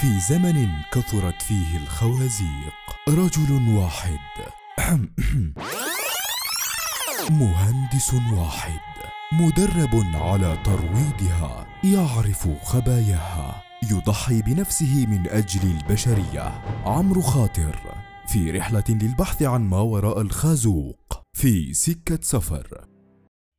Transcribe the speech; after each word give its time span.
في 0.00 0.20
زمن 0.20 0.68
كثرت 0.92 1.42
فيه 1.42 1.76
الخوازيق. 1.76 2.74
رجل 3.08 3.68
واحد. 3.68 4.18
مهندس 7.30 8.14
واحد. 8.14 8.80
مدرب 9.32 10.04
على 10.14 10.58
ترويضها. 10.64 11.66
يعرف 11.84 12.48
خباياها. 12.62 13.62
يضحي 13.90 14.42
بنفسه 14.42 15.06
من 15.06 15.28
أجل 15.28 15.70
البشرية. 15.70 16.62
عمرو 16.84 17.22
خاطر. 17.22 17.78
في 18.26 18.50
رحلة 18.50 18.84
للبحث 18.88 19.42
عن 19.42 19.60
ما 19.60 19.80
وراء 19.80 20.20
الخازوق. 20.20 21.22
في 21.32 21.74
سكة 21.74 22.18
سفر. 22.22 22.86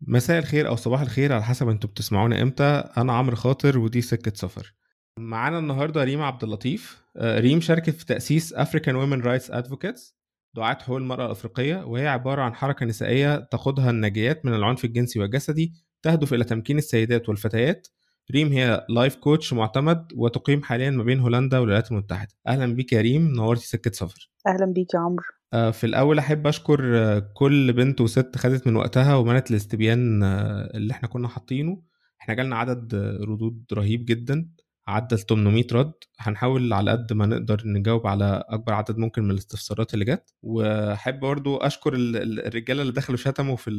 مساء 0.07 0.39
الخير 0.39 0.67
أو 0.67 0.75
صباح 0.75 1.01
الخير 1.01 1.33
على 1.33 1.43
حسب 1.43 1.69
أنتوا 1.69 1.89
بتسمعونا 1.89 2.41
إمتى. 2.41 2.83
أنا 2.97 3.13
عمرو 3.13 3.35
خاطر 3.35 3.79
ودي 3.79 4.01
سكة 4.01 4.31
سفر. 4.35 4.73
معانا 5.19 5.59
النهارده 5.59 6.03
ريم 6.03 6.21
عبد 6.21 6.43
اللطيف. 6.43 7.03
آه، 7.17 7.39
ريم 7.39 7.61
شاركت 7.61 7.89
في 7.89 8.05
تأسيس 8.05 8.53
African 8.53 8.95
Women 8.95 9.21
Rights 9.21 9.51
Advocates 9.51 10.15
دعاة 10.55 10.77
حقوق 10.81 10.97
المرأة 10.97 11.25
الأفريقية 11.25 11.85
وهي 11.85 12.07
عبارة 12.07 12.41
عن 12.41 12.55
حركة 12.55 12.85
نسائية 12.85 13.37
تقودها 13.37 13.89
الناجيات 13.89 14.45
من 14.45 14.53
العنف 14.53 14.85
الجنسي 14.85 15.19
والجسدي 15.19 15.73
تهدف 16.01 16.33
إلى 16.33 16.43
تمكين 16.43 16.77
السيدات 16.77 17.29
والفتيات. 17.29 17.87
ريم 18.31 18.51
هي 18.51 18.85
life 18.89 19.15
coach 19.15 19.53
معتمد 19.53 20.07
وتقيم 20.15 20.63
حاليا 20.63 20.89
ما 20.89 21.03
بين 21.03 21.19
هولندا 21.19 21.59
والولايات 21.59 21.91
المتحدة. 21.91 22.31
أهلا 22.47 22.75
بيك 22.75 22.93
يا 22.93 23.01
ريم 23.01 23.27
نورتي 23.27 23.67
سكة 23.67 23.91
سفر. 23.91 24.29
أهلا 24.47 24.73
بيك 24.73 24.93
يا 24.93 24.99
عمرو. 24.99 25.23
آه، 25.53 25.71
في 25.71 25.83
الأول 25.83 26.19
أحب 26.19 26.47
أشكر 26.47 26.97
آه، 26.97 27.31
كل 27.33 27.73
بنت 27.73 28.01
وست 28.01 28.37
خدت 28.37 28.67
من 28.67 28.75
وقتها 28.75 29.15
وملت 29.15 29.51
الاستبيان 29.51 30.23
اللي 30.23 30.93
إحنا 30.93 31.07
كنا 31.07 31.27
حاطينه. 31.27 31.81
إحنا 32.21 32.33
جالنا 32.33 32.55
عدد 32.55 32.95
ردود 33.21 33.65
رهيب 33.73 34.05
جدا. 34.05 34.49
عدى 34.87 35.15
ال 35.15 35.19
800 35.19 35.63
رد. 35.73 35.91
هنحاول 36.19 36.73
على 36.73 36.91
قد 36.91 37.13
ما 37.13 37.25
نقدر 37.25 37.61
نجاوب 37.65 38.07
على 38.07 38.43
أكبر 38.47 38.73
عدد 38.73 38.97
ممكن 38.97 39.23
من 39.23 39.31
الاستفسارات 39.31 39.93
اللي 39.93 40.05
جت. 40.05 40.33
وأحب 40.43 41.19
برضو 41.19 41.57
أشكر 41.57 41.93
ال- 41.93 42.15
ال- 42.17 42.45
الرجالة 42.47 42.81
اللي 42.81 42.93
دخلوا 42.93 43.17
شتموا 43.17 43.55
في 43.55 43.71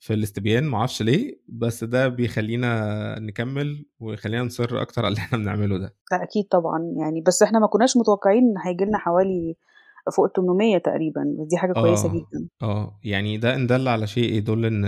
في 0.00 0.14
الاستبيان. 0.14 0.64
معرفش 0.64 1.02
ليه 1.02 1.40
بس 1.48 1.84
ده 1.84 2.08
بيخلينا 2.08 3.18
نكمل 3.18 3.86
ويخلينا 4.00 4.42
نصر 4.42 4.80
أكتر 4.82 5.04
على 5.04 5.12
اللي 5.12 5.20
إحنا 5.20 5.38
بنعمله 5.38 5.78
ده. 5.78 5.94
لا 6.12 6.22
أكيد 6.22 6.44
طبعا. 6.44 6.78
يعني 7.00 7.20
بس 7.20 7.42
إحنا 7.42 7.58
ما 7.58 7.66
كناش 7.66 7.96
متوقعين 7.96 8.42
إن 8.42 8.58
هيجي 8.66 8.84
لنا 8.84 8.98
حوالي 8.98 9.56
فوق 10.16 10.24
ال 10.24 10.32
800 10.32 10.78
تقريبا. 10.78 11.22
بس 11.40 11.46
دي 11.50 11.56
حاجة 11.56 11.72
كويسة 11.72 12.08
آه. 12.08 12.12
جدا. 12.12 12.48
آه. 12.62 12.98
يعني 13.04 13.38
ده 13.38 13.54
إن 13.54 13.66
دل 13.66 13.88
على 13.88 14.06
شيء 14.06 14.32
يدل 14.32 14.64
إن 14.66 14.84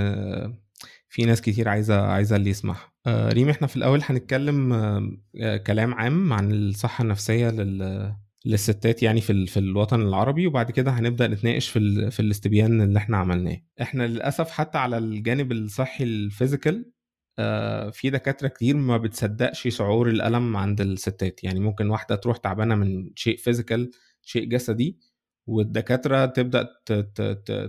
في 1.08 1.24
ناس 1.24 1.40
كتير 1.40 1.68
عايزة 1.68 2.00
عايزة 2.00 2.36
اللي 2.36 2.50
يسمعها. 2.50 2.92
ريم 3.08 3.48
إحنا 3.48 3.66
في 3.66 3.76
الأول 3.76 4.00
هنتكلم 4.04 4.72
آه، 4.72 5.10
آه، 5.40 5.56
كلام 5.56 5.94
عام 5.94 6.32
عن 6.32 6.52
الصحة 6.52 7.02
النفسية 7.02 7.50
لل 7.50 8.14
للستات 8.44 9.02
يعني 9.02 9.20
في 9.20 9.46
في 9.46 9.56
الوطن 9.58 10.00
العربي 10.02 10.46
وبعد 10.46 10.70
كده 10.70 10.90
هنبدأ 10.90 11.26
نتناقش 11.28 11.68
في 11.68 12.10
في 12.10 12.20
الاستبيان 12.20 12.80
اللي 12.80 12.98
إحنا 12.98 13.16
عملناه. 13.16 13.56
إحنا 13.82 14.06
للأسف 14.06 14.50
حتى 14.50 14.78
على 14.78 14.98
الجانب 14.98 15.52
الصحي 15.52 16.04
ال 16.04 16.14
physical 16.14 16.92
آه، 17.38 17.90
في 17.90 18.10
دكاترة 18.10 18.48
كتير 18.48 18.76
ما 18.76 18.96
بتصدقش 18.96 19.68
شعور 19.68 20.08
الألم 20.10 20.56
عند 20.56 20.80
الستات. 20.80 21.44
يعني 21.44 21.60
ممكن 21.60 21.90
واحدة 21.90 22.16
تروح 22.16 22.36
تعبانة 22.36 22.74
من 22.74 23.10
شيء 23.16 23.36
physical 23.36 23.90
شيء 24.22 24.44
جسدي 24.48 24.98
والدكاترة 25.46 26.26
تبدأ 26.26 26.68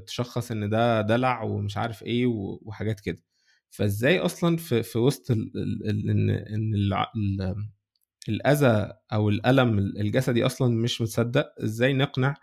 تشخص 0.07 0.51
إن 0.51 0.69
ده 0.69 1.01
دلع 1.01 1.43
ومش 1.43 1.77
عارف 1.77 2.03
إيه 2.03 2.25
وحاجات 2.61 2.99
كده. 2.99 3.26
فازاي 3.69 4.19
أصلا 4.19 4.57
في 4.57 4.83
في 4.83 4.97
وسط 4.99 5.31
ال 5.31 5.51
ال 5.55 5.89
ال 5.89 6.09
إن 6.09 6.29
إن 6.29 6.73
الع- 6.75 7.11
ال 7.15 7.55
الأذى 8.29 8.93
أو 9.13 9.29
الألم 9.29 9.79
الجسدي 9.79 10.45
أصلا 10.45 10.75
مش 10.75 11.01
متصدق 11.01 11.45
إزاي 11.63 11.93
نقنع 11.93 12.35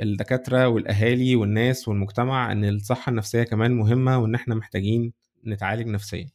الدكاترة 0.00 0.68
والأهالي 0.68 1.36
والناس 1.36 1.88
والمجتمع 1.88 2.52
إن 2.52 2.64
الصحة 2.64 3.10
النفسية 3.10 3.42
كمان 3.42 3.72
مهمة 3.72 4.18
وإن 4.18 4.34
إحنا 4.34 4.54
محتاجين 4.54 5.12
نتعالج 5.46 5.86
نفسيا؟ 5.88 6.26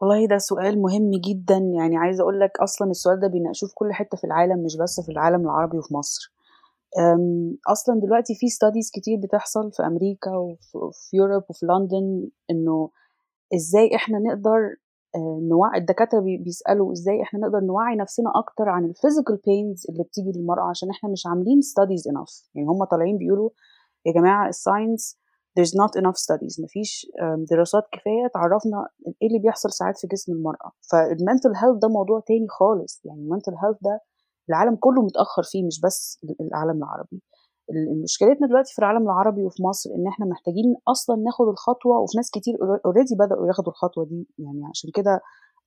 والله 0.00 0.26
ده 0.26 0.38
سؤال 0.38 0.82
مهم 0.82 1.10
جدا 1.10 1.56
يعني 1.56 1.96
عايزة 1.96 2.22
أقول 2.22 2.40
لك 2.40 2.50
أصلا 2.60 2.90
السؤال 2.90 3.20
ده 3.20 3.28
بيناقشوه 3.28 3.68
في 3.68 3.74
كل 3.74 3.92
حتة 3.92 4.16
في 4.16 4.24
العالم 4.24 4.64
مش 4.64 4.76
بس 4.76 5.00
في 5.00 5.12
العالم 5.12 5.40
العربي 5.40 5.78
وفي 5.78 5.94
مصر. 5.94 6.32
أصلا 7.68 8.00
دلوقتي 8.00 8.34
في 8.34 8.48
studies 8.48 8.90
كتير 8.94 9.18
بتحصل 9.24 9.72
في 9.72 9.82
أمريكا 9.82 10.30
وفي 10.74 11.16
Europe 11.16 11.42
وفي 11.48 11.66
لندن 11.66 12.28
إنه 12.50 12.90
إزاي 13.54 13.90
إحنا 13.96 14.18
نقدر 14.18 14.76
آه، 15.16 15.40
نوعي 15.50 15.78
الدكاترة 15.80 16.20
بي- 16.20 16.36
بيسألوا 16.38 16.92
إزاي 16.92 17.22
إحنا 17.22 17.40
نقدر 17.40 17.60
نوعي 17.60 17.96
نفسنا 17.96 18.32
أكتر 18.36 18.68
عن 18.68 18.84
ال 18.84 18.90
physical 18.90 19.36
pains 19.46 19.86
اللي 19.90 20.02
بتيجي 20.04 20.32
للمرأة 20.36 20.70
عشان 20.70 20.90
إحنا 20.90 21.10
مش 21.10 21.26
عاملين 21.26 21.60
studies 21.60 22.08
enough 22.08 22.50
يعني 22.54 22.68
هم 22.68 22.84
طالعين 22.84 23.18
بيقولوا 23.18 23.50
يا 24.06 24.12
جماعة 24.12 24.48
ال 24.48 24.57
science 24.57 25.18
there's 25.60 25.72
not 25.82 26.00
enough 26.02 26.18
studies 26.26 26.64
مفيش 26.64 27.06
دراسات 27.50 27.82
كفاية 27.92 28.26
تعرفنا 28.34 28.88
إيه 29.22 29.28
اللي 29.28 29.38
بيحصل 29.38 29.70
ساعات 29.72 29.98
في 29.98 30.06
جسم 30.06 30.32
المرأة. 30.32 30.70
فال 30.92 31.07
mental 31.07 31.52
health 31.56 31.78
ده 31.82 31.88
موضوع 31.88 32.20
تاني 32.26 32.46
خالص. 32.48 33.00
يعني 33.04 33.20
ال 33.20 33.25
mental 33.25 33.52
health 33.64 33.76
ده 33.82 34.00
العالم 34.48 34.76
كله 34.76 35.02
متأخر 35.02 35.42
فيه 35.42 35.66
مش 35.66 35.80
بس 35.80 36.24
العالم 36.40 36.78
العربي. 36.78 37.08
ال- 37.16 37.20
مشكلتنا 38.04 38.46
دلوقتي 38.46 38.72
في 38.74 38.78
العالم 38.78 39.02
العربي 39.02 39.42
وفي 39.44 39.62
مصر 39.62 39.90
إن 39.94 40.06
إحنا 40.06 40.26
محتاجين 40.26 40.74
أصلا 40.88 41.16
ناخد 41.16 41.48
الخطوة 41.48 41.98
وفي 42.00 42.16
ناس 42.16 42.30
كتير 42.30 42.54
already 42.86 43.14
بدأوا 43.20 43.46
ياخدوا 43.46 43.72
الخطوة 43.72 44.04
دي 44.04 44.26
يعني 44.38 44.62
عشان 44.70 44.90
كده 44.94 45.20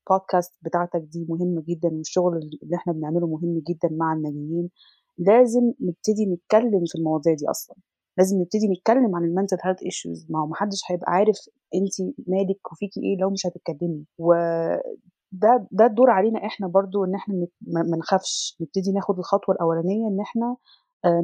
البودكاست 0.10 0.54
بتاعتك 0.62 1.02
دي 1.12 1.26
مهمة 1.30 1.64
جدا 1.68 1.90
والشغل 1.98 2.38
اللي 2.64 2.76
إحنا 2.76 2.94
بنعمله 2.94 3.28
مهم 3.28 3.62
جدا 3.70 3.90
مع 3.92 4.14
الناجيين. 4.14 4.70
لازم 5.18 5.62
نبتدي 5.82 6.26
نتكلم 6.34 6.84
في 6.88 6.98
المواضيع 6.98 7.34
دي 7.34 7.50
أصلا. 7.50 7.76
لازم 8.18 8.42
نبتدي 8.42 8.68
نتكلم 8.68 9.16
عن 9.16 9.24
ال 9.24 9.29
mental 9.29 9.58
health 9.64 9.84
issues 9.84 10.28
ما 10.30 10.40
هو 10.42 10.48
محدش 10.48 10.82
هيبقى 10.92 11.12
عارف 11.12 11.38
انت 11.76 12.14
مالك 12.28 12.72
وفيكي 12.72 13.00
إيه 13.04 13.18
لو 13.22 13.30
مش 13.30 13.48
هتتكلمي. 13.48 14.06
وده 14.18 15.68
ده 15.72 15.86
الدور 15.86 16.10
علينا 16.10 16.46
إحنا 16.46 16.68
برضو 16.68 17.04
إن 17.06 17.16
إحنا 17.16 17.48
ما 17.68 17.98
نخافش. 17.98 18.58
نبتدي 18.62 18.92
ناخد 18.92 19.18
الخطوة 19.20 19.56
الأولانية 19.56 20.08
إن 20.08 20.20
إحنا 20.22 20.56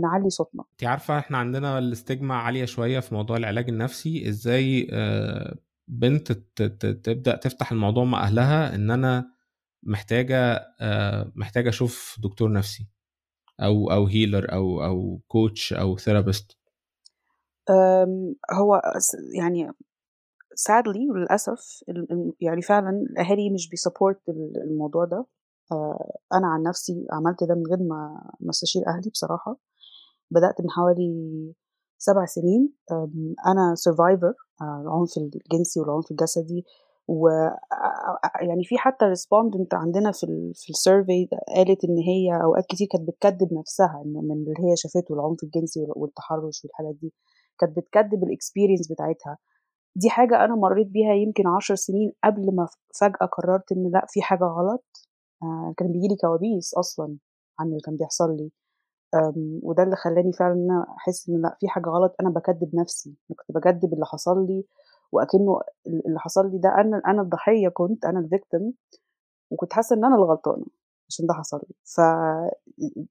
نعلي 0.01 0.29
صوتنا. 0.29 0.63
انت 0.71 0.83
عارفة 0.83 1.17
إحنا 1.19 1.37
عندنا 1.37 1.79
ال 1.79 1.87
stigma 1.87 2.35
عالية 2.35 2.65
شوية 2.65 2.99
في 2.99 3.13
موضوع 3.15 3.37
العلاج 3.37 3.69
النفسي 3.69 4.29
إزاي 4.29 4.87
آه، 4.91 5.55
بنت 5.87 6.31
تبدأ 7.05 7.35
تفتح 7.35 7.71
الموضوع 7.71 8.03
مع 8.03 8.23
أهلها 8.23 8.75
ان 8.75 8.91
أنا 8.91 9.31
محتاجة 9.83 10.67
آه، 10.81 11.31
محتاجة 11.35 11.69
أشوف 11.69 12.17
دكتور 12.23 12.51
نفسي 12.51 12.87
أو 13.59 13.91
أو 13.91 14.07
healer 14.07 14.53
أو 14.53 14.85
أو 14.85 15.21
coach 15.27 15.73
أو 15.73 15.97
therapist 15.97 16.57
هو 18.51 18.81
يعني 19.33 19.71
ال- 21.89 22.11
ال- 22.11 22.33
يعني 22.41 22.61
فعلا 22.61 22.89
الأهالي 22.89 23.49
مش 23.49 23.69
بي 23.69 23.81
support 23.81 24.21
الموضوع 24.65 25.05
ده. 25.05 25.25
آه، 25.71 26.17
أنا 26.33 26.47
عن 26.47 26.63
نفسي 26.63 27.07
عملت 27.11 27.43
ده 27.43 27.55
من 27.55 27.63
غير 27.67 27.77
ما 27.79 28.29
ما 28.39 28.49
استشير 28.49 28.87
أهلي 28.87 29.09
بصراحة. 29.09 29.57
بدأت 30.31 30.61
من 30.61 30.69
حوالي 30.69 31.53
سبع 31.97 32.25
سنين. 32.25 32.73
أنا 33.47 33.75
survivor 33.75 34.33
العنف 34.61 35.17
الجنسي 35.17 35.79
والعنف 35.79 36.11
الجسدي. 36.11 36.65
و 37.07 37.29
يعني 38.41 38.63
في 38.63 38.77
حتى 38.77 39.05
respondent 39.05 39.73
عندنا 39.73 40.11
في 40.11 40.51
في 40.55 40.69
ال 40.69 40.78
survey 40.78 41.27
قالت 41.55 41.85
إن 41.85 41.97
هي 41.97 42.43
أوقات 42.43 42.65
كتير 42.69 42.87
كانت 42.91 43.07
بتكذب 43.09 43.53
نفسها 43.53 44.03
من 44.05 44.31
اللي 44.31 44.53
هي 44.59 44.75
شافته 44.75 45.13
العنف 45.13 45.43
الجنسي 45.43 45.79
والتحرش 45.95 46.65
والحاجات 46.65 46.95
دي 47.01 47.13
كانت 47.59 47.77
بتكذب 47.77 48.23
ال 48.23 48.30
experience 48.30 48.91
بتاعتها. 48.91 49.37
دي 49.95 50.09
حاجة 50.09 50.45
أنا 50.45 50.55
مريت 50.55 50.87
بيها 50.87 51.13
يمكن 51.13 51.47
عشر 51.47 51.75
سنين 51.75 52.11
قبل 52.23 52.55
ما 52.55 52.67
فجأة 53.01 53.25
قررت 53.37 53.71
إن 53.71 53.91
لأ 53.93 54.05
في 54.09 54.21
حاجة 54.21 54.43
غلط. 54.43 54.85
آه 55.43 55.73
كان 55.77 55.91
بيجيلي 55.91 56.15
كوابيس 56.21 56.73
أصلا 56.73 57.17
عن 57.59 57.67
اللي 57.67 57.79
كان 57.85 57.97
بيحصل 57.97 58.37
لي. 58.37 58.51
وده 59.63 59.83
اللي 59.83 59.95
خلاني 59.95 60.31
فعلا 60.33 60.53
إن 60.53 60.71
أنا 60.71 60.85
أحس 60.97 61.29
إن 61.29 61.41
لأ 61.41 61.57
في 61.59 61.67
حاجة 61.67 61.89
غلط 61.89 62.15
أنا 62.21 62.29
بكدب 62.29 62.69
نفسي. 62.75 63.15
كنت 63.29 63.51
بكدب 63.57 63.93
اللي 63.93 64.05
حصل 64.05 64.45
لي 64.47 64.65
وأكنه 65.11 65.59
اللي 65.87 66.19
حصل 66.19 66.51
لي 66.51 66.57
ده 66.57 66.69
أنا 66.69 67.01
أنا 67.07 67.21
الضحية 67.21 67.69
كنت 67.69 68.05
أنا 68.05 68.19
ال 68.19 68.27
victim 68.27 68.73
وكنت 69.51 69.73
حاسة 69.73 69.95
إن 69.95 70.05
أنا 70.05 70.15
اللي 70.15 70.25
غلطانة 70.27 70.65
عشان 71.09 71.25
ده 71.27 71.33
حصل 71.33 71.57
لي. 71.57 71.75
ف 71.95 72.01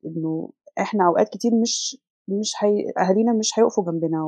إنه 0.07 0.51
إحنا 0.81 1.07
أوقات 1.07 1.29
كتير 1.29 1.51
مش 1.63 1.99
مش 2.29 2.55
هي... 2.61 2.93
أهالينا 2.99 3.33
مش 3.33 3.59
هيقفوا 3.59 3.85
جنبنا 3.85 4.23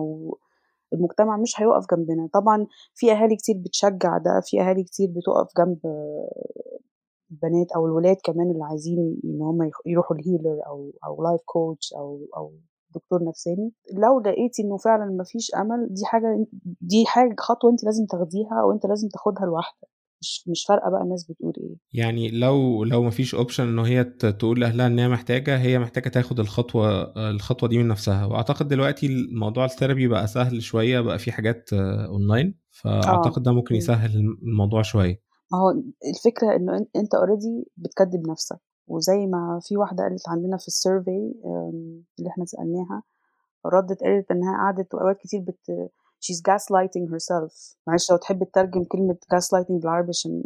والمجتمع 0.93 1.37
مش 1.37 1.61
هيقف 1.61 1.87
جنبنا. 1.95 2.29
طبعا 2.33 2.67
في 2.95 3.13
أهالي 3.13 3.37
كتير 3.37 3.57
بتشجع 3.59 4.19
ده 4.19 4.41
في 4.45 4.61
أهالي 4.61 4.85
كتير 4.85 5.09
بتقف 5.11 5.49
جنب 5.59 5.79
البنات 7.33 7.73
أو 7.77 7.87
الولاد 7.87 8.17
كمان 8.25 8.51
اللي 8.51 8.65
عايزين 8.65 9.21
إن 9.25 9.43
هم 9.43 9.71
يروحوا 9.87 10.17
ال 10.17 10.23
healer 10.23 10.59
أو 10.67 10.93
أو 11.07 11.23
life 11.23 11.41
coach 11.45 11.93
أو 11.93 12.27
أو 12.37 12.53
دكتور 12.95 13.25
نفساني 13.25 13.73
لو 13.93 14.21
لقيتي 14.21 14.63
إنه 14.63 14.77
فعلا 14.77 15.17
مفيش 15.21 15.55
أمل 15.55 15.89
دي 15.91 16.05
حاجة 16.05 16.47
دي 16.81 17.05
حاجة 17.07 17.35
خطوة 17.39 17.71
أنت 17.71 17.85
لازم 17.85 18.07
تاخديها 18.07 18.61
أو 18.63 18.73
أنت 18.73 18.87
لازم 18.87 19.09
تاخدها 19.09 19.47
لوحدك 19.47 19.89
مش 20.21 20.45
مش 20.49 20.65
فارقة 20.69 20.91
بقى 20.91 21.03
الناس 21.03 21.27
بتقول 21.31 21.53
إيه. 21.59 21.77
يعني 22.01 22.31
لو 22.31 22.85
لو 22.85 23.03
مفيش 23.03 23.35
option 23.35 23.69
إن 23.69 23.79
هي 23.79 24.05
تقول 24.05 24.61
لأهلها 24.61 24.87
إن 24.87 24.99
هي 24.99 25.09
محتاجة 25.09 25.57
هي 25.59 25.79
محتاجة 25.79 26.09
تاخد 26.09 26.41
الخطوة 26.41 27.03
الخطوة 27.31 27.69
دي 27.69 27.79
من 27.79 27.89
نفسها. 27.89 28.25
وأعتقد 28.27 28.69
دلوقتي 28.69 29.07
الموضوع 29.07 29.65
ال 29.65 29.70
therapy 29.70 30.09
بقى 30.09 30.27
سهل 30.27 30.63
شوية 30.63 31.01
بقى 31.01 31.19
في 31.19 31.33
حاجات 31.33 31.71
اونلاين 31.73 32.55
فأعتقد 32.71 33.43
ده 33.43 33.53
ممكن 33.53 33.75
يسهل 33.75 34.37
الموضوع 34.43 34.83
شوية. 34.83 35.32
ما 35.53 35.59
هو 35.59 35.71
الفكرة 36.15 36.57
إنه 36.57 36.87
أنت 36.97 37.15
already 37.15 37.65
بتكذب 37.77 38.29
نفسك. 38.31 38.59
وزي 38.87 39.27
ما 39.27 39.61
في 39.63 39.77
واحدة 39.77 40.03
قالت 40.03 40.29
عندنا 40.29 40.57
في 40.57 40.69
ال 40.69 40.78
survey 40.78 41.35
اللي 42.19 42.31
إحنا 42.31 42.45
سألناها 42.45 43.03
ردت 43.67 44.01
قالت 44.03 44.31
إنها 44.31 44.57
قعدت 44.57 44.95
اوقات 44.95 45.19
كتير 45.19 45.41
بت 45.41 45.91
she's 46.25 46.39
gaslighting 46.39 47.13
herself. 47.15 47.77
معلش 47.87 48.11
لو 48.11 48.17
تحب 48.17 48.45
تترجم 48.45 48.85
كلمة 48.85 49.17
gaslighting 49.35 49.73
بالعربي 49.73 50.09
عشان 50.09 50.43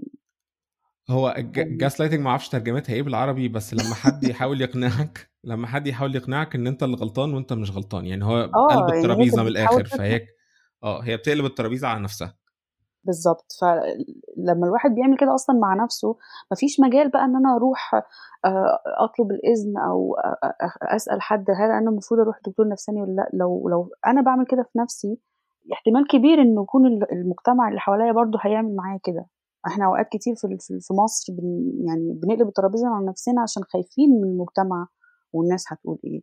هو 1.10 1.34
gaslighting 1.56 2.20
ما 2.20 2.30
أعرفش 2.30 2.48
ترجمتها 2.48 2.92
إيه 2.92 3.02
بالعربي 3.02 3.48
بس 3.48 3.74
لما 3.74 3.94
حد 3.94 4.24
يحاول 4.24 4.60
يقنعك 4.60 5.30
لما 5.44 5.66
حد 5.66 5.86
يحاول 5.86 6.16
يقنعك 6.16 6.54
إن 6.54 6.66
أنت 6.66 6.82
اللي 6.82 6.96
غلطان 6.96 7.34
وأنت 7.34 7.52
مش 7.52 7.70
غلطان. 7.70 8.06
يعني 8.06 8.24
هو 8.24 8.42
قلب 8.42 8.88
يعني 8.88 8.98
الترابيزة 8.98 9.42
من 9.42 9.48
الآخر 9.48 9.84
فهي 9.84 10.26
آه 10.82 11.00
هي 11.00 11.16
بتقلب 11.16 11.44
الترابيزة 11.44 11.88
على 11.88 12.00
نفسها. 12.00 12.36
بالظبط 13.06 13.52
فلما 13.60 14.66
الواحد 14.66 14.90
بيعمل 14.94 15.16
كده 15.18 15.34
أصلا 15.34 15.58
مع 15.58 15.74
نفسه 15.84 16.16
مفيش 16.52 16.80
مجال 16.80 17.10
بقى 17.10 17.24
إن 17.24 17.36
أنا 17.36 17.56
أروح 17.56 17.94
أطلب 18.98 19.30
الإذن 19.30 19.78
أو 19.78 20.16
أسأل 20.82 21.22
حد 21.22 21.44
هل 21.50 21.70
أنا 21.70 21.90
المفروض 21.90 22.20
أروح 22.20 22.36
دكتور 22.46 22.68
نفساني 22.68 23.02
ولا 23.02 23.12
لأ. 23.12 23.30
لو 23.32 23.68
لو 23.68 23.90
أنا 24.06 24.20
بعمل 24.22 24.46
كده 24.46 24.62
في 24.62 24.78
نفسي 24.78 25.18
احتمال 25.72 26.06
كبير 26.08 26.42
إنه 26.42 26.62
يكون 26.62 26.86
المجتمع 27.12 27.68
اللي 27.68 27.80
حواليا 27.80 28.12
برضه 28.12 28.38
هيعمل 28.42 28.76
معايا 28.76 29.00
كده. 29.04 29.26
إحنا 29.66 29.86
أوقات 29.86 30.08
كتير 30.12 30.34
في 30.36 30.56
في 30.80 30.94
مصر 30.94 31.32
بن 31.32 31.72
يعني 31.88 32.12
بنقلب 32.22 32.48
الترابيزة 32.48 32.88
على 32.88 33.06
نفسنا 33.06 33.42
عشان 33.42 33.62
خايفين 33.64 34.10
من 34.22 34.28
المجتمع 34.28 34.86
والناس 35.32 35.64
هتقول 35.72 35.98
إيه. 36.04 36.20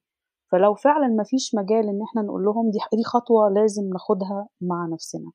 فلو 0.51 0.74
فعلا 0.75 1.07
ما 1.07 1.24
فيش 1.24 1.56
مجال 1.56 1.89
إن 1.89 2.01
إحنا 2.09 2.21
نقول 2.21 2.44
لهم 2.45 2.71
دي 2.71 2.79
دي 2.97 3.03
خطوة 3.03 3.50
لازم 3.50 3.89
ناخدها 3.89 4.47
مع 4.62 4.88
نفسنا. 4.94 5.31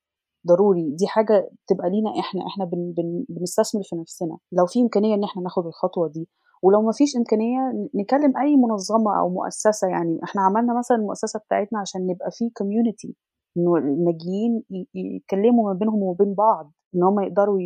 ضروري 0.46 0.90
دي 0.90 1.06
حاجة 1.06 1.50
تبقى 1.66 1.90
لينا 1.90 2.10
إحنا 2.20 2.46
إحنا 2.46 2.64
بن 2.64 2.92
بن 2.96 3.24
بنستثمر 3.28 3.82
في 3.82 3.96
نفسنا. 3.96 4.38
لو 4.52 4.66
في 4.66 4.80
إمكانية 4.80 5.14
إن 5.14 5.24
إحنا 5.24 5.42
ناخد 5.42 5.66
الخطوة 5.66 6.08
دي 6.08 6.28
ولو 6.62 6.82
ما 6.82 6.92
فيش 6.92 7.16
إمكانية 7.16 7.58
نكلم 7.94 8.36
أي 8.36 8.56
منظمة 8.56 9.18
أو 9.20 9.28
مؤسسة 9.28 9.88
يعني 9.88 10.20
إحنا 10.24 10.42
عملنا 10.42 10.78
مثلا 10.78 10.96
المؤسسة 10.96 11.38
بتاعتنا 11.46 11.78
عشان 11.78 12.06
نبقى 12.06 12.30
في 12.30 12.50
community 12.50 13.16
انه 13.56 13.76
الناجيين 13.76 14.62
يتكلموا 14.94 15.72
ما 15.72 15.78
بينهم 15.78 16.02
وبين 16.02 16.34
بعض 16.34 16.72
إن 16.94 17.02
هم 17.02 17.20
يقدروا 17.20 17.58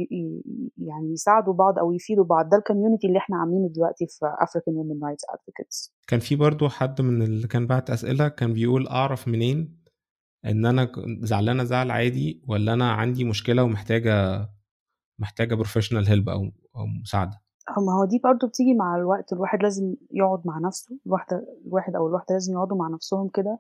يعني 0.79 1.13
يساعدوا 1.13 1.55
بعض 1.55 1.79
أو 1.79 1.93
يفيدوا 1.93 2.25
بعض. 2.25 2.49
ده 2.49 2.57
ال 2.57 2.62
community 2.62 3.07
اللي 3.07 3.19
إحنا 3.19 3.37
عاملينه 3.37 3.69
دلوقتي 3.69 4.07
في 4.07 4.27
African 4.27 4.73
Women 4.73 4.99
Rights 5.09 5.35
Advocates. 5.35 5.91
كان 6.09 6.21
في 6.21 6.37
برضو 6.37 6.69
حد 6.69 7.01
من 7.01 7.23
اللي 7.23 7.49
كان 7.49 7.67
بعت 7.67 7.91
أسئلة 7.91 8.29
كان 8.29 8.53
بيقول 8.53 8.89
أعرف 8.89 9.29
منين؟ 9.29 9.82
إن 10.47 10.67
أنا 10.67 10.93
زعلانه 11.21 11.65
زعل 11.65 11.91
عادي 11.91 12.43
ولا 12.49 12.73
أنا 12.73 12.93
عندي 12.93 13.25
مشكلة 13.25 13.63
ومحتاجة 13.63 14.49
محتاجة 15.19 15.55
بروفيشنال 15.55 16.09
هيلب 16.09 16.29
أو 16.29 16.43
أو 16.77 16.87
مساعدة؟ 17.03 17.43
ما 17.87 17.93
هو 17.93 18.05
دي 18.05 18.21
برضو 18.25 18.47
بتيجي 18.47 18.75
مع 18.75 18.97
الوقت 18.97 19.33
الواحد 19.33 19.63
لازم 19.63 19.95
يقعد 20.11 20.43
مع 20.47 20.59
نفسه 20.59 20.99
الواحدة 21.07 21.47
الواحد 21.67 21.97
أو 21.97 22.09
الواحدة 22.09 22.35
لازم 22.35 22.53
يقعدوا 22.53 22.77
مع 22.77 22.89
نفسهم 22.89 23.29
كده. 23.29 23.59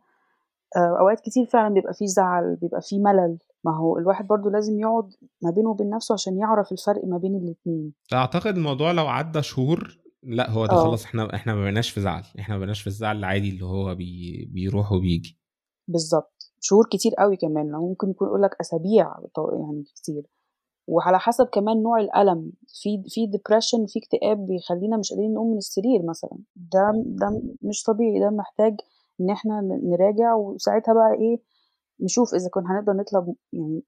أوقات 0.76 1.20
كتير 1.20 1.46
فعلا 1.46 1.74
بيبقى 1.74 1.94
فيه 1.94 2.06
زعل 2.06 2.56
بيبقى 2.56 2.80
فيه 2.82 2.98
ملل. 2.98 3.38
ما 3.64 3.76
هو 3.76 3.98
الواحد 3.98 4.26
برضو 4.26 4.48
لازم 4.48 4.80
يقعد 4.80 5.10
ما 5.42 5.50
بينه 5.50 5.70
وبين 5.70 5.90
نفسه 5.90 6.12
عشان 6.12 6.38
يعرف 6.38 6.72
الفرق 6.72 7.04
ما 7.04 7.18
بين 7.18 7.36
الاتنين. 7.36 7.92
أعتقد 8.12 8.56
الموضوع 8.56 8.92
لو 8.92 9.06
عدى 9.08 9.42
شهور 9.42 9.98
لا 10.22 10.50
هو 10.50 10.66
ده 10.66 10.72
آه. 10.72 10.84
خلاص 10.84 11.04
إحنا 11.04 11.34
إحنا 11.34 11.54
ما 11.54 11.62
بقيناش 11.62 11.90
في 11.90 12.00
زعل. 12.00 12.22
إحنا 12.38 12.54
ما 12.54 12.58
بقيناش 12.58 12.80
في 12.80 12.86
الزعل 12.86 13.16
العادي 13.16 13.50
اللي 13.50 13.64
هو 13.64 13.94
بي 13.94 14.44
بيروح 14.52 14.92
وبيجي. 14.92 15.40
بالظبط. 15.88 16.41
شهور 16.64 16.86
كتير 16.92 17.12
قوي 17.18 17.36
كمان 17.36 17.72
ممكن 17.72 18.10
يكون 18.10 18.28
يقول 18.28 18.42
لك 18.42 18.50
أسابيع 18.60 19.14
يعني 19.38 19.84
كتير. 19.96 20.26
وعلى 20.88 21.18
حسب 21.18 21.46
كمان 21.46 21.82
نوع 21.82 22.00
الألم 22.00 22.52
في 22.82 23.02
في 23.08 23.26
depression 23.26 23.86
في 23.86 23.98
اكتئاب 23.98 24.46
بيخلينا 24.46 24.96
مش 24.96 25.10
قادرين 25.12 25.34
نقوم 25.34 25.50
من 25.50 25.56
السرير 25.56 26.02
مثلا. 26.10 26.38
ده 26.56 26.92
ده 27.06 27.42
مش 27.62 27.82
طبيعي 27.82 28.20
ده 28.20 28.30
محتاج 28.30 28.76
إن 29.20 29.30
إحنا 29.30 29.60
نراجع 29.84 30.34
وساعتها 30.34 30.94
بقى 30.94 31.12
إيه 31.20 31.36
نشوف 32.00 32.34
إذا 32.34 32.48
كنا 32.54 32.64
هنقدر 32.72 32.92
نطلب 32.92 33.34
يعني 33.52 33.82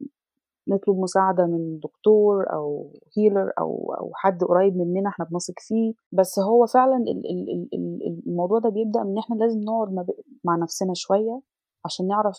نطلب 0.68 0.96
مساعدة 0.98 1.46
من 1.46 1.78
دكتور 1.80 2.52
أو 2.52 2.92
هيلر 3.18 3.52
أو 3.60 3.94
أو 4.00 4.10
حد 4.14 4.44
قريب 4.44 4.76
مننا 4.76 5.08
إحنا 5.10 5.24
بنثق 5.24 5.54
فيه. 5.58 5.94
بس 6.12 6.38
هو 6.38 6.66
فعلا 6.66 6.96
ال 6.96 7.22
ال 7.30 7.68
ال 7.74 8.22
الموضوع 8.28 8.58
ده 8.58 8.68
بيبدأ 8.70 9.02
من 9.04 9.18
إحنا 9.18 9.34
لازم 9.36 9.60
نقعد 9.60 10.06
مع 10.44 10.56
نفسنا 10.56 10.92
شوية. 10.94 11.40
عشان 11.84 12.08
نعرف 12.08 12.38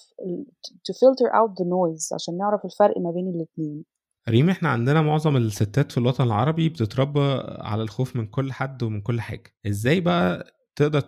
to 0.59 0.93
filter 0.93 1.29
out 1.31 1.51
the 1.51 1.65
noise 1.65 2.13
عشان 2.13 2.37
نعرف 2.37 2.65
الفرق 2.65 2.97
ما 2.97 3.11
بين 3.11 3.27
الاتنين. 3.27 3.85
ريم 4.29 4.49
إحنا 4.49 4.69
عندنا 4.69 5.01
معظم 5.01 5.37
الستات 5.37 5.91
في 5.91 5.97
الوطن 5.97 6.23
العربي 6.23 6.69
بتتربى 6.69 7.43
على 7.59 7.81
الخوف 7.81 8.15
من 8.15 8.27
كل 8.27 8.51
حد 8.51 8.83
ومن 8.83 9.01
كل 9.01 9.21
حاجة. 9.21 9.53
إزاي 9.67 10.01
بقى 10.01 10.45
تقدر 10.75 11.03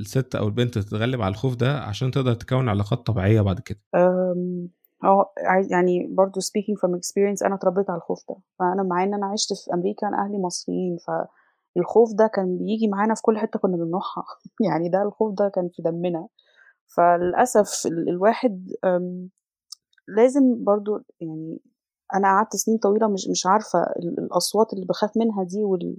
الست 0.00 0.34
أو 0.34 0.46
البنت 0.46 0.78
تتغلب 0.78 1.22
على 1.22 1.32
الخوف 1.32 1.54
ده 1.56 1.78
عشان 1.80 2.10
تقدر 2.10 2.34
تكون 2.34 2.68
علاقات 2.68 2.98
طبيعية 3.06 3.40
بعد 3.40 3.60
كده؟ 3.60 3.78
آه 3.94 4.44
يعني 5.70 6.14
برضو 6.14 6.40
speaking 6.40 6.76
from 6.80 6.92
experience 6.98 7.46
أنا 7.46 7.54
اتربيت 7.54 7.90
على 7.90 7.96
الخوف 7.96 8.24
ده. 8.28 8.36
فأنا 8.58 8.82
مع 8.82 9.04
إن 9.04 9.14
أنا 9.14 9.26
عشت 9.26 9.52
في 9.52 9.74
أمريكا 9.74 10.08
أنا 10.08 10.24
أهلي 10.24 10.38
مصريين 10.38 10.96
فالخوف 10.96 12.14
ده 12.14 12.30
كان 12.34 12.58
بيجي 12.58 12.88
معانا 12.88 13.14
في 13.14 13.22
كل 13.22 13.38
حتة 13.38 13.58
كنا 13.58 13.76
بنروحها. 13.76 14.24
يعني 14.66 14.88
ده 14.88 15.02
الخوف 15.02 15.34
ده 15.38 15.48
كان 15.54 15.68
في 15.68 15.82
دمنا. 15.82 16.28
فللأسف 16.96 17.86
الواحد 17.86 18.68
لازم 20.08 20.64
برضو 20.64 20.98
يعني 21.20 21.60
أنا 22.14 22.28
قعدت 22.28 22.56
سنين 22.56 22.78
طويلة 22.78 23.08
مش 23.08 23.28
مش 23.30 23.46
عارفة 23.46 23.78
الأصوات 24.18 24.72
اللي 24.72 24.86
بخاف 24.86 25.16
منها 25.16 25.44
دي 25.44 25.64
وال 25.64 25.96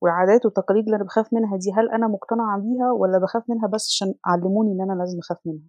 والعادات 0.00 0.44
والتقاليد 0.44 0.84
اللي 0.84 0.96
أنا 0.96 1.04
بخاف 1.04 1.32
منها 1.32 1.56
دي 1.56 1.72
هل 1.72 1.90
أنا 1.90 2.08
مقتنعة 2.08 2.58
بيها 2.60 2.92
ولا 2.92 3.18
بخاف 3.18 3.42
منها 3.50 3.66
بس 3.68 3.88
عشان 3.88 4.14
علموني 4.26 4.72
إن 4.72 4.80
أنا 4.80 4.98
لازم 4.98 5.18
أخاف 5.18 5.38
منها 5.46 5.62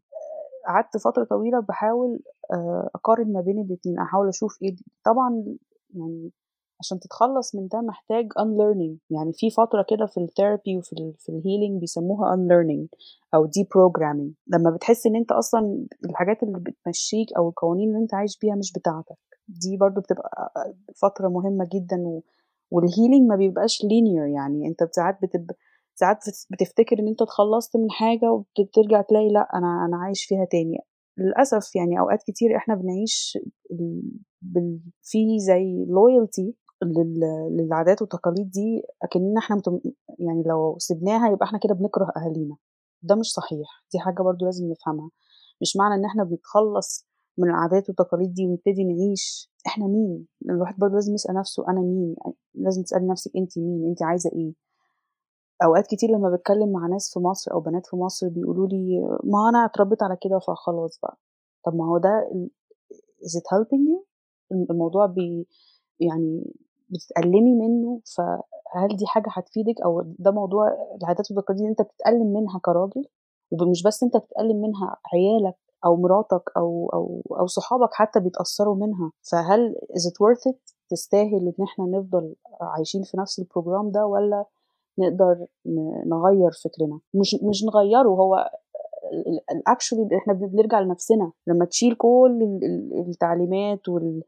قعدت 0.67 0.97
فترة 0.97 1.23
طويلة 1.23 1.59
بحاول 1.59 2.19
أقارن 2.95 3.33
ما 3.33 3.41
بين 3.41 3.59
الاتنين 3.61 3.99
أحاول 3.99 4.27
أشوف 4.27 4.57
إيه 4.63 4.75
دي. 4.75 4.85
طبعا 5.05 5.43
يعني 5.95 6.31
عشان 6.83 6.99
تتخلص 6.99 7.55
من 7.55 7.67
ده 7.67 7.81
محتاج 7.81 8.25
unlearning. 8.33 8.97
يعني 9.09 9.33
في 9.33 9.49
فترة 9.49 9.85
كده 9.89 10.05
في 10.05 10.19
ال 10.19 10.26
therapy 10.26 10.77
وفي 10.77 10.93
ال 10.93 11.13
في 11.19 11.29
ال 11.29 11.35
healing 11.35 11.79
بيسموها 11.79 12.35
unlearning 12.35 12.87
أو 13.33 13.47
deprogramming. 13.47 14.31
لما 14.47 14.69
بتحس 14.75 15.05
إن 15.07 15.15
أنت 15.15 15.31
أصلا 15.31 15.85
الحاجات 16.05 16.43
اللي 16.43 16.59
بتمشيك 16.59 17.27
أو 17.37 17.49
القوانين 17.49 17.89
اللي 17.89 17.99
أنت 17.99 18.13
عايش 18.13 18.37
بيها 18.41 18.55
مش 18.55 18.71
بتاعتك. 18.77 19.17
دي 19.47 19.77
برضو 19.77 20.01
بتبقى 20.01 20.51
فترة 21.01 21.27
مهمة 21.27 21.69
جدا 21.73 21.97
و 22.07 22.21
وال 22.71 22.84
healing 22.84 23.29
ما 23.29 23.35
بيبقاش 23.35 23.81
linear. 23.81 24.35
يعني 24.35 24.67
أنت 24.67 24.93
ساعات 24.95 25.17
بتبقى 25.23 25.55
ساعات 25.95 26.17
بتفتكر 26.51 26.99
إن 26.99 27.07
أنت 27.07 27.21
اتخلصت 27.21 27.77
من 27.77 27.91
حاجة 27.91 28.31
وبترجع 28.31 29.01
تلاقي 29.01 29.29
لأ 29.29 29.47
أنا 29.53 29.85
أنا 29.85 29.97
عايش 29.97 30.25
فيها 30.25 30.45
تاني. 30.45 30.77
للأسف 31.17 31.75
يعني 31.75 31.99
أوقات 31.99 32.23
كتير 32.23 32.55
إحنا 32.55 32.75
بنعيش. 32.75 33.37
في 35.01 35.39
زي 35.39 35.85
لل... 35.89 36.53
للعادات 37.51 38.01
والتقاليد 38.01 38.51
دي 38.51 38.83
أكننا 39.03 39.39
إحنا 39.39 39.55
متم... 39.55 39.79
يعني 40.19 40.43
لو 40.43 40.75
سبناها 40.79 41.31
يبقى 41.31 41.45
إحنا 41.45 41.59
كده 41.59 41.73
بنكره 41.73 42.11
أهالينا. 42.17 42.55
ده 43.01 43.15
مش 43.15 43.31
صحيح. 43.33 43.67
دي 43.93 43.99
حاجة 43.99 44.21
برضو 44.23 44.45
لازم 44.45 44.71
نفهمها. 44.71 45.09
مش 45.61 45.75
معنى 45.77 45.95
إن 45.95 46.05
إحنا 46.05 46.23
بنتخلص 46.23 47.07
من 47.37 47.49
العادات 47.49 47.89
والتقاليد 47.89 48.33
دي 48.33 48.47
ونبتدي 48.47 48.83
نعيش. 48.83 49.51
إحنا 49.67 49.87
مين؟ 49.87 50.27
الواحد 50.49 50.75
برضو 50.79 50.93
لازم 50.93 51.13
يسأل 51.13 51.35
نفسه 51.35 51.63
أنا 51.69 51.81
مين؟ 51.81 52.15
لازم 52.55 52.83
تسألي 52.83 53.07
نفسك 53.07 53.31
أنت 53.37 53.57
مين؟ 53.57 53.89
أنت 53.89 54.03
عايزة 54.03 54.29
إيه؟ 54.33 54.53
أوقات 55.63 55.87
كتير 55.87 56.09
لما 56.09 56.35
بتكلم 56.35 56.71
مع 56.71 56.87
ناس 56.87 57.13
في 57.13 57.19
مصر 57.19 57.51
أو 57.53 57.59
بنات 57.59 57.85
في 57.87 57.95
مصر 57.95 58.29
بيقولوا 58.29 58.67
لي 58.67 58.99
ما 59.23 59.49
أنا 59.49 59.65
اتربيت 59.65 60.03
على 60.03 60.17
كده 60.21 60.39
فخلاص 60.39 60.99
بقى. 61.03 61.17
طب 61.65 61.75
ما 61.75 61.85
هو 61.85 61.97
ده 61.97 62.29
is 63.23 63.39
it 63.39 63.43
helping 63.57 63.81
you 63.89 64.03
الموضوع 64.69 65.05
بي 65.05 65.47
يعني 65.99 66.53
بتتألمي 66.93 67.55
منه 67.55 67.99
فهل 68.17 68.95
دي 68.97 69.05
حاجة 69.07 69.29
هتفيدك؟ 69.29 69.81
أو 69.85 70.01
ده 70.19 70.31
موضوع 70.31 70.67
العادات 71.01 71.31
والتقاليد 71.31 71.65
أنت 71.65 71.81
بتتألم 71.81 72.33
منها 72.33 72.59
كراجل 72.65 73.03
ومش 73.61 73.83
بس 73.83 74.03
أنت 74.03 74.17
بتتألم 74.17 74.61
منها 74.61 74.97
عيالك 75.13 75.55
أو 75.85 75.95
مراتك 75.95 76.43
أو 76.57 76.89
أو 76.93 77.21
أو 77.39 77.47
صحابك 77.47 77.93
حتى 77.93 78.19
بيتأثروا 78.19 78.75
منها. 78.75 79.11
فهل 79.31 79.75
is 79.91 80.01
it 80.09 80.13
worth 80.25 80.51
it 80.53 80.73
تستاهل 80.89 81.53
إن 81.59 81.63
إحنا 81.63 81.85
نفضل 81.85 82.35
عايشين 82.61 83.03
في 83.03 83.17
نفس 83.17 83.39
ال 83.39 83.46
program 83.46 83.91
ده 83.91 84.05
ولا 84.05 84.45
نقدر 84.99 85.45
نغير 86.05 86.51
فكرنا؟ 86.63 86.99
مش 87.13 87.35
مش 87.43 87.63
نغيره 87.63 88.09
هو 88.09 88.49
ال 89.51 89.58
actually 89.58 90.17
إحنا 90.17 90.33
بنرجع 90.33 90.79
لنفسنا. 90.79 91.31
لما 91.47 91.65
تشيل 91.65 91.95
كل 91.95 92.59
التعليمات 93.07 93.89
وال 93.89 94.23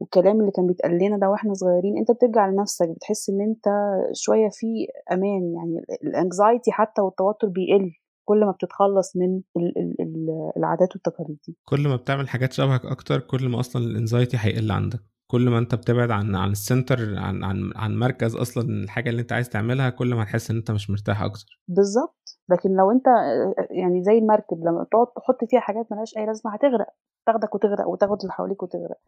والكلام 0.00 0.40
اللي 0.40 0.50
كان 0.50 0.66
بيتقال 0.66 0.98
لنا 0.98 1.18
ده 1.18 1.30
وإحنا 1.30 1.54
صغيرين 1.54 1.98
أنت 1.98 2.10
بترجع 2.10 2.46
لنفسك 2.48 2.88
بتحس 2.88 3.30
إن 3.30 3.40
أنت 3.40 3.64
شوية 4.12 4.48
في 4.52 4.66
أمان 5.12 5.54
يعني 5.54 5.84
ال 6.04 6.13
anxiety 6.13 6.72
حتى 6.72 7.02
والتوتر 7.02 7.48
بيقل 7.48 7.90
كل 8.24 8.44
ما 8.44 8.50
بتتخلص 8.52 9.16
من 9.16 9.36
ال- 9.56 9.78
ال- 9.78 10.00
ال- 10.00 10.52
العادات 10.56 10.88
والتقاليد 10.94 11.38
دي. 11.48 11.56
كل 11.64 11.88
ما 11.88 11.96
بتعمل 11.96 12.28
حاجات 12.28 12.52
شبهك 12.52 12.86
أكتر 12.86 13.20
كل 13.20 13.48
ما 13.48 13.60
أصلا 13.60 13.84
ال 13.84 13.91
anxiety 13.91 14.36
هيقل 14.40 14.70
عندك. 14.72 14.98
كل 15.30 15.50
ما 15.50 15.58
أنت 15.58 15.74
بتبعد 15.74 16.10
عن 16.10 16.36
عن 16.36 16.50
ال 16.50 16.57
center 16.57 16.98
عن 17.18 17.44
عن 17.44 17.72
عن 17.76 17.96
مركز 17.98 18.36
أصلا 18.36 18.64
الحاجة 18.84 19.10
اللي 19.10 19.22
أنت 19.22 19.32
عايز 19.32 19.48
تعملها 19.48 19.90
كل 19.90 20.14
ما 20.14 20.22
هتحس 20.22 20.50
إن 20.50 20.56
أنت 20.56 20.70
مش 20.70 20.90
مرتاح 20.90 21.22
أكتر. 21.22 21.60
بالظبط. 21.68 22.16
لكن 22.48 22.70
لو 22.76 22.90
أنت 22.90 23.06
يعني 23.70 24.02
زي 24.02 24.18
المركب 24.18 24.58
لما 24.64 24.86
تقعد 24.92 25.06
تحط 25.06 25.44
فيها 25.50 25.60
حاجات 25.60 25.86
ملهاش 25.92 26.16
أي 26.16 26.26
لازمة 26.26 26.54
هتغرق. 26.54 26.86
تاخدك 27.26 27.54
وتغرق 27.54 27.88
وتاخد 27.88 28.20
اللي 28.20 28.32
حواليك 28.32 28.62
وتغرق. 28.62 28.98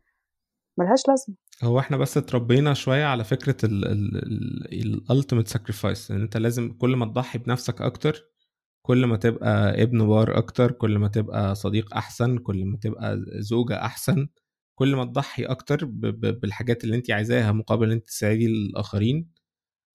ملهاش 0.79 1.09
لازمة. 1.09 1.35
هو 1.63 1.79
إحنا 1.79 1.97
بس 1.97 2.17
اتربينا 2.17 2.75
شوية 2.75 3.05
على 3.05 3.25
فكرة 3.25 3.57
ال 3.65 3.85
ultimate 3.85 5.49
sacrifice 5.49 6.11
إن 6.11 6.21
أنت 6.21 6.37
لازم 6.37 6.73
كل 6.73 6.97
ما 6.97 7.07
تضحي 7.07 7.39
بنفسك 7.39 7.83
أكتر 7.83 8.25
كل 8.83 9.07
ما 9.07 9.17
تبقى 9.17 9.83
ابن 9.83 10.07
بار 10.07 10.39
أكتر 10.39 10.73
كل 10.73 10.99
ما 10.99 11.09
تبقى 11.09 11.55
صديق 11.55 11.95
أحسن 11.97 12.39
كل 12.39 12.65
ما 12.65 12.77
تبقى 12.77 13.19
زوجة 13.41 13.77
أحسن 13.85 14.29
كل 14.75 14.97
ما 14.97 15.05
تضحي 15.05 15.45
أكتر 15.45 15.85
ب- 15.85 16.01
ب- 16.07 16.41
بالحاجات 16.41 16.85
اللي 16.85 16.97
أنت 16.97 17.11
عايزاها 17.11 17.53
مقابل 17.53 17.87
إن 17.87 17.93
أنت 17.93 18.07
تساعدي 18.07 18.47
الآخرين 18.47 19.31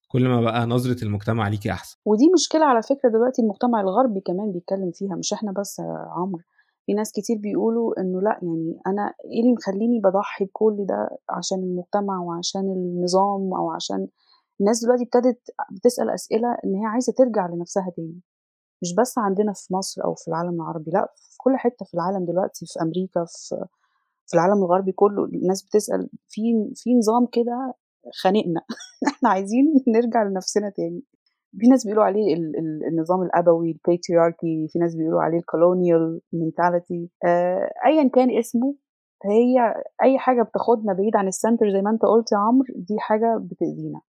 كل 0.07 0.27
ما 0.27 0.41
بقى 0.41 0.65
نظرة 0.65 1.03
المجتمع 1.03 1.47
ليكي 1.47 1.71
أحسن. 1.71 1.97
ودي 2.05 2.23
مشكلة 2.33 2.65
على 2.65 2.81
فكرة 2.81 3.09
دلوقتي 3.09 3.41
المجتمع 3.41 3.81
الغربي 3.81 4.19
كمان 4.19 4.51
بيتكلم 4.51 4.91
فيها 4.93 5.15
مش 5.15 5.33
إحنا 5.33 5.51
بس 5.51 5.79
يا 5.79 6.07
عمرو. 6.17 6.41
في 6.85 6.93
ناس 6.93 7.11
كتير 7.11 7.37
بيقولوا 7.37 8.01
إنه 8.01 8.21
لأ 8.21 8.39
يعني 8.41 8.79
أنا 8.87 9.13
إيه 9.25 9.41
اللي 9.41 9.53
مخليني 9.53 9.99
بضحي 9.99 10.45
بكل 10.45 10.85
ده؟ 10.89 11.09
عشان 11.29 11.57
المجتمع 11.59 12.19
وعشان 12.21 12.61
النظام 12.61 13.53
أو 13.53 13.71
عشان 13.71 14.07
الناس 14.61 14.83
دلوقتي 14.85 15.03
ابتدت 15.03 15.41
بتسأل 15.71 16.09
أسئلة 16.09 16.57
إن 16.65 16.75
هي 16.75 16.85
عايزة 16.85 17.13
ترجع 17.17 17.47
لنفسها 17.47 17.91
تاني. 17.97 18.21
مش 18.83 18.95
بس 18.95 19.17
عندنا 19.17 19.53
في 19.53 19.73
مصر 19.73 20.05
أو 20.05 20.15
في 20.15 20.27
العالم 20.27 20.55
العربي 20.61 20.91
لأ 20.91 21.13
في 21.15 21.37
كل 21.37 21.57
حتة 21.57 21.85
في 21.85 21.93
العالم 21.93 22.25
دلوقتي 22.25 22.65
في 22.65 22.81
أمريكا 22.81 23.25
في 23.25 23.65
في 24.27 24.33
العالم 24.35 24.63
الغربي 24.63 24.91
كله 24.91 25.25
الناس 25.25 25.63
بتسأل 25.63 26.09
في 26.29 26.41
في 26.75 26.95
نظام 26.95 27.27
كده 27.31 27.73
خانقنا. 28.23 28.61
إحنا 29.09 29.29
عايزين 29.29 29.65
نرجع 29.87 30.23
لنفسنا 30.23 30.69
تاني. 30.69 31.03
في 31.59 31.67
ناس 31.67 31.85
بيقولوا 31.85 32.03
عليه 32.03 32.33
ال 32.33 32.59
ال 32.59 32.87
النظام 32.87 33.21
الأبوي 33.21 33.71
ال 33.71 33.80
patriarchy 33.80 34.67
في 34.69 34.79
ناس 34.79 34.95
بيقولوا 34.95 35.21
عليه 35.21 35.37
ال 35.37 35.46
colonial 35.46 36.21
mentality 36.33 37.09
آه 37.25 37.69
ايا 37.85 38.09
كان 38.09 38.37
اسمه 38.37 38.75
هي 39.25 39.73
أي 40.03 40.19
حاجة 40.19 40.43
بتاخدنا 40.43 40.93
بعيد 40.93 41.15
عن 41.15 41.27
ال 41.27 41.33
center 41.33 41.69
زي 41.69 41.81
ما 41.81 41.89
أنت 41.89 42.01
قلت 42.01 42.31
يا 42.31 42.37
عمرو 42.37 42.65
دي 42.75 42.95
حاجة 42.99 43.37
بتأذينا 43.41 44.01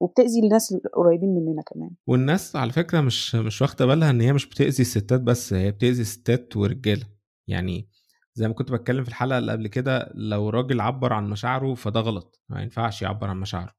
وبتأذي 0.00 0.40
الناس 0.44 0.72
القريبين 0.72 1.28
مننا 1.34 1.62
كمان. 1.62 1.90
والناس 2.06 2.56
على 2.56 2.72
فكرة 2.72 3.00
مش 3.00 3.34
مش 3.34 3.62
واخدة 3.62 3.86
بالها 3.86 4.10
إن 4.10 4.20
هي 4.20 4.32
مش 4.32 4.48
بتأذي 4.48 4.68
الستات 4.68 5.20
بس 5.20 5.52
هي 5.52 5.70
بتأذي 5.70 6.04
ستات 6.04 6.56
ورجالة. 6.56 7.06
يعني 7.48 7.88
زي 8.34 8.48
ما 8.48 8.54
كنت 8.54 8.72
بتكلم 8.72 9.02
في 9.04 9.08
الحلقة 9.08 9.38
اللي 9.38 9.52
قبل 9.52 9.66
كده 9.66 10.12
لو 10.14 10.48
راجل 10.48 10.80
عبر 10.80 11.12
عن 11.12 11.30
مشاعره 11.30 11.74
فده 11.74 12.00
غلط 12.00 12.40
ما 12.48 12.62
ينفعش 12.62 13.02
يعبر 13.02 13.26
عن 13.26 13.40
مشاعره. 13.40 13.72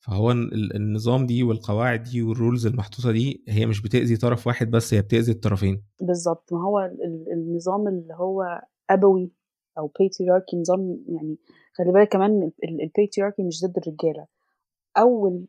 فهو 0.00 0.30
ال- 0.32 0.76
النظام 0.76 1.26
دي 1.26 1.42
والقواعد 1.42 2.02
دي 2.02 2.22
وال 2.22 2.35
rules 2.35 2.66
المحطوطة 2.66 3.12
دي 3.12 3.42
هي 3.48 3.66
مش 3.66 3.82
بتأذي 3.82 4.16
طرف 4.16 4.46
واحد 4.46 4.70
بس 4.70 4.94
هي 4.94 5.02
بتأذي 5.02 5.32
الطرفين. 5.32 5.82
بالظبط. 6.00 6.52
ما 6.52 6.62
هو 6.64 6.78
ال- 6.80 7.04
ال- 7.04 7.32
النظام 7.32 7.88
اللي 7.88 8.14
هو 8.14 8.62
أبوي 8.90 9.30
أو 9.78 9.90
patriarchy 10.00 10.56
نظام 10.56 10.98
يعني 11.08 11.36
خلي 11.72 11.92
بالك 11.92 12.08
كمان 12.08 12.50
ال 12.64 12.71
patriarchy 12.71 13.42
مش 13.42 13.64
ضد 13.64 13.76
الرجالة. 13.78 14.26
أول 14.96 15.44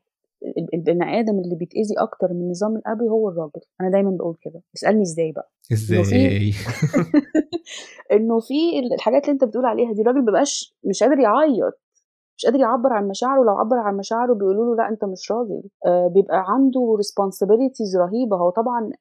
ال- 0.45 0.73
البني 0.73 1.19
آدم 1.19 1.39
اللي 1.39 1.55
بيتأذي 1.55 1.93
أكتر 1.97 2.33
من 2.33 2.41
النظام 2.41 2.75
الابوي 2.75 3.09
هو 3.09 3.29
الراجل. 3.29 3.61
أنا 3.81 3.89
دايما 3.91 4.11
بقول 4.11 4.35
كده. 4.41 4.61
اسألني 4.75 5.01
إزاي 5.01 5.31
بقى؟ 5.31 5.51
إزاي؟ 5.71 6.53
إنه 8.11 8.39
في 8.39 8.53
الحاجات 8.95 9.23
اللي 9.23 9.33
أنت 9.33 9.43
بتقول 9.43 9.65
عليها 9.65 9.93
دي 9.93 10.01
الراجل 10.01 10.21
مبقاش 10.21 10.75
مش 10.83 11.03
قادر 11.03 11.19
يعيط. 11.19 11.79
مش 12.39 12.45
قادر 12.45 12.59
يعبر 12.59 12.93
عن 12.93 13.07
مشاعره 13.07 13.43
لو 13.43 13.57
عبر 13.57 13.77
عن 13.77 13.97
مشاعره 13.97 14.33
بيقولوا 14.33 14.65
له 14.65 14.75
لا 14.83 14.89
أنت 14.89 15.05
مش 15.05 15.31
راجل. 15.31 15.63
آه 15.85 16.07
بيبقى 16.07 16.43
عنده 16.47 16.97
responsibilities 17.01 17.97
رهيبة. 17.99 18.37
هو 18.37 18.49
طبعا 18.49 18.91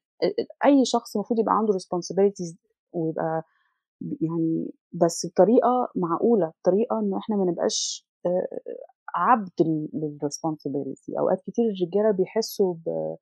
أي 0.65 0.85
شخص 0.85 1.15
المفروض 1.15 1.39
يبقى 1.39 1.57
عنده 1.57 1.73
responsibilities 1.73 2.55
ويبقى 2.93 3.43
يعني 4.21 4.71
بس 4.93 5.27
بطريقة 5.27 5.87
معقولة 5.95 6.51
بطريقة 6.63 6.99
إنه 6.99 7.17
إحنا 7.17 7.35
ما 7.35 7.45
نبقاش 7.45 8.07
آه 8.25 8.47
عبد 9.15 9.49
للريسبونسبيلتي 9.93 11.19
أوقات 11.19 11.41
كتير 11.41 11.65
الرجالة 11.65 12.11
بيحسوا 12.11 12.73
ب- 12.73 13.15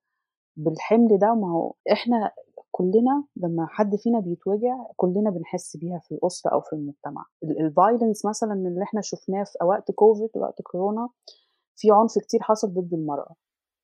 بالحمل 0.57 1.17
ده 1.19 1.33
ما 1.35 1.51
هو 1.51 1.73
إحنا 1.91 2.31
كلنا 2.71 3.23
لما 3.37 3.67
حد 3.69 3.95
فينا 3.95 4.19
بيتوجع 4.19 4.77
كلنا 4.95 5.29
بنحس 5.29 5.77
بيها 5.77 5.99
في 5.99 6.11
الأسرة 6.15 6.51
أو 6.51 6.61
في 6.61 6.73
المجتمع. 6.73 7.25
ال 7.43 7.52
violence 7.52 8.25
مثلا 8.25 8.53
اللي 8.53 8.83
إحنا 8.83 9.01
شفناه 9.01 9.43
في 9.43 9.65
وقت 9.65 9.91
كوفيد 9.91 10.29
وقت 10.35 10.61
كورونا 10.61 11.09
في 11.75 11.91
عنف 11.91 12.17
كتير 12.19 12.39
حصل 12.43 12.67
ضد 12.73 12.93
المرأة. 12.93 13.35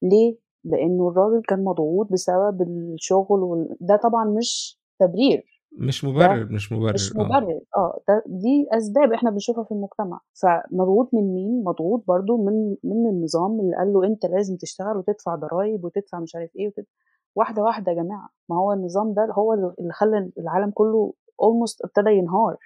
ليه؟ 0.02 0.38
لأنه 0.64 1.08
الراجل 1.10 1.42
كان 1.48 1.64
مضغوط 1.64 2.12
بسبب 2.12 2.62
الشغل 2.62 3.40
وال... 3.44 3.78
ده 3.82 3.96
طبعا 3.96 4.26
مش 4.26 4.80
تبرير. 5.00 5.53
مش 5.78 6.06
مبرر 6.06 6.46
مش 6.52 6.72
مبرر 6.72 6.94
مش 6.94 7.16
آه. 7.16 7.20
مبرر 7.24 7.60
آه 7.78 8.00
ده 8.08 8.24
دي 8.26 8.68
أسباب 8.72 9.14
إحنا 9.14 9.30
بنشوفها 9.32 9.64
في 9.64 9.72
المجتمع 9.72 10.20
فمضغوط 10.34 11.10
من 11.14 11.34
مين 11.34 11.64
مضغوط 11.64 12.04
برضو 12.08 12.38
من 12.38 12.70
من 12.84 13.10
النظام 13.10 13.60
اللي 13.60 13.76
قال 13.76 13.94
له 13.94 14.04
أنت 14.08 14.26
لازم 14.26 14.58
تشتغل 14.58 14.98
وتدفع 14.98 15.36
ضرائب 15.36 15.84
وتدفع 15.86 16.20
مش 16.20 16.36
عارف 16.36 16.56
إيه 16.56 16.68
وتدفع. 16.68 16.90
واحدة 17.36 17.62
واحدة 17.62 17.92
يا 17.92 18.04
جماعة 18.04 18.30
ما 18.50 18.56
هو 18.58 18.74
النظام 18.74 19.14
ده 19.14 19.28
هو 19.32 19.54
اللي 19.54 19.94
خلى 19.94 20.32
العالم 20.40 20.72
كله 20.72 21.14
almost 21.42 21.82
ابتدى 21.86 22.10
ينهار 22.10 22.58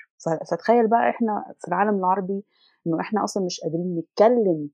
فتخيل 0.51 0.87
بقى 0.87 1.09
إحنا 1.09 1.53
في 1.59 1.67
العالم 1.67 1.99
العربي 1.99 2.43
إنه 2.87 2.99
إحنا 2.99 3.23
أصلا 3.23 3.45
مش 3.45 3.59
قادرين 3.63 3.95
نتكلم 3.99 4.69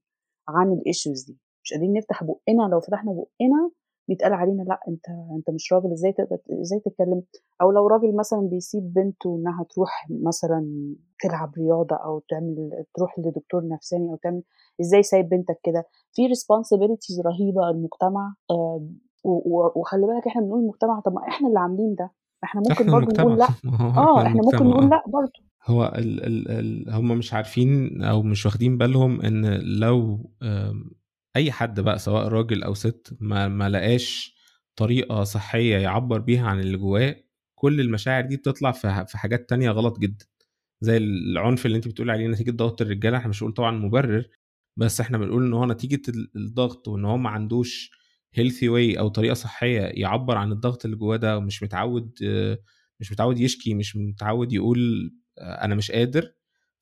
عن 0.48 0.72
ال 0.74 0.81
issues 0.81 1.24
دي 1.24 1.38
مش 1.64 1.74
قادرين 1.74 1.94
نفتح 1.94 2.24
بقنا 2.24 2.64
لو 2.72 2.80
فتحنا 2.80 3.12
بقنا 3.12 3.72
بيتقال 4.08 4.34
علينا 4.34 4.64
لأ 4.64 4.80
أنت 4.88 5.06
أنت 5.38 5.50
مش 5.50 5.74
راجل 5.74 5.92
إزاي 5.92 6.14
تقدر 6.14 6.38
إزاي 6.62 6.80
تتكلم؟ 6.80 7.22
أو 7.62 7.72
لو 7.72 7.88
راجل 7.88 8.16
مثلا 8.16 8.40
بيسيب 8.40 8.94
بنته 8.94 9.36
إنها 9.36 9.66
تروح 9.76 10.08
مثلا 10.10 10.94
تلعب 11.20 11.54
رياضة 11.58 11.96
أو 11.96 12.20
تعمل 12.30 12.86
تروح 12.96 13.20
لدكتور 13.20 13.68
نفساني 13.68 14.12
أو 14.12 14.16
تعمل 14.16 14.42
إزاي 14.82 15.04
سايب 15.04 15.30
بنتك 15.30 15.60
كده؟ 15.64 15.84
في 16.14 16.22
responsibilities 16.28 17.26
رهيبة 17.26 17.70
المجتمع 17.70 18.34
آه 18.52 18.88
وخلي 19.76 20.08
بالك 20.08 20.28
إحنا 20.28 20.42
بنقول 20.42 20.60
المجتمع 20.60 21.00
طب 21.00 21.14
ما 21.14 21.28
إحنا 21.28 21.48
اللي 21.48 21.60
عاملين 21.60 21.96
ده. 21.96 22.12
إحنا 22.44 22.62
ممكن 22.70 22.92
برضه 22.96 23.22
نقول 23.24 23.38
لأ. 23.38 23.48
آه 23.98 24.22
إحنا 24.22 24.42
ممكن 24.42 24.66
نقول 24.66 24.84
آه. 24.84 24.90
لأ 24.90 25.04
برضه 25.08 25.32
هو 25.66 25.94
ال 25.98 26.24
ال 26.26 26.52
ال 26.52 26.94
هم 26.94 27.18
مش 27.18 27.34
عارفين 27.34 28.02
أو 28.04 28.22
مش 28.22 28.46
واخدين 28.46 28.78
بالهم 28.78 29.22
إن 29.22 29.46
لو 29.80 30.20
أي 31.36 31.52
حد 31.52 31.80
بقى 31.80 32.00
سواء 32.00 32.28
راجل 32.28 32.64
أو 32.64 32.74
ست 32.74 33.18
ما 33.20 33.48
ما 33.48 33.70
لقاش 33.70 34.36
طريقة 34.76 35.24
صحية 35.24 35.78
يعبر 35.78 36.20
بيها 36.20 36.48
عن 36.48 36.60
اللي 36.60 36.78
جواه 36.78 37.16
كل 37.56 37.82
المشاعر 37.82 38.26
دي 38.26 38.38
بتطلع 38.38 38.72
في 38.72 39.18
حاجات 39.18 39.50
تانية 39.50 39.70
غلط 39.72 40.00
جدا. 40.00 40.26
زي 40.82 40.98
العنف 40.98 41.66
اللي 41.66 41.78
أنت 41.78 41.88
بتقول 41.88 42.10
عليه 42.12 42.28
نتيجة 42.28 42.52
ضغط 42.52 42.82
الرجالة. 42.82 43.18
إحنا 43.18 43.30
مش 43.30 43.40
بنقول 43.40 43.54
طبعا 43.54 43.72
مبرر 43.72 44.26
بس 44.78 45.02
إحنا 45.02 45.18
بنقول 45.18 45.44
إن 45.46 45.54
هو 45.54 45.66
نتيجة 45.66 46.02
ال- 46.10 46.32
الضغط 46.36 46.88
وإن 46.88 47.06
هو 47.06 47.18
ما 47.18 47.30
عندوش 47.30 47.92
healthy 48.34 48.70
way 48.70 49.00
أو 49.00 49.08
طريقة 49.08 49.34
صحية 49.34 49.82
يعبر 49.82 50.38
عن 50.38 50.52
الضغط 50.52 50.86
اللي 50.86 50.98
جواه 50.98 51.18
ده 51.18 51.38
ومش 51.38 51.64
متعود 51.64 52.12
مش 53.00 53.12
متعود 53.12 53.40
يشكي 53.40 53.74
مش 53.74 53.96
متعود 53.96 54.54
يقول 54.54 55.12
أنا 55.40 55.76
مش 55.76 55.92
قادر. 55.92 56.34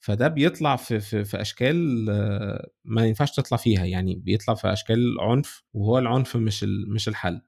فده 0.03 0.27
بيطلع 0.27 0.75
في 0.75 0.99
في, 0.99 1.23
في 1.23 1.41
أشكال 1.41 2.09
آه، 2.09 2.67
ما 2.85 3.05
ينفعش 3.05 3.31
تطلع 3.35 3.57
فيها. 3.57 3.85
يعني 3.85 4.15
بيطلع 4.15 4.53
في 4.55 4.73
أشكال 4.73 5.17
عنف 5.19 5.63
وهو 5.73 5.97
العنف 5.97 6.35
مش 6.37 6.65
مش 6.95 7.07
الحل. 7.07 7.41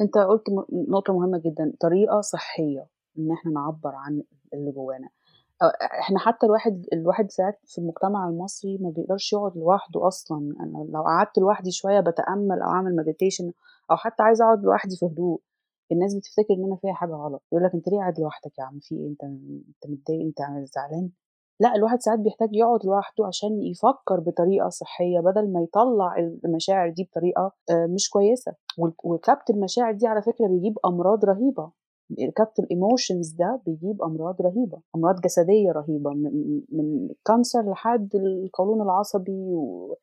أنت 0.00 0.18
قلت 0.18 0.42
م- 0.50 0.92
نقطة 0.92 1.12
مهمة 1.12 1.38
جدا 1.44 1.72
طريقة 1.80 2.20
صحية 2.20 2.86
إن 3.18 3.32
إحنا 3.32 3.52
نعبر 3.52 3.94
عن 3.94 4.22
اللي 4.54 4.72
جوانا. 4.72 5.08
إحنا 6.00 6.18
حتى 6.18 6.46
الواحد 6.46 6.84
الواحد 6.92 7.30
ساعات 7.30 7.60
في 7.66 7.78
المجتمع 7.78 8.28
المصري 8.28 8.78
ما 8.78 8.90
بيقدرش 8.90 9.32
يقعد 9.32 9.56
لوحده 9.56 10.06
أصلا. 10.06 10.38
أنا 10.60 10.86
لو 10.92 11.02
قعدت 11.02 11.38
لوحدي 11.38 11.70
شوية 11.70 12.00
بتأمل 12.00 12.62
أو 12.62 12.70
أعمل 12.70 12.96
مديتيشن 12.96 13.52
أو 13.90 13.96
حتى 13.96 14.22
عايزة 14.22 14.44
أقعد 14.44 14.64
لوحدي 14.64 14.96
في 14.96 15.06
هدوء 15.06 15.40
الناس 15.92 16.14
بتفتكر 16.14 16.54
إن 16.54 16.64
أنا 16.64 16.76
فيها 16.76 16.92
حاجة 16.92 17.12
غلط. 17.12 17.42
يقول 17.52 17.64
لك 17.64 17.74
أنت 17.74 17.88
ليه 17.88 17.98
قاعد 17.98 18.20
لوحدك 18.20 18.58
يا 18.58 18.64
عم؟ 18.64 18.78
في 18.82 18.94
إيه؟ 18.94 19.08
أنت 19.08 19.22
أنت 19.24 19.86
متضايق؟ 19.88 20.20
أنت 20.26 20.38
زعلان؟ 20.74 21.10
لا 21.60 21.74
الواحد 21.74 22.00
ساعات 22.00 22.18
بيحتاج 22.18 22.48
يقعد 22.52 22.86
لوحده 22.86 23.26
عشان 23.26 23.62
يفكر 23.62 24.20
بطريقة 24.20 24.68
صحية 24.68 25.20
بدل 25.20 25.52
ما 25.52 25.60
يطلع 25.62 26.16
المشاعر 26.44 26.90
دي 26.90 27.04
بطريقة 27.10 27.52
آه، 27.70 27.86
مش 27.86 28.10
كويسة. 28.10 28.52
وكبت 29.04 29.50
المشاعر 29.50 29.92
دي 29.92 30.06
على 30.06 30.22
فكرة 30.22 30.46
بيجيب 30.48 30.78
أمراض 30.84 31.24
رهيبة. 31.24 31.70
كبت 32.36 32.58
ال 32.58 32.66
emotions 32.66 33.30
ده 33.38 33.60
بيجيب 33.66 34.02
أمراض 34.02 34.42
رهيبة 34.42 34.80
أمراض 34.96 35.20
جسدية 35.20 35.72
رهيبة 35.72 36.10
من 36.10 36.60
من 36.72 37.10
ال 37.10 37.19
cancer 37.19 37.70
لحد 37.72 38.08
القولون 38.14 38.82
العصبي 38.82 39.32
و 39.32 39.94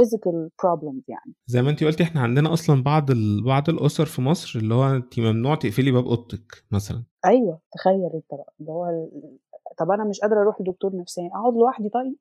physical 0.00 0.48
problems 0.66 1.02
يعني. 1.08 1.34
زي 1.46 1.62
ما 1.62 1.70
انت 1.70 1.84
قلتي 1.84 2.02
إحنا 2.02 2.20
عندنا 2.20 2.52
أصلا 2.52 2.82
بعض 2.82 3.10
ال... 3.10 3.44
بعض 3.44 3.68
الأسر 3.68 4.06
في 4.06 4.22
مصر 4.22 4.58
اللي 4.58 4.74
هو 4.74 4.84
انت 4.96 5.20
ممنوع 5.20 5.54
تقفلي 5.54 5.90
باب 5.90 6.06
أوضتك 6.06 6.64
مثلا. 6.70 7.04
أيوه 7.26 7.60
تخيل 7.72 8.10
انت 8.14 8.30
بقى 8.34 8.54
اللي 8.60 8.72
هو 8.72 8.86
ال- 8.86 9.38
طب 9.78 9.90
أنا 9.90 10.04
مش 10.04 10.20
قادرة 10.20 10.40
أروح 10.40 10.60
لدكتور 10.60 10.96
نفساني 10.96 11.28
أقعد 11.28 11.54
لوحدي 11.54 11.88
طيب؟ 11.88 12.16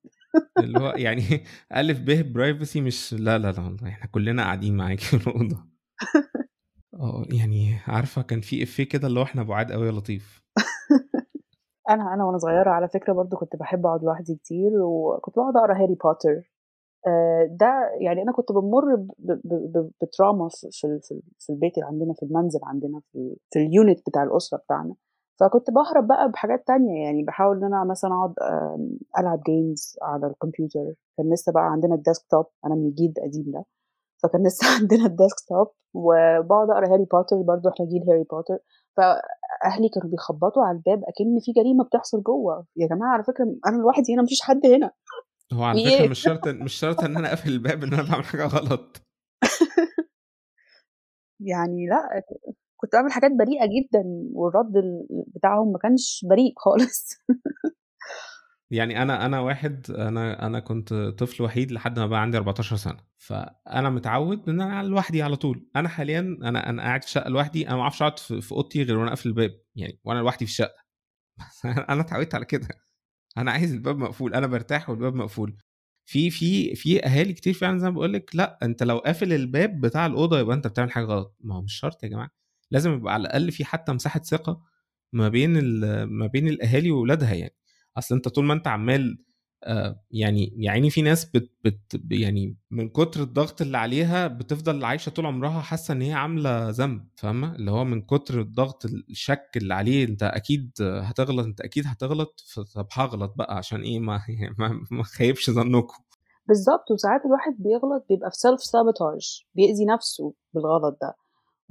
اللي 0.57 0.79
هو 0.79 0.93
يعني 0.97 1.21
ألف 1.77 1.99
ب 1.99 2.33
privacy 2.33 2.81
مش 2.81 3.13
لا 3.13 3.37
لا 3.37 3.51
لا 3.51 3.75
إحنا 3.87 4.05
كلنا 4.11 4.43
قاعدين 4.43 4.77
معاكي 4.77 5.05
في 5.05 5.27
الأوضة. 5.29 5.65
آه 6.93 7.25
يعني 7.31 7.75
عارفة 7.87 8.21
كان 8.21 8.41
في 8.41 8.63
إفيه 8.63 8.83
كده 8.83 9.07
اللي 9.07 9.19
هو 9.19 9.23
إحنا 9.23 9.43
بعاد 9.43 9.71
قوي 9.71 9.87
يا 9.87 9.91
لطيف. 9.91 10.43
أنا 11.89 12.13
أنا 12.13 12.25
وأنا 12.25 12.37
صغيرة 12.37 12.69
على 12.69 12.87
فكرة 12.87 13.13
برضو 13.13 13.37
كنت 13.37 13.55
بحب 13.55 13.85
أقعد 13.85 14.03
لوحدي 14.03 14.35
كتير 14.35 14.71
وكنت 14.81 15.35
بقعد 15.35 15.57
أقرأ 15.57 15.83
هاري 15.83 15.95
بوتر. 15.95 16.51
آه، 17.07 17.47
ده 17.51 17.89
يعني 18.01 18.21
أنا 18.21 18.31
كنت 18.31 18.51
بمر 18.51 19.05
ب 20.01 20.08
trauma 20.08 20.49
في 20.71 20.99
في 21.39 21.49
البيت 21.49 21.77
اللي 21.77 21.87
عندنا 21.87 22.13
في 22.13 22.23
المنزل 22.23 22.59
عندنا 22.63 23.01
في 23.51 23.59
ال 23.59 23.67
unit 23.67 23.99
بتاع 24.09 24.23
الأسرة 24.23 24.57
بتاعنا. 24.57 24.95
فكنت 25.41 25.71
بهرب 25.71 26.07
بقى 26.07 26.31
بحاجات 26.31 26.67
تانية 26.67 27.03
يعني 27.03 27.23
بحاول 27.23 27.57
إن 27.57 27.63
أنا 27.63 27.83
مثلا 27.83 28.11
أقعد 28.13 28.33
ألعب 29.19 29.43
games 29.43 29.97
على 30.01 30.27
الكمبيوتر. 30.27 30.93
كان 31.17 31.33
لسه 31.33 31.51
بقى 31.51 31.63
عندنا 31.63 31.95
ال 31.95 32.01
desktop 32.02 32.45
أنا 32.65 32.75
من 32.75 32.85
الجيل 32.87 33.13
القديم 33.17 33.51
ده 33.51 33.65
فكان 34.23 34.47
لسه 34.47 34.67
عندنا 34.79 35.05
ال 35.05 35.12
desktop. 35.12 35.67
وبقعد 35.93 36.69
أقرأ 36.69 36.93
هاري 36.93 37.05
بوتر 37.05 37.35
برضو 37.41 37.69
إحنا 37.69 37.85
جيل 37.85 38.03
هاري 38.09 38.23
بوتر. 38.23 38.57
فأهلي 38.97 39.89
كانوا 39.89 40.09
بيخبطوا 40.09 40.63
على 40.63 40.77
الباب 40.77 41.03
أكن 41.03 41.39
في 41.41 41.51
جريمة 41.51 41.83
بتحصل 41.83 42.23
جوه. 42.23 42.65
يا 42.75 42.87
جماعة 42.87 43.13
على 43.13 43.23
فكرة 43.23 43.45
أنا 43.67 43.77
لوحدي 43.81 44.13
هنا 44.13 44.21
مفيش 44.21 44.41
حد 44.41 44.65
هنا. 44.65 44.91
هو 45.53 45.63
على 45.63 45.91
فكرة 45.91 46.09
مش 46.09 46.19
شرط 46.19 46.47
مش 46.47 46.73
شرط 46.73 47.03
إن 47.03 47.17
أنا 47.17 47.29
أقفل 47.29 47.49
الباب 47.49 47.83
إن 47.83 47.93
أنا 47.93 48.03
بعمل 48.03 48.23
حاجة 48.23 48.45
غلط. 48.45 49.01
يعني 51.51 51.87
لأ 51.87 52.23
كنت 52.81 52.91
بعمل 52.95 53.11
حاجات 53.11 53.31
بريئة 53.31 53.65
جدا 53.65 54.03
والرد 54.33 54.77
ال- 54.77 55.07
بتاعهم 55.35 55.71
ما 55.71 55.77
كانش 55.79 56.25
بريء 56.29 56.53
خالص. 56.57 57.09
يعني 58.71 59.01
أنا 59.01 59.25
أنا 59.25 59.39
واحد 59.39 59.91
أنا 59.91 60.45
أنا 60.45 60.59
كنت 60.59 60.93
طفل 60.93 61.43
وحيد 61.43 61.71
لحد 61.71 61.99
ما 61.99 62.07
بقى 62.07 62.21
عندي 62.21 62.37
14 62.37 62.75
سنة. 62.75 62.97
فأنا 63.17 63.89
متعود 63.89 64.49
إن 64.49 64.61
أنا 64.61 64.83
لوحدي 64.83 65.21
على 65.21 65.35
طول. 65.35 65.67
أنا 65.75 65.89
حاليا 65.89 66.19
أنا 66.19 66.69
أنا 66.69 66.81
قاعد 66.83 67.03
في 67.03 67.09
شقة 67.11 67.29
لوحدي. 67.29 67.67
أنا 67.67 67.75
ما 67.75 67.81
أعرفش 67.81 68.01
أقعد 68.01 68.19
في 68.19 68.51
أوضتي 68.51 68.83
غير 68.83 68.97
وأنا 68.97 69.09
قافل 69.09 69.29
الباب. 69.29 69.51
يعني 69.75 69.99
وأنا 70.03 70.19
لوحدي 70.19 70.45
في 70.45 70.51
الشقة. 70.51 70.75
أنا 71.89 72.01
اتعودت 72.01 72.35
على 72.35 72.45
كده. 72.45 72.67
أنا 73.37 73.51
عايز 73.51 73.73
الباب 73.73 73.97
مقفول. 73.97 74.33
أنا 74.33 74.47
برتاح 74.47 74.89
والباب 74.89 75.15
مقفول. 75.15 75.57
في 76.05 76.29
في 76.29 76.75
في 76.75 77.05
أهالي 77.05 77.33
كتير 77.33 77.53
فعلا 77.53 77.79
زي 77.79 77.85
ما 77.89 77.93
بقول 77.95 78.13
لك 78.13 78.35
لأ 78.35 78.57
أنت 78.63 78.83
لو 78.83 78.97
قافل 78.97 79.33
الباب 79.33 79.81
بتاع 79.81 80.05
الأوضة 80.05 80.39
يبقى 80.39 80.55
أنت 80.55 80.67
بتعمل 80.67 80.91
حاجة 80.91 81.05
غلط. 81.05 81.35
ما 81.39 81.55
هو 81.55 81.61
مش 81.61 81.73
شرط 81.73 82.03
يا 82.03 82.09
جماعة. 82.09 82.40
لازم 82.71 82.93
يبقى 82.93 83.13
على 83.13 83.21
الأقل 83.21 83.51
في 83.51 83.65
حتى 83.65 83.91
مساحة 83.91 84.19
ثقة 84.19 84.61
ما 85.13 85.29
بين 85.29 85.51
ما 86.05 86.27
بين 86.27 86.47
الأهالي 86.47 86.91
واولادها 86.91 87.33
يعني. 87.33 87.55
أصل 87.97 88.15
أنت 88.15 88.27
طول 88.27 88.45
ما 88.45 88.53
أنت 88.53 88.67
عمال 88.67 89.23
آه، 89.63 90.01
يعني 90.11 90.53
يعني 90.57 90.89
في 90.89 91.01
ناس 91.01 91.25
بت 91.25 91.51
بت 91.63 92.01
يعني 92.11 92.57
من 92.71 92.89
كتر 92.89 93.21
الضغط 93.23 93.61
اللي 93.61 93.77
عليها 93.77 94.27
بتفضل 94.27 94.85
عايشة 94.85 95.09
طول 95.09 95.25
عمرها 95.25 95.61
حاسة 95.61 95.91
إن 95.91 96.01
هي 96.01 96.13
عاملة 96.13 96.69
ذنب 96.69 97.07
فاهمة؟ 97.15 97.55
اللي 97.55 97.71
هو 97.71 97.83
من 97.85 98.01
كتر 98.01 98.41
الضغط 98.41 98.85
الشك 98.85 99.49
اللي 99.55 99.73
عليه 99.73 100.05
أنت 100.05 100.23
أكيد 100.23 100.71
هتغلط 100.81 101.45
أنت 101.45 101.61
أكيد 101.61 101.83
هتغلط 101.87 102.43
طب 102.75 102.87
هغلط 102.93 103.33
بقى 103.37 103.57
عشان 103.57 103.81
إيه؟ 103.81 103.99
ما 103.99 104.21
ما, 104.59 104.85
ما 104.91 105.03
خيبش 105.03 105.49
ظنكم. 105.49 106.03
بالظبط. 106.47 106.91
وساعات 106.91 107.21
الواحد 107.25 107.55
بيغلط 107.59 108.05
بيبقى 108.09 108.31
في 108.31 108.37
self 108.37 108.63
sabotage 108.63 109.43
بيأذي 109.55 109.85
نفسه 109.85 110.33
بالغلط 110.53 110.97
ده. 111.01 111.13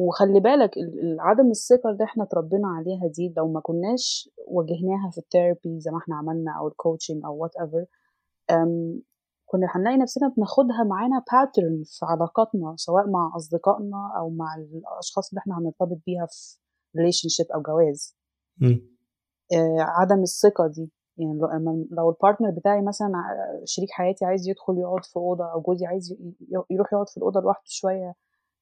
وخلي 0.01 0.41
بالك 0.41 0.77
ال- 0.77 1.01
ال- 1.01 1.21
عدم 1.21 1.51
الثقة 1.51 1.91
اللي 1.91 2.05
إحنا 2.05 2.25
اتربينا 2.25 2.69
عليها 2.69 3.07
دي 3.09 3.35
لو 3.37 3.49
ما 3.53 3.61
كناش 3.61 4.31
واجهناها 4.49 5.11
في 5.11 5.19
ال 5.19 5.27
therapy 5.27 5.81
زي 5.81 5.91
ما 5.91 5.99
إحنا 5.99 6.17
عملنا 6.17 6.53
أو 6.59 6.69
ال 6.69 6.75
coaching 6.75 7.25
أو 7.25 7.37
whatever 7.43 7.87
كنا 9.47 9.67
هنلاقي 9.75 9.97
نفسنا 9.97 10.29
بناخدها 10.37 10.85
معانا 10.85 11.23
pattern 11.33 11.83
في 11.87 12.07
علاقاتنا 12.07 12.75
سواء 12.77 13.11
مع 13.11 13.33
أصدقائنا 13.37 14.13
أو 14.19 14.31
مع 14.31 14.55
الأشخاص 14.55 15.29
اللي 15.31 15.39
إحنا 15.39 15.59
هنرتبط 15.59 15.99
بيها 16.07 16.27
في 16.27 16.59
relationship 16.99 17.47
أو 17.55 17.63
جواز. 17.63 18.17
آه، 19.53 19.77
عدم 19.81 20.23
الثقة 20.23 20.67
دي. 20.67 20.93
يعني 21.19 21.39
لو 21.39 21.87
لو 21.91 22.11
ال 22.11 22.16
partner 22.16 22.51
بتاعي 22.51 22.83
مثلا 22.83 23.13
شريك 23.65 23.91
حياتي 23.91 24.25
عايز 24.25 24.49
يدخل 24.49 24.79
يقعد 24.79 25.05
في 25.05 25.17
أوضة 25.17 25.53
أو 25.53 25.61
جوزي 25.61 25.87
عايز 25.87 26.17
يروح 26.71 26.93
يقعد 26.93 27.09
في 27.09 27.17
الأوضة 27.17 27.41
لوحده 27.41 27.63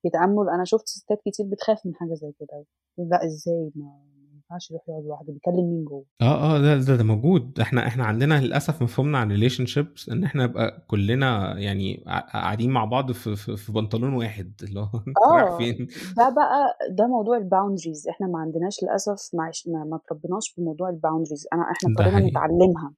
شوية 0.02 0.10
يتأمل 0.10 0.48
أنا 0.54 0.64
شفت 0.64 0.86
ستات 0.88 1.18
كتير 1.26 1.46
بتخاف 1.46 1.86
من 1.86 1.94
حاجة 1.94 2.14
زي 2.14 2.32
كده. 2.40 2.64
لا 2.98 3.24
إزاي؟ 3.24 3.70
ما 3.74 3.92
ينفعش 4.34 4.70
يروح 4.70 4.82
يقعد 4.88 5.04
لوحده 5.04 5.32
بيكلم 5.32 5.70
مين 5.70 5.84
جوه؟ 5.84 6.04
آه 6.22 6.56
آه 6.56 6.58
ده 6.60 6.76
ده, 6.76 6.96
ده 6.96 7.04
موجود. 7.04 7.60
إحنا 7.60 7.86
إحنا 7.86 8.04
عندنا 8.04 8.40
للأسف 8.40 8.82
مفهومنا 8.82 9.18
عن 9.18 9.30
relationships 9.30 10.08
إن 10.08 10.24
إحنا 10.24 10.44
نبقى 10.46 10.84
كلنا 10.86 11.58
يعني 11.58 12.04
قاعدين 12.06 12.70
مع 12.70 12.84
بعض 12.84 13.12
في 13.12 13.36
في, 13.36 13.56
في 13.56 13.72
بنطلون 13.72 14.14
واحد. 14.14 14.52
اللي 14.68 14.80
هو 14.80 15.38
آه 15.38 15.58
فين؟ 15.58 15.86
ده 16.16 16.28
بقى 16.36 16.78
ده 16.90 17.06
موضوع 17.06 17.36
ال 17.36 17.43
boundaries 17.43 18.08
إحنا 18.08 18.26
ما 18.26 18.38
عندناش 18.38 18.82
للأسف 18.82 19.34
ما, 19.34 19.50
ما, 19.66 19.84
ما 19.84 20.00
تربيناش 20.08 20.54
بموضوع 20.58 20.88
ال 20.90 20.95
boundaries 20.95 21.46
أنا 21.52 21.62
إحنا 21.62 21.90
اضطرينا 21.90 22.30
نتعلمها. 22.30 22.94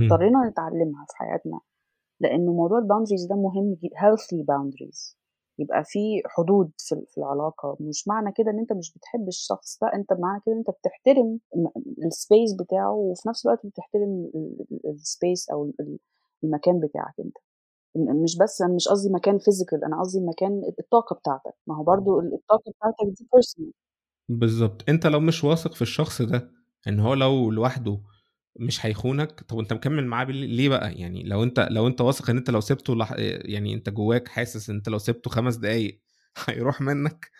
اضطرينا 0.00 0.48
نتعلمها 0.50 1.04
في 1.08 1.16
حياتنا. 1.16 1.60
لأنه 2.20 2.52
موضوع 2.52 2.78
ال 2.78 2.82
boundaries 2.82 3.26
ده 3.26 3.36
مهم 3.36 3.76
healthy 3.84 4.38
boundaries. 4.50 5.23
يبقى 5.58 5.84
في 5.84 6.22
حدود 6.26 6.70
في 6.78 7.18
العلاقة. 7.18 7.76
مش 7.80 8.08
معنى 8.08 8.32
كده 8.36 8.50
إن 8.50 8.58
أنت 8.58 8.72
مش 8.72 8.92
بتحب 8.94 9.28
الشخص 9.28 9.82
لا 9.82 9.94
أنت 9.94 10.12
معنى 10.12 10.40
كده 10.46 10.54
أنت 10.54 10.70
بتحترم 10.70 11.38
ال 12.06 12.14
space 12.14 12.52
بتاعه 12.60 12.92
وفي 12.92 13.28
نفس 13.28 13.46
الوقت 13.46 13.66
بتحترم 13.66 14.30
ال 14.84 14.95
space 14.95 15.50
أو 15.50 15.64
ال- 15.80 15.98
المكان 16.44 16.80
بتاعك 16.80 17.14
أنت. 17.20 17.36
مش 17.96 18.38
بس 18.38 18.62
أنا 18.62 18.74
مش 18.74 18.88
قصدي 18.88 19.12
مكان 19.12 19.38
physical 19.38 19.84
أنا 19.84 20.00
قصدي 20.00 20.20
مكان 20.26 20.62
الطاقة 20.80 21.14
بتاعتك. 21.16 21.54
ما 21.66 21.76
هو 21.76 21.82
برضو 21.84 22.20
الطاقة 22.20 22.72
بتاعتك 22.78 23.18
دي 23.18 23.28
personal 23.32 23.72
بالظبط 24.28 24.82
أنت 24.88 25.06
لو 25.06 25.20
مش 25.20 25.44
واثق 25.44 25.74
في 25.74 25.82
الشخص 25.82 26.22
ده 26.22 26.50
إن 26.88 27.00
هو 27.00 27.14
لو 27.14 27.50
لوحده 27.50 27.98
مش 28.56 28.86
هيخونك 28.86 29.40
طب 29.40 29.58
انت 29.58 29.72
مكمل 29.72 30.06
معاه 30.06 30.24
ليه 30.24 30.68
بقى؟ 30.68 30.92
يعني 30.94 31.22
لو 31.22 31.42
أنت 31.42 31.68
لو 31.70 31.86
أنت 31.86 32.00
واثق 32.00 32.30
إن 32.30 32.36
أنت 32.36 32.50
لو 32.50 32.60
سبته 32.60 32.96
لح... 32.96 33.14
يعني 33.18 33.74
أنت 33.74 33.90
جواك 33.90 34.28
حاسس 34.28 34.70
إن 34.70 34.76
أنت 34.76 34.88
لو 34.88 34.98
سبته 34.98 35.30
خمس 35.30 35.56
دقايق 35.56 36.00
هيروح 36.48 36.80
منك. 36.80 37.30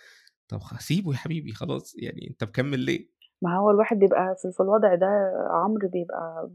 طب 0.48 0.61
سيبه 0.79 1.12
يا 1.12 1.16
حبيبي 1.16 1.53
خلاص 1.53 1.94
يعني 1.98 2.29
أنت 2.31 2.44
مكمل 2.44 2.81
ليه؟ 2.81 3.09
ما 3.42 3.57
هو 3.57 3.70
الواحد 3.70 3.98
بيبقى 3.98 4.37
في 4.57 4.62
الوضع 4.62 4.94
ده 4.94 5.33
عمرو 5.50 5.88
بيبقى 5.88 6.50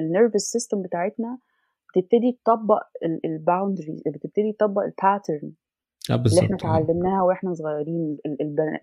ال 0.00 0.06
nervous 0.06 0.50
system 0.52 0.82
بتاعتنا 0.82 1.38
بتبتدي 1.90 2.40
تطبق 2.44 2.82
ال 3.24 3.31
boundaries 3.31 4.02
بتبتدي 4.06 4.52
تطبق 4.52 4.82
ال 4.82 4.91
pattern 4.91 5.52
اللي 6.14 6.40
إحنا 6.40 6.56
آه. 6.56 6.58
اتعلمناها 6.58 7.22
وإحنا 7.22 7.54
صغيرين 7.54 8.16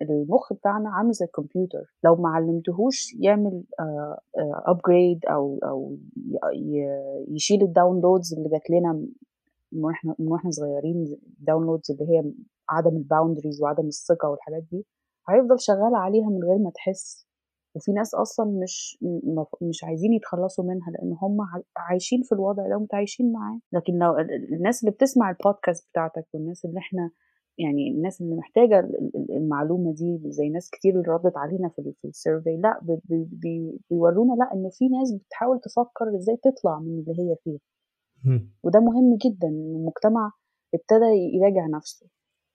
المخ 0.02 0.52
بتاعنا 0.52 0.90
عامل 0.90 1.12
زي 1.12 1.24
الكمبيوتر 1.24 1.94
لو 2.04 2.16
ما 2.16 2.28
علمتهوش 2.28 3.14
يعمل 3.20 3.62
upgrade 4.66 5.26
أو 5.26 5.58
أو 5.64 5.96
ي- 6.16 6.38
ي- 6.54 7.24
يشيل 7.34 7.62
ال 7.62 7.69
downloads 7.69 8.34
اللي 8.34 8.48
جات 8.48 8.70
لنا 8.70 8.92
من 9.72 9.84
وإحنا 9.84 10.14
من 10.18 10.28
وإحنا 10.28 10.50
صغيرين 10.50 11.16
ال 11.40 11.45
downloads 11.45 11.90
اللي 11.90 12.04
هي 12.12 12.32
عدم 12.70 12.96
ال 12.96 13.02
boundaries 13.02 13.62
وعدم 13.62 13.86
الثقة 13.86 14.28
والحاجات 14.30 14.62
دي 14.72 14.86
هيفضل 15.28 15.60
شغال 15.60 15.94
عليها 15.94 16.28
من 16.28 16.44
غير 16.44 16.58
ما 16.58 16.70
تحس. 16.70 17.27
وفي 17.74 17.92
ناس 17.92 18.14
أصلا 18.14 18.46
مش 18.62 18.98
مش 19.62 19.84
عايزين 19.84 20.12
يتخلصوا 20.12 20.64
منها 20.64 20.90
لأن 20.90 21.12
هم 21.22 21.36
عايشين 21.76 22.22
في 22.22 22.32
الوضع 22.32 22.68
ده 22.68 22.76
ومتعايشين 22.76 23.32
معاه. 23.32 23.60
لكن 23.72 23.92
لو 23.98 24.18
ال- 24.18 24.34
ال- 24.34 24.54
الناس 24.54 24.80
اللي 24.82 24.90
بتسمع 24.92 25.30
البودكاست 25.30 25.88
بتاعتك 25.90 26.26
والناس 26.34 26.64
اللي 26.64 26.78
إحنا 26.78 27.10
يعني 27.58 27.90
الناس 27.90 28.20
اللي 28.20 28.36
محتاجة 28.36 28.80
ال- 28.80 28.96
ال- 29.16 29.36
المعلومة 29.36 29.92
دي 29.92 30.20
زي 30.30 30.48
ناس 30.48 30.70
كتير 30.70 30.92
اللي 30.94 31.08
ردت 31.12 31.36
علينا 31.36 31.68
في 31.68 31.78
ال- 31.78 31.94
في 32.02 32.08
ال 32.08 32.15
survey 32.15 32.56
لأ 32.56 32.80
بي- 32.82 33.00
بي- 33.04 33.28
بي- 33.32 33.80
بيورونا 33.90 34.32
لأ 34.34 34.52
إن 34.54 34.68
في 34.72 34.88
ناس 34.88 35.12
بتحاول 35.12 35.60
تفكر 35.60 36.16
إزاي 36.16 36.36
تطلع 36.36 36.78
من 36.78 36.98
اللي 36.98 37.12
هي 37.22 37.36
فيه. 37.44 37.58
وده 38.64 38.80
مهم 38.80 39.16
جدا 39.26 39.48
إن 39.48 39.74
المجتمع 39.76 40.32
ابتدى 40.74 41.04
يراجع 41.34 41.66
نفسه. 41.66 42.06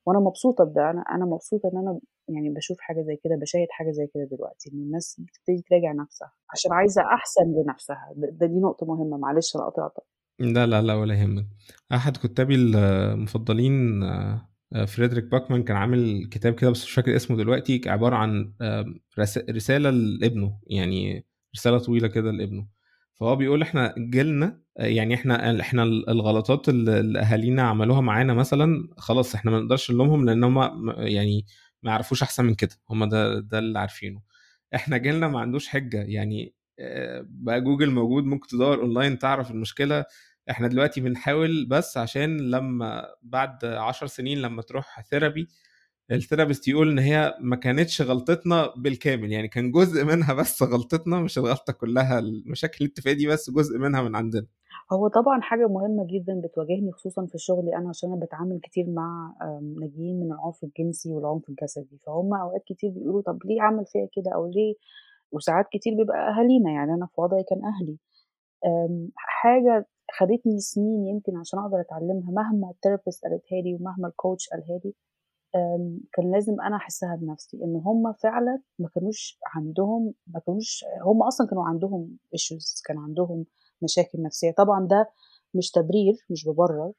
وأنا 0.06 0.20
مبسوطة 0.20 0.63
بده. 0.63 0.89
أنا 0.92 1.02
أنا 1.12 1.26
مبسوطة 1.26 1.70
إن 1.74 1.78
أنا 1.78 2.00
يعني 2.30 2.50
بشوف 2.50 2.78
حاجة 2.80 3.02
زي 3.02 3.16
كده 3.24 3.36
بشاهد 3.36 3.68
حاجة 3.72 3.92
زي 3.92 4.08
كده 4.13 4.24
دلوقتي 4.32 4.70
إن 4.74 4.78
الناس 4.80 5.22
بتبتدي 5.22 5.62
تراجع 5.70 5.92
نفسها 5.94 6.32
عشان 6.50 6.72
عايزة 6.74 7.02
أحسن 7.02 7.44
لنفسها. 7.66 8.13
ده 8.16 8.48
دي 8.48 8.60
نقطة 8.60 8.86
مهمة 8.86 9.18
معلش 9.18 9.56
أنا 9.56 9.66
قطعتك 9.66 10.04
لا 10.39 10.66
لا 10.68 10.82
لا 10.82 10.94
ولا 10.96 11.13
يهمك. 11.16 11.46
أحد 11.92 12.18
كتابي 12.18 12.56
المفضلين 12.56 14.04
آه، 14.04 14.50
آه، 14.74 14.86
فريدريك 14.86 15.24
باكمان 15.24 15.63
كان 15.63 15.78
عامل 15.78 16.28
كتاب 16.32 16.54
كده 16.56 16.70
بس 16.70 16.84
مش 16.84 16.92
فاكر 16.92 17.16
اسمه 17.16 17.38
دلوقتي 17.38 17.82
عبارة 17.86 18.16
عن 18.16 18.54
رسالة 19.50 19.89
لابنه 19.89 20.60
يعني 20.68 21.26
رسالة 21.56 21.78
طويلة 21.80 22.08
كده 22.08 22.32
لابنه. 22.32 22.68
فهو 23.15 23.36
بيقول 23.36 23.62
إحنا 23.62 23.95
جيلنا 23.97 24.60
يعني 24.76 25.13
إحنا 25.13 25.60
إحنا 25.62 25.84
الغلطات 25.84 26.69
اللي 26.69 27.19
أهالينا 27.19 27.62
عملوها 27.62 28.02
معانا 28.02 28.34
مثلا 28.34 28.88
خلاص 28.97 29.36
إحنا 29.36 29.52
ما 29.52 29.60
نقدرش 29.60 29.91
نلومهم 29.91 30.26
لأن 30.26 30.43
هم 30.43 30.60
يعني 30.99 31.45
ما 31.84 31.91
يعرفوش 31.91 32.23
أحسن 32.23 32.45
من 32.45 32.56
كده 32.56 32.71
هم 32.89 33.06
ده 33.10 33.39
ده 33.39 33.60
اللي 33.60 33.80
عارفينه. 33.80 34.21
إحنا 34.76 34.97
جيلنا 34.97 35.28
ما 35.28 35.39
عندوش 35.39 35.67
حجة 35.67 36.04
يعني 36.04 36.54
بقى 37.23 37.62
جوجل 37.62 37.91
موجود 37.91 38.23
ممكن 38.23 38.47
تدور 38.47 38.82
أونلاين 38.82 39.19
تعرف 39.19 39.52
المشكلة. 39.52 40.06
إحنا 40.49 40.67
دلوقتي 40.67 41.02
بنحاول 41.02 41.65
بس 41.65 41.97
عشان 41.97 42.38
لما 42.38 43.06
بعد 43.23 43.65
عشر 43.65 44.08
سنين 44.08 44.38
لما 44.41 44.62
تروح 44.62 45.02
therapy 45.02 45.48
ال 46.12 46.17
therapist 46.17 46.68
يقول 46.68 46.89
إن 46.92 47.00
هي 47.00 47.34
ما 47.39 47.56
كانتش 47.56 48.02
غلطتنا 48.02 48.74
بالكامل 48.78 49.32
يعني 49.32 49.48
كان 49.48 49.72
جزء 49.72 50.06
منها 50.06 50.34
بس 50.34 50.63
غلطتنا 50.63 51.20
مش 51.20 51.38
الغلطة 51.38 51.74
كلها 51.74 52.20
المشاكل 52.20 52.88
فيها 52.96 53.13
دي 53.13 53.28
بس 53.28 53.50
جزء 53.52 53.78
منها 53.78 54.02
من 54.02 54.16
عندنا. 54.16 54.46
هو 54.92 55.08
طبعا 55.08 55.42
حاجة 55.42 55.68
مهمة 55.68 56.08
جدا 56.10 56.42
بتواجهني 56.44 56.92
خصوصا 56.92 57.26
في 57.26 57.38
شغلي 57.38 57.76
أنا 57.78 57.89
عشان 57.89 58.12
أنا 58.12 58.26
بتعامل 58.26 58.60
كتير 58.63 58.86
مع 58.89 59.34
ناجيين 59.82 60.20
من 60.20 60.32
العنف 60.32 60.63
الجنسي 60.63 61.12
والعنف 61.12 61.50
الجسدي 61.50 61.98
فهم 62.06 62.34
أوقات 62.34 62.63
كتير 62.68 62.89
بيقولوا 62.89 63.22
طب 63.22 63.39
ليه 63.46 63.62
عمل 63.62 63.86
فيا 63.86 64.10
كده؟ 64.16 64.32
أو 64.36 64.48
ليه؟ 64.48 64.74
وساعات 65.32 65.66
كتير 65.72 65.94
بيبقى 65.96 66.18
أهالينا 66.30 66.72
يعني 66.72 66.94
أنا 66.94 67.06
في 67.06 67.22
وضعي 67.22 67.44
كان 67.44 67.62
أهلي. 67.66 67.98
حاجة 69.16 69.88
خدتني 70.20 70.60
سنين 70.60 71.08
يمكن 71.08 71.38
عشان 71.38 71.60
أقدر 71.60 71.82
أتعلمها 71.82 72.32
مهما 72.32 72.70
ال 72.72 72.77
therapist 72.77 73.24
قالتها 73.24 73.62
لي 73.62 73.74
ومهما 73.76 74.08
ال 74.08 74.14
coach 74.14 74.50
قالها 74.50 74.80
لي 74.86 74.94
كان 76.13 76.32
لازم 76.32 76.62
أنا 76.62 76.76
أحسها 76.76 77.16
بنفسي 77.16 77.58
إن 77.63 77.76
هم 77.76 78.13
فعلا 78.13 78.62
ما 78.80 78.89
كانوش 78.89 79.39
عندهم 79.56 80.13
ما 80.28 80.39
كانوش 80.39 80.86
هم 81.02 81.24
أصلا 81.24 81.48
كانوا 81.48 81.63
عندهم 81.63 82.18
issues 82.34 82.82
كان 82.86 82.98
عندهم 82.98 83.46
مشاكل 83.84 84.22
نفسية. 84.22 84.52
طبعا 84.52 84.88
ده 84.88 85.12
مش 85.54 85.72
تبرير 85.72 86.13
مش 86.30 86.48
ببرر 86.48 86.92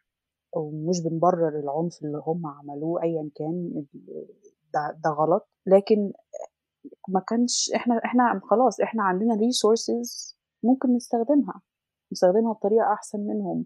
ومش 0.57 1.01
بنبرر 1.03 1.49
العنف 1.59 1.99
اللي 2.03 2.23
هم 2.27 2.47
عملوه 2.47 3.03
ايا 3.03 3.31
كان 3.35 3.85
ده, 4.75 4.99
ده 5.05 5.11
غلط. 5.11 5.49
لكن 5.67 6.13
ما 7.09 7.21
كانش 7.21 7.71
إحنا 7.77 8.01
إحنا 8.05 8.41
خلاص 8.51 8.81
إحنا 8.81 9.03
عندنا 9.03 9.35
ريسورسز 9.35 10.37
ممكن 10.63 10.95
نستخدمها 10.97 11.61
نستخدمها 12.13 12.53
بطريقة 12.53 12.93
أحسن 12.93 13.21
منهم. 13.21 13.65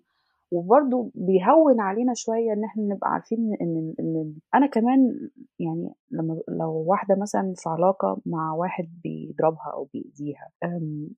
وبرضه 0.51 1.11
بيهون 1.15 1.81
علينا 1.81 2.13
شوية 2.15 2.53
إن 2.53 2.65
إحنا 2.65 2.83
نبقى 2.83 3.11
عارفين 3.11 3.57
إن 3.61 3.95
إن 4.01 4.35
أنا 4.55 4.67
كمان 4.67 5.29
يعني 5.59 5.95
لما 6.11 6.41
لو 6.49 6.85
واحدة 6.87 7.17
مثلا 7.21 7.53
في 7.57 7.69
علاقة 7.69 8.19
مع 8.27 8.53
واحد 8.55 8.85
بيضربها 9.05 9.71
أو 9.75 9.85
بيأذيها 9.95 10.49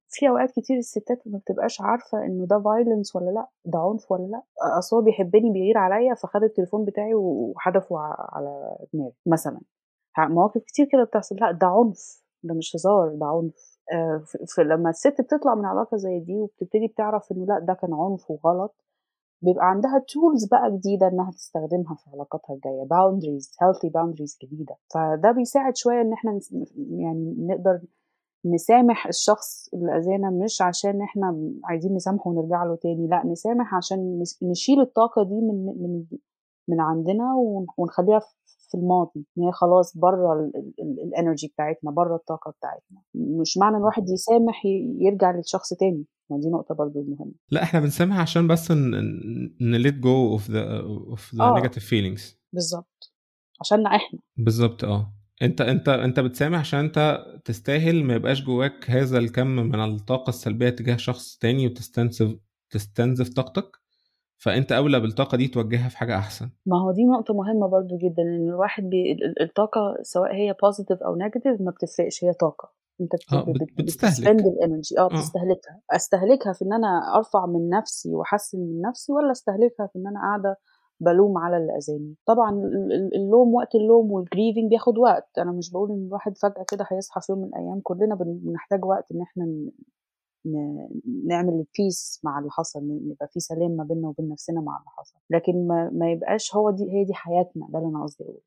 في 0.09 0.29
أوقات 0.29 0.51
كتير 0.51 0.77
الستات 0.79 1.23
ما 1.27 1.39
بتبقاش 1.39 1.81
عارفة 1.81 2.25
إنه 2.25 2.47
ده 2.47 2.61
violence 2.63 3.17
ولا 3.17 3.31
لأ 3.31 3.49
ده 3.65 3.79
عنف 3.79 4.13
ولا 4.13 4.27
لأ 4.27 4.43
أصل 4.79 4.97
هو 4.97 5.03
بيحبني 5.03 5.53
بيغير 5.53 5.79
عليا 5.79 6.15
فخد 6.15 6.43
التليفون 6.43 6.85
بتاعي 6.85 7.15
وحدفه 7.15 7.97
على 7.99 8.77
دماغي 8.95 9.13
مثلا. 9.27 9.61
مواقف 10.19 10.63
كتير 10.65 10.87
كده 10.93 11.05
بتحصل 11.05 11.37
لأ 11.37 11.53
ده 11.53 11.67
عنف 11.67 12.23
ده 12.43 12.55
مش 12.55 12.77
هزار 12.77 13.15
ده 13.15 13.27
عنف. 13.27 13.81
آه، 13.93 14.23
فلما 14.57 14.91
الست 14.91 15.21
بتطلع 15.21 15.55
من 15.55 15.65
علاقة 15.65 15.97
زي 15.97 16.21
دي 16.21 16.39
وبتبتدي 16.41 16.87
بتعرف 16.87 17.33
إنه 17.33 17.47
لأ 17.47 17.59
ده 17.59 17.75
كان 17.75 17.95
عنف 17.95 18.31
وغلط 18.31 18.75
بيبقى 19.43 19.67
عندها 19.71 20.05
tools 20.09 20.45
بقى 20.49 20.77
جديدة 20.77 21.09
إنها 21.09 21.31
تستخدمها 21.31 21.95
في 21.95 22.11
علاقاتها 22.15 22.55
الجاية 22.55 22.85
boundaries 22.91 23.51
healthy 23.63 23.89
boundaries 23.89 24.39
جديدة. 24.43 24.75
فده 24.95 25.33
بيساعد 25.33 25.77
شوية 25.77 26.01
إن 26.01 26.13
إحنا 26.13 26.41
يعني 26.77 27.35
نقدر 27.39 27.81
نسامح 28.45 29.07
الشخص 29.07 29.69
اللي 29.75 29.97
اذانا 29.99 30.31
مش 30.31 30.63
عشان 30.63 31.03
إحنا 31.03 31.53
عايزين 31.65 31.95
نسامحه 31.95 32.31
ونرجع 32.31 32.65
له 32.65 32.77
تاني 32.77 33.07
لأ 33.07 33.27
نسامح 33.27 33.75
عشان 33.75 34.23
نشيل 34.43 34.81
الطاقة 34.81 35.23
دي 35.25 35.35
من 35.41 35.65
من 35.67 36.05
من 36.69 36.81
عندنا 36.81 37.25
ونخليها 37.79 38.21
في 38.71 38.75
الماضي 38.79 39.27
إن 39.39 39.43
هي 39.43 39.53
خلاص 39.53 39.97
بره 39.99 40.51
ال 41.05 41.11
energy 41.11 41.49
بتاعتنا 41.49 41.91
بره 41.91 42.17
الطاقة 42.17 42.51
بتاعتنا. 42.51 43.01
مش 43.15 43.59
معنى 43.59 43.77
الواحد 43.77 44.09
يسامح 44.09 44.63
يرجع 45.01 45.31
للشخص 45.31 45.75
تاني. 45.75 46.05
ما 46.31 46.39
دي 46.39 46.49
نقطة 46.49 46.75
برضو 46.75 47.03
مهمة. 47.03 47.33
لا 47.51 47.63
إحنا 47.63 47.81
بنسامح 47.81 48.19
عشان 48.19 48.47
بس 48.49 48.71
ن 49.61 49.69
let 49.69 49.95
go 49.95 50.33
of 50.33 50.51
the 50.51 50.81
of 50.81 51.35
the 51.35 51.55
negative 51.55 51.85
feelings 51.85 52.39
بالظبط. 52.53 53.13
عشان 53.61 53.87
إحنا. 53.87 54.19
بالظبط 54.37 54.85
آه. 54.85 55.13
انت 55.43 55.61
انت 55.61 55.89
انت 55.89 56.21
بتسامح 56.21 56.59
عشان 56.59 56.81
انت 56.81 57.25
تستاهل 57.45 58.05
ما 58.05 58.15
يبقاش 58.15 58.45
جواك 58.45 58.91
هذا 58.91 59.19
الكم 59.19 59.47
من 59.47 59.81
الطاقة 59.81 60.29
السلبية 60.29 60.71
تجاه 60.71 60.97
شخص 60.97 61.37
تاني 61.37 61.67
وتستنزف 61.67 62.37
تستنزف 62.71 63.29
طاقتك 63.29 63.77
فانت 64.37 64.73
اولى 64.73 65.01
بالطاقة 65.01 65.37
دي 65.37 65.49
توجهها 65.49 65.89
في 65.89 65.97
حاجة 65.99 66.17
أحسن. 66.19 66.51
ما 66.67 66.83
هو 66.83 66.93
دي 66.93 67.05
نقطة 67.05 67.35
مهمة 67.35 67.67
برضو 67.69 67.97
جدا 67.97 68.23
إن 68.23 68.49
الواحد 68.49 68.83
بي... 68.83 69.17
الطاقة 69.41 69.97
سواء 70.03 70.35
هي 70.35 70.55
positive 70.63 70.99
أو 71.03 71.17
negative 71.17 71.61
ما 71.61 71.71
بتفرقش 71.71 72.25
هي 72.25 72.33
طاقة. 72.33 72.73
انت. 73.01 73.13
آه 73.33 73.53
بتستهلك. 73.79 74.29
ال 74.47 74.54
energy 74.54 74.99
آه, 74.99 75.03
آه. 75.03 75.09
بتستهلكها. 75.09 75.81
أستهلكها 75.91 76.53
في 76.53 76.65
إن 76.65 76.73
أنا 76.73 77.17
أرفع 77.17 77.47
من 77.47 77.69
نفسي 77.69 78.15
وأحسن 78.15 78.59
من 78.59 78.81
نفسي 78.81 79.13
ولا 79.13 79.31
أستهلكها 79.31 79.87
في 79.87 79.99
إن 79.99 80.07
أنا 80.07 80.21
قاعدة 80.21 80.57
بلوم 81.01 81.39
على 81.39 81.57
اللي 81.57 81.73
اذاني 81.77 82.15
طبعا 82.27 82.51
اللوم 83.15 83.55
وقت 83.55 83.75
اللوم 83.75 84.13
وال 84.13 84.24
grieving 84.24 84.71
بياخد 84.71 84.99
وقت. 84.99 85.29
أنا 85.39 85.53
مش 85.53 85.71
بقول 85.73 85.91
إن 85.91 86.07
الواحد 86.07 86.39
فجأة 86.39 86.65
كده 86.69 86.87
هيصحى 86.93 87.21
في 87.21 87.33
يوم 87.33 87.41
من 87.43 87.49
الأيام. 87.49 87.81
كلنا 87.83 88.15
بنحتاج 88.15 88.85
وقت 88.85 89.13
إن 89.13 89.23
إحنا 89.23 89.45
نعمل 91.27 91.53
ال 91.53 91.64
peace 91.64 92.21
مع 92.25 92.39
اللي 92.39 92.51
حصل 92.51 92.81
يبقى 93.11 93.29
في 93.29 93.41
سلام 93.41 93.71
ما 93.71 93.85
بيننا 93.85 94.09
وبين 94.09 94.29
نفسنا 94.29 94.61
مع 94.61 94.77
اللي 94.79 94.91
حصل. 94.91 95.17
لكن 95.31 95.67
ما, 95.67 95.91
ما 95.93 96.13
يبقاش 96.13 96.55
هو 96.57 96.71
دي 96.71 96.93
هي 96.93 97.05
دي 97.05 97.15
حياتنا. 97.15 97.67
ده 97.71 97.79
اللي 97.79 97.91
أنا 97.91 98.03
قصدي 98.03 98.25
أقوله. 98.25 98.41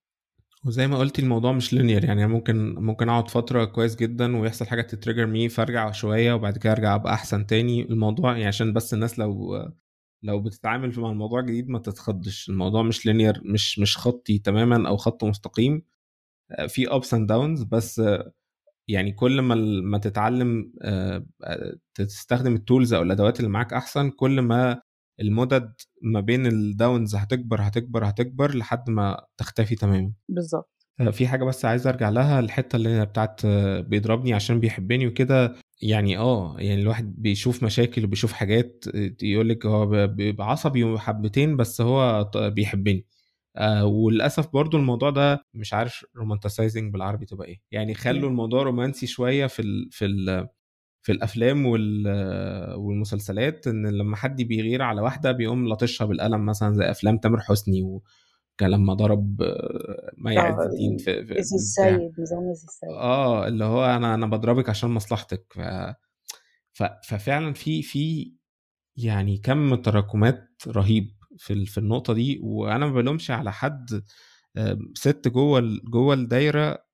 وزي 0.65 0.87
ما 0.87 0.97
قلتي 0.97 1.21
الموضوع 1.21 1.51
مش 1.51 1.73
linear 1.73 2.05
يعني 2.05 2.27
ممكن 2.27 2.75
ممكن 2.75 3.09
أقعد 3.09 3.29
فترة 3.29 3.65
كويس 3.65 3.95
جدا 3.95 4.37
ويحصل 4.37 4.65
حاجة 4.67 4.81
ت 4.81 4.87
trigger 4.87 5.25
me 5.25 5.49
فأرجع 5.49 5.91
شوية 5.91 6.33
وبعد 6.33 6.57
كده 6.57 6.71
أرجع 6.73 6.95
أبقى 6.95 7.13
أحسن 7.13 7.45
تاني. 7.47 7.81
الموضوع 7.81 8.31
يعني 8.31 8.45
عشان 8.45 8.73
بس 8.73 8.93
الناس 8.93 9.19
لو 9.19 9.57
لو 10.23 10.39
بتتعامل 10.41 10.99
مع 10.99 11.09
الموضوع 11.11 11.39
الجديد 11.39 11.69
ما 11.69 11.79
تتخضش. 11.79 12.49
الموضوع 12.49 12.83
مش 12.83 13.05
linear 13.05 13.41
مش 13.45 13.79
مش 13.79 13.97
خطي 13.97 14.39
تماما 14.39 14.87
أو 14.89 14.97
خط 14.97 15.23
مستقيم. 15.23 15.83
في 16.67 16.87
ups 16.95 17.13
and 17.13 17.27
downs 17.29 17.63
بس 17.63 18.01
يعني 18.87 19.11
كل 19.11 19.41
ما 19.41 19.55
ما 19.83 19.97
تتعلم 19.97 20.73
آه، 20.81 21.25
تستخدم 21.95 22.55
ال 22.55 22.62
tools 22.62 22.93
أو 22.93 23.01
الأدوات 23.03 23.39
اللي 23.39 23.49
معاك 23.51 23.73
أحسن 23.73 24.09
كل 24.11 24.41
ما 24.41 24.81
المدد 25.19 25.73
ما 26.01 26.19
بين 26.19 26.47
ال 26.47 26.59
downs 26.59 27.15
هتكبر 27.15 27.61
هتكبر 27.61 28.09
هتكبر 28.09 28.55
لحد 28.57 28.89
ما 28.89 29.25
تختفي 29.37 29.75
تماما. 29.75 30.11
بالظبط. 30.29 30.87
آه، 30.99 31.09
في 31.09 31.27
حاجة 31.27 31.43
بس 31.43 31.65
عايز 31.65 31.87
أرجع 31.87 32.09
لها 32.09 32.39
الحتة 32.39 32.75
اللي 32.75 32.89
هي 32.89 33.05
بتاعت 33.05 33.41
آه، 33.45 33.79
بيضربني 33.79 34.33
عشان 34.33 34.59
بيحبني 34.59 35.07
وكده. 35.07 35.55
يعني 35.81 36.17
آه 36.17 36.55
يعني 36.59 36.81
الواحد 36.81 37.15
بيشوف 37.17 37.63
مشاكل 37.63 38.03
وبيشوف 38.03 38.33
حاجات 38.33 38.85
يقول 39.21 39.49
لك 39.49 39.65
هو 39.65 40.07
بيبقى 40.07 40.51
عصبي 40.51 40.99
حبتين 40.99 41.57
بس 41.57 41.81
هو 41.81 42.31
بيحبني. 42.35 43.05
آه 43.57 43.85
وللأسف 43.85 44.47
برضو 44.53 44.77
الموضوع 44.77 45.09
ده 45.09 45.45
مش 45.53 45.73
عارف 45.73 46.05
رومانتسايزنج 46.17 46.93
بالعربي 46.93 47.25
تبقى 47.25 47.47
إيه. 47.47 47.61
يعني 47.71 47.93
خلوا 47.93 48.29
الموضوع 48.29 48.63
رومانسي 48.63 49.07
شوية 49.07 49.47
في 49.47 49.61
ال 49.61 49.89
في 49.91 50.05
ال 50.05 50.47
في 51.03 51.11
الأفلام 51.11 51.65
والمسلسلات 52.77 53.67
إن 53.67 53.87
لما 53.87 54.15
حد 54.15 54.41
بيغير 54.41 54.81
على 54.81 55.01
واحدة 55.01 55.31
بيقوم 55.31 55.67
لطشها 55.67 56.05
بالقلم 56.05 56.45
مثلا 56.45 56.73
زي 56.73 56.91
أفلام 56.91 57.17
تامر 57.17 57.39
حسني 57.39 57.83
وكان 57.83 58.69
لما 58.69 58.93
ضرب 58.93 59.41
عز 60.27 60.37
آه، 60.37 60.65
الدين 60.65 60.97
في, 60.97 61.25
في 61.25 61.39
السيد؟ 61.39 62.11
نظام 62.19 62.51
السيد؟ 62.51 62.89
آه 62.89 63.47
اللي 63.47 63.65
هو 63.65 63.85
أنا 63.85 64.13
أنا 64.13 64.25
بضربك 64.25 64.69
عشان 64.69 64.89
مصلحتك. 64.89 65.53
ف 66.73 66.83
ففعلا 66.83 67.53
في 67.53 67.81
في 67.81 68.33
يعني 68.97 69.37
كم 69.37 69.75
تراكمات 69.75 70.47
رهيب 70.67 71.09
في 71.37 71.65
في 71.65 71.77
النقطة 71.77 72.13
دي. 72.13 72.39
وأنا 72.43 72.85
ما 72.85 72.93
بلومش 72.93 73.31
على 73.31 73.51
حد 73.51 74.03
ست 74.95 75.27
جوه 75.27 75.61
جوه 75.83 76.13
الدايرة 76.13 76.92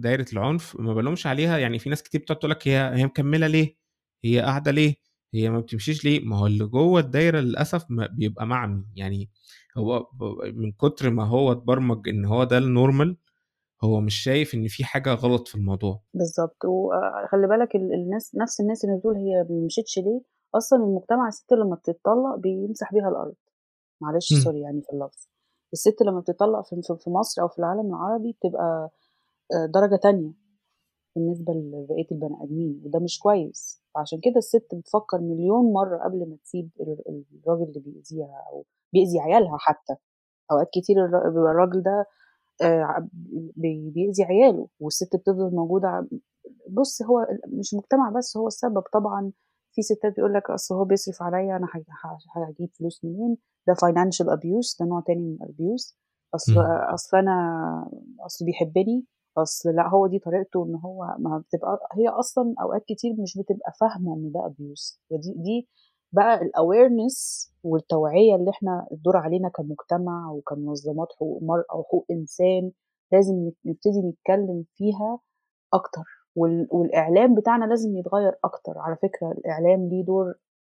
دايرة 0.00 0.26
العنف 0.32 0.76
ما 0.80 0.94
بلومش 0.94 1.26
عليها. 1.26 1.58
يعني 1.58 1.78
في 1.78 1.90
ناس 1.90 2.02
كتير 2.02 2.20
بتقعد 2.20 2.38
تقول 2.38 2.50
لك 2.50 2.68
هي 2.68 2.94
هي 2.94 3.04
مكملة 3.06 3.46
ليه؟ 3.46 3.76
هي 4.24 4.40
قاعدة 4.40 4.70
ليه؟ 4.70 4.94
هي 5.34 5.50
ما 5.50 5.60
بتمشيش 5.60 6.04
ليه؟ 6.04 6.24
ما 6.24 6.38
هو 6.38 6.46
اللي 6.46 6.64
جوه 6.64 7.00
الدايرة 7.00 7.40
للأسف 7.40 7.86
بيبقى 7.90 8.46
معمي 8.46 8.84
يعني 8.96 9.30
هو 9.78 10.06
من 10.54 10.72
كتر 10.72 11.10
ما 11.10 11.24
هو 11.24 11.52
اتبرمج 11.52 12.08
إن 12.08 12.24
هو 12.24 12.44
ده 12.44 12.58
ال 12.58 12.66
normal 12.66 13.16
هو 13.84 14.00
مش 14.00 14.14
شايف 14.14 14.54
إن 14.54 14.68
في 14.68 14.84
حاجة 14.84 15.14
غلط 15.14 15.48
في 15.48 15.54
الموضوع. 15.54 16.02
بالظبط 16.14 16.64
وخلي 16.64 17.46
بالك 17.48 17.76
الناس 17.76 18.34
نفس 18.42 18.60
الناس 18.60 18.84
اللي 18.84 18.96
بتقول 18.96 19.16
هي 19.16 19.46
ما 19.50 19.66
مشيتش 19.66 19.98
ليه 19.98 20.20
أصلا 20.54 20.78
المجتمع 20.78 21.28
الست 21.28 21.52
لما 21.52 21.74
بتتطلق 21.76 22.36
بيمسح 22.38 22.92
بيها 22.92 23.08
الأرض. 23.08 23.34
معلش 24.02 24.34
sorry 24.44 24.60
يعني 24.60 24.82
في 24.82 24.92
اللفظ. 24.92 25.28
الست 25.72 26.02
لما 26.02 26.20
بتطلق 26.20 26.62
في 27.04 27.10
مصر 27.10 27.42
أو 27.42 27.48
في 27.48 27.58
العالم 27.58 27.86
العربي 27.86 28.32
بتبقى 28.32 28.62
آه، 28.62 28.90
درجة 29.74 29.96
تانية 29.96 30.32
بالنسبة 31.16 31.52
لبقية 31.52 32.06
البني 32.12 32.36
آدمين 32.44 32.82
وده 32.84 32.98
مش 32.98 33.18
كويس. 33.18 33.82
عشان 33.96 34.20
كده 34.22 34.36
الست 34.36 34.74
بتفكر 34.74 35.18
مليون 35.20 35.72
مرة 35.72 35.98
قبل 36.04 36.18
ما 36.30 36.36
تسيب 36.44 36.70
الراجل 36.80 37.62
اللي 37.68 37.80
بيأذيها 37.80 38.44
أو 38.52 38.64
بيأذي 38.92 39.20
عيالها 39.20 39.56
حتى. 39.60 39.94
أوقات 40.52 40.68
كتير 40.72 41.06
بيبقى 41.06 41.50
الراجل 41.52 41.82
ده 41.82 42.06
آه، 42.62 43.08
بيأذي 43.94 44.22
عياله 44.24 44.68
والست 44.80 45.16
بتفضل 45.16 45.54
موجودة 45.56 46.08
بص 46.70 47.02
هو 47.02 47.26
مش 47.48 47.74
مجتمع 47.74 48.10
بس 48.18 48.36
هو 48.36 48.46
السبب 48.46 48.82
طبعا. 48.92 49.32
في 49.72 49.82
ستات 49.82 50.16
بيقول 50.16 50.34
لك 50.34 50.50
أصل 50.50 50.74
هو 50.74 50.84
بيصرف 50.84 51.22
عليا 51.22 51.56
أنا 51.56 51.66
هجيب 52.50 52.70
فلوس 52.78 53.04
منين؟ 53.04 53.36
ده 53.66 53.74
financial 53.74 54.26
abuse 54.26 54.76
ده 54.80 54.86
نوع 54.86 55.02
تاني 55.06 55.20
من 55.22 55.34
ال 55.42 55.51
abuse 55.51 55.98
أصل 56.34 56.52
أصل 56.94 57.16
أنا 57.16 57.90
أصل 58.26 58.44
بيحبني 58.44 59.04
أصل 59.38 59.70
لأ 59.70 59.88
هو 59.88 60.06
دي 60.06 60.18
طريقته 60.18 60.64
إن 60.66 60.74
هو 60.76 61.14
ما 61.18 61.38
بتبقى 61.38 61.88
هي 61.92 62.08
أصلا 62.08 62.54
أوقات 62.62 62.84
كتير 62.88 63.14
مش 63.18 63.38
بتبقى 63.38 63.72
فاهمة 63.80 64.14
إن 64.14 64.32
ده 64.32 64.46
abuse 64.46 65.00
ودي 65.10 65.32
دي 65.36 65.68
بقى 66.12 66.42
ال 66.42 66.53
awareness 66.53 67.50
والتوعية 67.64 68.34
اللي 68.34 68.50
إحنا 68.50 68.86
الدور 68.92 69.16
علينا 69.16 69.48
كمجتمع 69.48 70.30
وكمنظمات 70.32 71.12
حقوق 71.12 71.42
مرأة 71.42 71.76
وحقوق 71.76 72.06
إنسان 72.10 72.72
لازم 73.12 73.50
نبتدي 73.64 74.00
نتكلم 74.02 74.64
فيها 74.76 75.18
أكتر. 75.74 76.04
والإعلام 76.36 77.34
بتاعنا 77.34 77.64
لازم 77.64 77.96
يتغير 77.96 78.34
أكتر. 78.44 78.78
على 78.78 78.96
فكرة 78.96 79.32
الإعلام 79.32 79.88
ليه 79.88 80.04
دور 80.04 80.34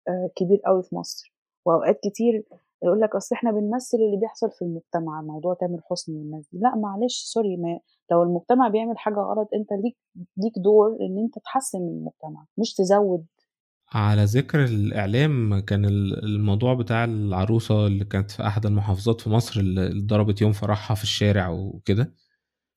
آه، 0.07 0.29
كبير 0.35 0.61
قوي 0.65 0.83
في 0.83 0.95
مصر. 0.95 1.33
وأوقات 1.65 1.99
كتير 2.03 2.43
يقول 2.83 3.01
لك 3.01 3.15
أصل 3.15 3.35
إحنا 3.35 3.51
بنمثل 3.51 3.97
اللي 3.97 4.17
بيحصل 4.17 4.51
في 4.51 4.61
المجتمع 4.61 5.21
موضوع 5.21 5.53
تامر 5.53 5.81
حسني 5.89 6.17
والناس 6.17 6.49
دي. 6.53 6.59
لأ 6.59 6.75
معلش 6.75 7.23
sorry 7.33 7.57
ما 7.57 7.79
لو 8.11 8.23
المجتمع 8.23 8.67
بيعمل 8.67 8.97
حاجة 8.97 9.15
غلط 9.19 9.49
أنت 9.55 9.69
ليك 9.83 9.97
ليك 10.37 10.53
دور 10.63 10.87
إن 11.01 11.23
أنت 11.23 11.35
تحسن 11.45 11.77
المجتمع 11.77 12.45
مش 12.57 12.73
تزود. 12.73 13.25
على 13.93 14.23
ذكر 14.23 14.63
الإعلام 14.65 15.59
كان 15.59 15.85
الموضوع 16.23 16.73
بتاع 16.73 17.03
العروسة 17.03 17.87
اللي 17.87 18.05
كانت 18.05 18.31
في 18.31 18.47
أحد 18.47 18.65
المحافظات 18.65 19.21
في 19.21 19.29
مصر 19.29 19.59
اللي 19.59 20.01
ضربت 20.05 20.41
يوم 20.41 20.51
فرحها 20.51 20.95
في 20.95 21.03
الشارع 21.03 21.49
وكده 21.49 22.13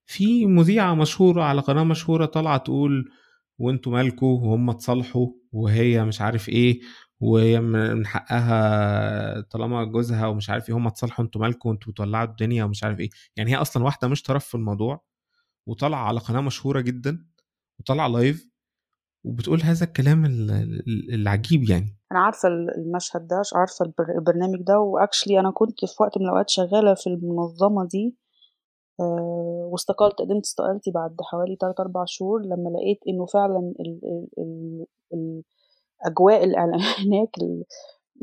في 0.07 0.47
مذيعة 0.47 0.95
مشهورة 0.95 1.43
على 1.43 1.61
قناة 1.61 1.85
مشهورة 1.85 2.27
طالعة 2.27 2.57
تقول 2.59 3.11
وأنتوا 3.59 3.93
مالكوا؟ 3.93 4.41
وهم 4.41 4.71
اتصالحوا 4.71 5.29
وهي 5.53 6.05
مش 6.05 6.21
عارف 6.21 6.49
إيه 6.49 6.81
وهي 7.21 7.61
من 7.61 8.07
حقها 8.07 9.41
طالما 9.41 9.85
جوزها 9.85 10.27
ومش 10.27 10.51
عارف 10.51 10.69
إيه 10.69 10.77
هم 10.77 10.87
اتصالحوا 10.87 11.25
أنتوا 11.25 11.41
مالكوا؟ 11.41 11.71
وأنتوا 11.71 11.93
بتولعوا 11.93 12.25
الدنيا 12.29 12.65
ومش 12.65 12.85
عارف 12.85 13.01
إيه. 13.01 13.11
يعني 13.37 13.51
هي 13.53 13.57
أصلا 13.57 13.85
واحدة 13.85 14.09
مش 14.09 14.23
طرف 14.23 14.45
في 14.45 14.55
الموضوع. 14.55 15.05
وطالعة 15.67 16.05
على 16.05 16.21
قناة 16.21 16.41
مشهورة 16.41 16.81
جدا 16.81 17.27
وطالعة 17.81 18.09
live 18.09 18.55
وبتقول 19.25 19.63
هذا 19.63 19.85
الكلام 19.85 20.25
العجيب 21.13 21.71
يعني. 21.71 21.99
أنا 22.13 22.21
عارفة 22.21 22.49
المشهد 22.49 23.27
ده 23.27 23.43
عارفة 23.55 23.93
البرنامج 24.19 24.63
ده 24.63 24.79
و 24.79 24.86
actually 24.86 25.41
أنا 25.41 25.51
كنت 25.51 25.85
في 25.85 26.03
وقت 26.03 26.19
من 26.19 26.25
الأوقات 26.25 26.51
شغالة 26.51 26.95
في 26.95 27.07
المنظمة 27.07 27.87
دي 27.87 28.17
آه، 29.01 29.69
واستقلت 29.73 30.15
قدمت 30.15 30.45
استقالتي 30.45 30.91
بعد 30.91 31.17
حوالي 31.23 31.57
3 31.61 31.83
4 31.83 32.05
شهور 32.09 32.43
لما 32.43 32.69
لقيت 32.69 32.99
إنه 33.09 33.27
فعلا 33.27 33.75
ال 33.81 34.01
ال 34.39 34.87
ال 35.15 35.43
الأجواء 36.03 36.45
هناك 37.05 37.37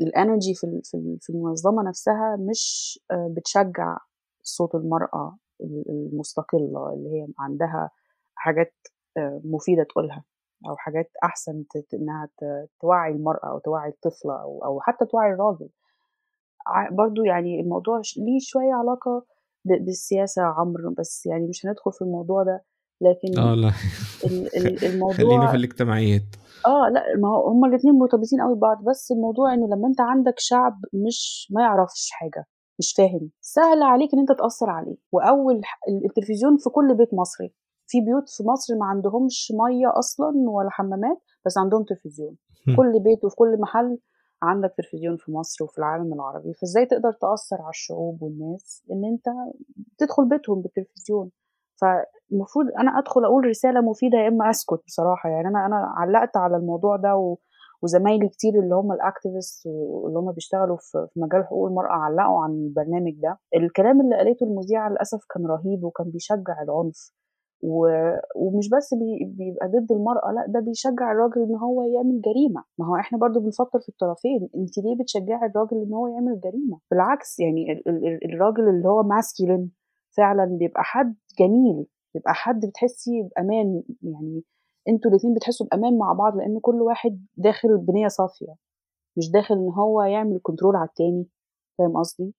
ال 0.00 0.08
energy 0.08 0.54
في 0.54 0.80
في 1.20 1.30
المنظمة 1.30 1.82
نفسها 1.88 2.36
مش 2.50 2.98
آه، 3.10 3.34
بتشجع 3.36 3.96
صوت 4.42 4.74
المرأة 4.74 5.38
المستقلة 5.88 6.92
اللي 6.92 7.10
هي 7.10 7.26
عندها 7.38 7.90
حاجات 8.34 8.74
آه، 9.16 9.40
مفيدة 9.44 9.82
تقولها 9.82 10.24
أو 10.68 10.76
حاجات 10.76 11.10
أحسن 11.24 11.64
إنها 11.94 12.28
توعي 12.80 13.12
المرأة 13.12 13.50
أو 13.50 13.58
توعي 13.58 13.88
الطفله 13.90 14.42
أو 14.42 14.64
أو 14.64 14.80
حتى 14.80 15.06
توعي 15.06 15.32
الراجل. 15.32 15.68
برضو 16.90 17.24
يعني 17.24 17.60
الموضوع 17.60 18.00
ليه 18.16 18.38
شوية 18.40 18.72
علاقة 18.74 19.26
بالسياسة 19.64 20.42
عمرو 20.42 20.94
بس 20.98 21.26
يعني 21.26 21.46
مش 21.46 21.66
هندخل 21.66 21.92
في 21.92 22.02
الموضوع 22.02 22.42
ده 22.42 22.64
لكن 23.00 23.38
آه 23.38 23.54
لا. 23.54 23.72
الموضوع 24.88 25.16
خلينا 25.16 25.50
في 25.50 25.56
الاجتماعيات. 25.56 26.22
آه 26.66 26.88
لا 26.92 27.02
ما 27.18 27.28
هو 27.28 27.48
هما 27.48 27.68
الاثنين 27.68 27.94
مرتبطين 27.94 28.40
قوي 28.40 28.54
ببعض 28.54 28.84
بس 28.84 29.12
الموضوع 29.12 29.54
إنه 29.54 29.66
لما 29.66 29.88
أنت 29.88 30.00
عندك 30.00 30.34
شعب 30.38 30.80
مش 30.92 31.48
ما 31.50 31.62
يعرفش 31.62 32.10
حاجة. 32.12 32.46
مش 32.78 32.94
فاهم. 32.96 33.30
سهل 33.40 33.82
عليك 33.82 34.14
إن 34.14 34.18
أنت 34.20 34.32
تأثر 34.32 34.70
عليه. 34.70 34.96
وأول 35.12 35.60
التلفزيون 36.06 36.56
في 36.56 36.70
كل 36.70 36.94
بيت 36.96 37.14
مصري. 37.14 37.54
في 37.86 38.00
بيوت 38.00 38.28
في 38.28 38.42
مصر 38.42 38.74
ما 38.76 38.86
عندهمش 38.86 39.52
مية 39.64 39.98
أصلا 39.98 40.32
ولا 40.50 40.70
حمامات 40.70 41.18
بس 41.46 41.58
عندهم 41.58 41.84
تلفزيون. 41.84 42.36
كل 42.76 43.00
بيت 43.00 43.24
وفي 43.24 43.36
كل 43.36 43.60
محل 43.60 43.98
عندك 44.42 44.74
تلفزيون 44.76 45.16
في 45.16 45.32
مصر 45.32 45.64
وفي 45.64 45.78
العالم 45.78 46.12
العربي. 46.12 46.52
فإزاي 46.54 46.86
تقدر 46.86 47.12
تأثر 47.12 47.62
على 47.62 47.70
الشعوب 47.70 48.22
والناس 48.22 48.84
إن 48.92 49.04
أنت 49.04 49.26
تدخل 49.98 50.28
بيتهم 50.28 50.62
بالتلفزيون؟ 50.62 51.30
فالمفروض 51.80 52.66
أنا 52.78 52.98
أدخل 52.98 53.24
أقول 53.24 53.46
رسالة 53.46 53.80
مفيدة 53.80 54.18
يا 54.18 54.28
إما 54.28 54.50
أسكت 54.50 54.80
بصراحة. 54.86 55.28
يعني 55.28 55.48
أنا 55.48 55.66
أنا 55.66 55.92
علقت 55.96 56.36
على 56.36 56.56
الموضوع 56.56 56.96
ده 56.96 57.16
و... 57.16 57.36
وزمايلي 57.82 58.28
كتير 58.28 58.52
اللي 58.62 58.74
هم 58.74 58.92
ال 58.92 59.00
activist 59.00 59.66
واللي 59.66 60.18
هم 60.18 60.32
بيشتغلوا 60.32 60.76
في 60.76 61.06
مجال 61.16 61.44
حقوق 61.44 61.66
المرأة 61.68 61.92
علقوا 61.92 62.40
عن 62.44 62.50
البرنامج 62.50 63.12
ده. 63.22 63.38
الكلام 63.56 64.00
اللي 64.00 64.16
قالته 64.16 64.44
المذيعة 64.44 64.88
للأسف 64.90 65.18
كان 65.34 65.46
رهيب 65.46 65.84
وكان 65.84 66.10
بيشجع 66.10 66.62
العنف. 66.62 67.12
و... 67.64 67.86
ومش 68.36 68.68
بس 68.68 68.94
بي... 68.94 69.24
بيبقى 69.24 69.68
ضد 69.68 69.92
المرأة 69.92 70.32
لا 70.32 70.44
ده 70.48 70.60
بيشجع 70.60 71.12
الراجل 71.12 71.42
إن 71.42 71.56
هو 71.56 71.82
يعمل 71.82 72.20
جريمة. 72.20 72.64
ما 72.78 72.86
هو 72.86 72.96
إحنا 72.96 73.18
برضو 73.18 73.40
بنفكر 73.40 73.80
في 73.80 73.88
الطرفين. 73.88 74.48
انت 74.56 74.78
ليه 74.78 74.96
بتشجعي 75.00 75.46
الراجل 75.50 75.76
إن 75.86 75.94
هو 75.94 76.06
يعمل 76.08 76.40
جريمة؟ 76.40 76.78
بالعكس 76.90 77.40
يعني 77.40 77.72
ال... 77.72 77.88
ال... 77.88 78.32
الراجل 78.34 78.68
اللي 78.68 78.88
هو 78.88 79.02
masculine 79.02 79.70
فعلا 80.16 80.44
بيبقى 80.44 80.82
حد 80.84 81.14
جميل 81.40 81.86
بيبقى 82.14 82.34
حد 82.34 82.66
بتحسي 82.66 83.28
بأمان. 83.36 83.82
يعني 84.02 84.42
أنتوا 84.88 85.10
الاتنين 85.10 85.34
بتحسوا 85.34 85.66
بأمان 85.66 85.98
مع 85.98 86.12
بعض 86.12 86.36
لأن 86.36 86.58
كل 86.60 86.74
واحد 86.82 87.26
داخل 87.36 87.78
بنية 87.78 88.08
صافية 88.08 88.54
مش 89.16 89.30
داخل 89.30 89.54
إن 89.54 89.68
هو 89.78 90.02
يعمل 90.02 90.40
كنترول 90.42 90.76
على 90.76 90.88
التاني 90.88 91.26
فاهم 91.78 91.96
قصدي؟ 91.96 92.34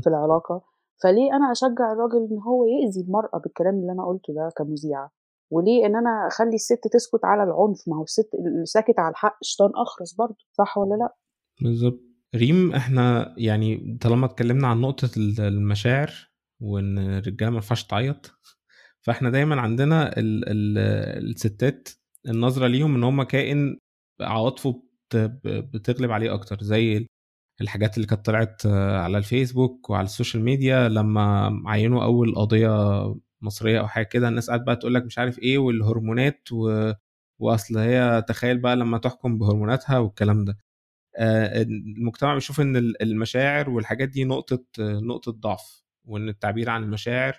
في 0.00 0.06
العلاقة. 0.06 0.62
فليه 1.02 1.36
أنا 1.36 1.52
أشجع 1.52 1.92
الراجل 1.92 2.28
إن 2.30 2.38
هو 2.38 2.64
يأذي 2.66 3.00
المرأة 3.00 3.38
بالكلام 3.38 3.74
اللي 3.74 3.92
أنا 3.92 4.06
قلته 4.06 4.34
ده 4.34 4.50
كمذيعة؟ 4.56 5.10
وليه 5.50 5.86
إن 5.86 5.96
أنا 5.96 6.26
أخلي 6.26 6.54
الست 6.54 6.88
تسكت 6.92 7.24
على 7.24 7.42
العنف؟ 7.42 7.78
ما 7.86 7.96
هو 7.96 8.02
الست 8.02 8.30
اللي 8.34 8.64
ساكت 8.66 8.98
على 8.98 9.10
الحق 9.10 9.38
شيطان 9.42 9.70
أخرس 9.74 10.14
برضه 10.14 10.36
صح 10.52 10.78
ولا 10.78 10.94
لأ؟ 10.94 11.14
بالظبط. 11.62 12.00
ريم 12.34 12.72
إحنا 12.74 13.34
يعني 13.38 13.98
طالما 14.02 14.26
اتكلمنا 14.26 14.68
عن 14.68 14.80
نقطة 14.80 15.10
المشاعر 15.38 16.10
وإن 16.60 16.98
الرجالة 16.98 17.50
ما 17.50 17.56
ينفعش 17.56 17.84
تعيط 17.86 18.30
فاحنا 19.08 19.30
دايما 19.30 19.60
عندنا 19.60 20.08
ال 20.18 20.44
ال 20.48 20.78
الستات 21.30 21.88
النظرة 22.28 22.66
ليهم 22.66 22.94
إن 22.94 23.04
هم 23.04 23.22
كائن 23.22 23.78
عواطفه 24.20 24.82
بتغلب 25.44 26.10
عليه 26.10 26.34
أكتر 26.34 26.62
زي 26.62 27.06
الحاجات 27.60 27.96
اللي 27.96 28.06
كانت 28.06 28.26
طلعت 28.26 28.66
على 28.66 29.18
الفيسبوك 29.18 29.90
وعلى 29.90 30.04
السوشيال 30.04 30.42
ميديا 30.44 30.88
لما 30.88 31.50
عينوا 31.66 32.04
أول 32.04 32.34
قاضية 32.34 32.70
مصرية 33.42 33.80
أو 33.80 33.88
حاجة 33.88 34.04
كده 34.04 34.28
الناس 34.28 34.46
قاعدة 34.48 34.64
بقى 34.64 34.76
تقول 34.76 34.94
لك 34.94 35.04
مش 35.04 35.18
عارف 35.18 35.38
إيه 35.38 35.58
والهرمونات 35.58 36.48
و... 36.52 36.92
وأصل 37.38 37.78
هي 37.78 38.24
تخيل 38.28 38.58
بقى 38.58 38.76
لما 38.76 38.98
تحكم 38.98 39.38
بهرموناتها 39.38 39.98
والكلام 39.98 40.44
ده. 40.44 40.58
آه، 41.16 41.62
المجتمع 41.62 42.34
بيشوف 42.34 42.60
إن 42.60 42.76
المشاعر 43.02 43.70
والحاجات 43.70 44.08
دي 44.08 44.24
نقطة 44.24 44.64
نقطة 44.80 45.32
ضعف 45.32 45.82
وإن 46.04 46.28
التعبير 46.28 46.70
عن 46.70 46.82
المشاعر 46.84 47.36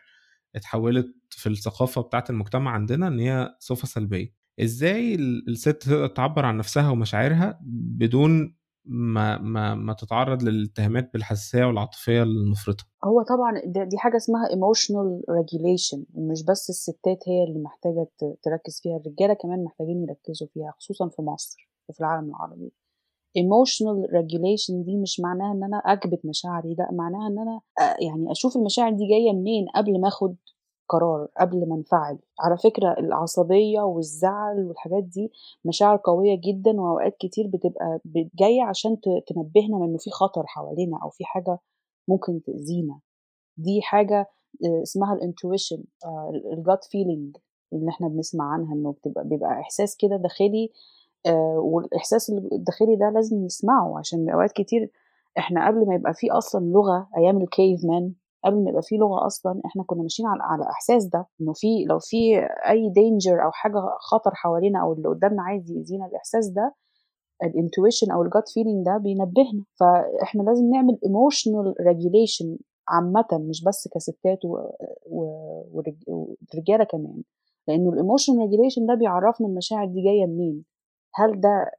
اتحولت 0.56 1.16
في 1.30 1.50
الثقافة 1.50 2.02
بتاعت 2.02 2.30
المجتمع 2.30 2.72
عندنا 2.72 3.08
إن 3.08 3.20
هي 3.20 3.56
صفة 3.60 3.88
سلبية. 3.88 4.34
إزاي 4.60 5.16
الست 5.16 5.70
تقدر 5.70 6.08
تعبر 6.08 6.46
عن 6.46 6.58
نفسها 6.58 6.90
ومشاعرها 6.90 7.60
بدون 7.64 8.56
ما 8.86 9.38
ما 9.38 9.76
ما 9.76 9.94
تتعرض 9.94 10.44
للاتهامات 10.44 11.14
بالحساسية 11.14 11.66
والعاطفية 11.66 12.24
المفرطة؟ 12.24 12.84
هو 13.04 13.22
طبعا 13.22 13.62
دي 13.86 13.98
حاجة 13.98 14.18
اسمها 14.18 14.48
emotional 14.48 15.22
regulation 15.30 16.00
ومش 16.14 16.44
بس 16.44 16.70
الستات 16.70 17.24
هي 17.28 17.44
اللي 17.44 17.60
محتاجة 17.60 18.08
تركز 18.44 18.80
فيها 18.84 18.98
الرجالة 18.98 19.34
كمان 19.34 19.64
محتاجين 19.64 20.02
يركزوا 20.04 20.48
فيها 20.54 20.74
خصوصا 20.78 21.10
في 21.10 21.22
مصر 21.22 21.70
وفي 21.90 22.00
العالم 22.00 22.30
العربي. 22.30 22.72
Emotional 23.38 24.08
regulation 24.12 24.74
دي 24.86 24.98
مش 24.98 25.20
معناها 25.20 25.52
إن 25.54 25.64
أنا 25.64 25.78
أكبت 25.78 26.26
مشاعري 26.26 26.76
لأ 26.80 26.90
معناها 26.92 27.28
إن 27.28 27.40
أنا 27.40 27.62
يعني 28.08 28.32
أشوف 28.32 28.56
المشاعر 28.56 28.92
دي 28.92 29.08
جاية 29.08 29.32
منين 29.34 29.66
قبل 29.76 30.02
ما 30.02 30.08
آخد 30.08 30.36
قرار 30.90 31.28
قبل 31.40 31.70
ما 31.70 31.76
انفعل. 31.76 32.20
على 32.40 32.58
فكرة 32.58 32.96
العصبية 33.00 33.82
والزعل 33.82 34.66
والحاجات 34.68 35.04
دي 35.04 35.32
مشاعر 35.66 36.00
قوية 36.04 36.42
جدا 36.44 36.82
وأوقات 36.82 37.16
كتير 37.20 37.48
بتبقى 37.48 38.00
جاية 38.40 38.64
عشان 38.64 38.98
تنبهنا 39.28 39.78
من 39.78 39.84
إنه 39.90 39.98
في 39.98 40.10
خطر 40.10 40.44
حوالينا 40.48 41.00
أو 41.04 41.10
في 41.10 41.26
حاجة 41.26 41.60
ممكن 42.08 42.42
تأذينا. 42.44 43.00
دي 43.58 43.82
حاجة 43.82 44.20
آه، 44.66 44.82
اسمها 44.84 45.14
ال 45.14 45.21
intuition 45.21 45.84
ال 46.54 46.61
gut 46.61 46.84
feeling 46.86 47.38
اللي 47.74 47.90
إحنا 47.90 48.08
بنسمع 48.08 48.54
عنها 48.54 48.74
إنه 48.74 48.92
بتبقى 48.92 49.28
بيبقى 49.28 49.60
إحساس 49.60 49.96
كده 50.00 50.16
داخلي 50.18 50.66
آه، 50.66 50.70
والإحساس 51.58 52.30
الداخلي 52.30 52.96
ده 52.96 53.10
لازم 53.10 53.38
نسمعه 53.46 53.98
عشان 54.00 54.30
أوقات 54.30 54.52
كتير 54.52 54.92
إحنا 55.38 55.68
قبل 55.68 55.88
ما 55.88 55.96
يبقى 55.96 56.14
فيه 56.14 56.38
أصلا 56.38 56.66
لغة 56.66 57.08
أيام 57.18 57.38
ال 57.42 57.51
cave 57.51 57.86
man 57.86 58.14
قبل 58.46 58.64
ما 58.64 58.70
يبقى 58.70 58.82
فيه 58.82 58.98
لغة 58.98 59.26
أصلا 59.26 59.62
إحنا 59.66 59.84
كنا 59.84 60.02
ماشيين 60.02 60.28
على 60.30 60.40
على 60.44 60.64
الاحساس 60.64 61.06
ده 61.06 61.28
إنه 61.42 61.54
في 61.56 61.86
لو 61.90 62.00
في 62.00 62.40
أي 62.70 62.90
danger 62.90 63.44
أو 63.46 63.52
حاجة 63.52 63.80
خطر 64.00 64.32
حوالينا 64.36 64.82
أو 64.82 64.94
اللي 64.94 65.10
قدامنا 65.10 65.42
عايز 65.44 65.72
يأذينا 65.72 66.06
الإحساس 66.06 66.48
ده 66.48 66.76
ال 67.44 67.51
intuition 67.51 68.12
أو 68.12 68.22
ال 68.24 68.30
gut 68.30 68.50
feeling 68.50 68.86
ده 68.86 68.98
بينبهنا. 68.98 69.64
فإحنا 69.80 70.42
لازم 70.44 70.70
نعمل 70.70 70.98
emotional 71.06 71.76
regulation 71.82 72.58
عامة 72.90 73.26
مش 73.50 73.64
بس 73.64 73.88
كستات 73.94 74.40
ورجالة 75.72 76.84
كمان. 76.84 77.24
لأنه 77.68 77.90
ال 77.90 77.96
emotion 77.96 78.40
regulation 78.42 78.86
ده 78.86 78.94
بيعرفنا 78.96 79.48
المشاعر 79.48 79.86
دي 79.88 80.02
جاية 80.04 80.26
منين. 80.26 80.64
هل 81.16 81.42
ده 81.42 81.72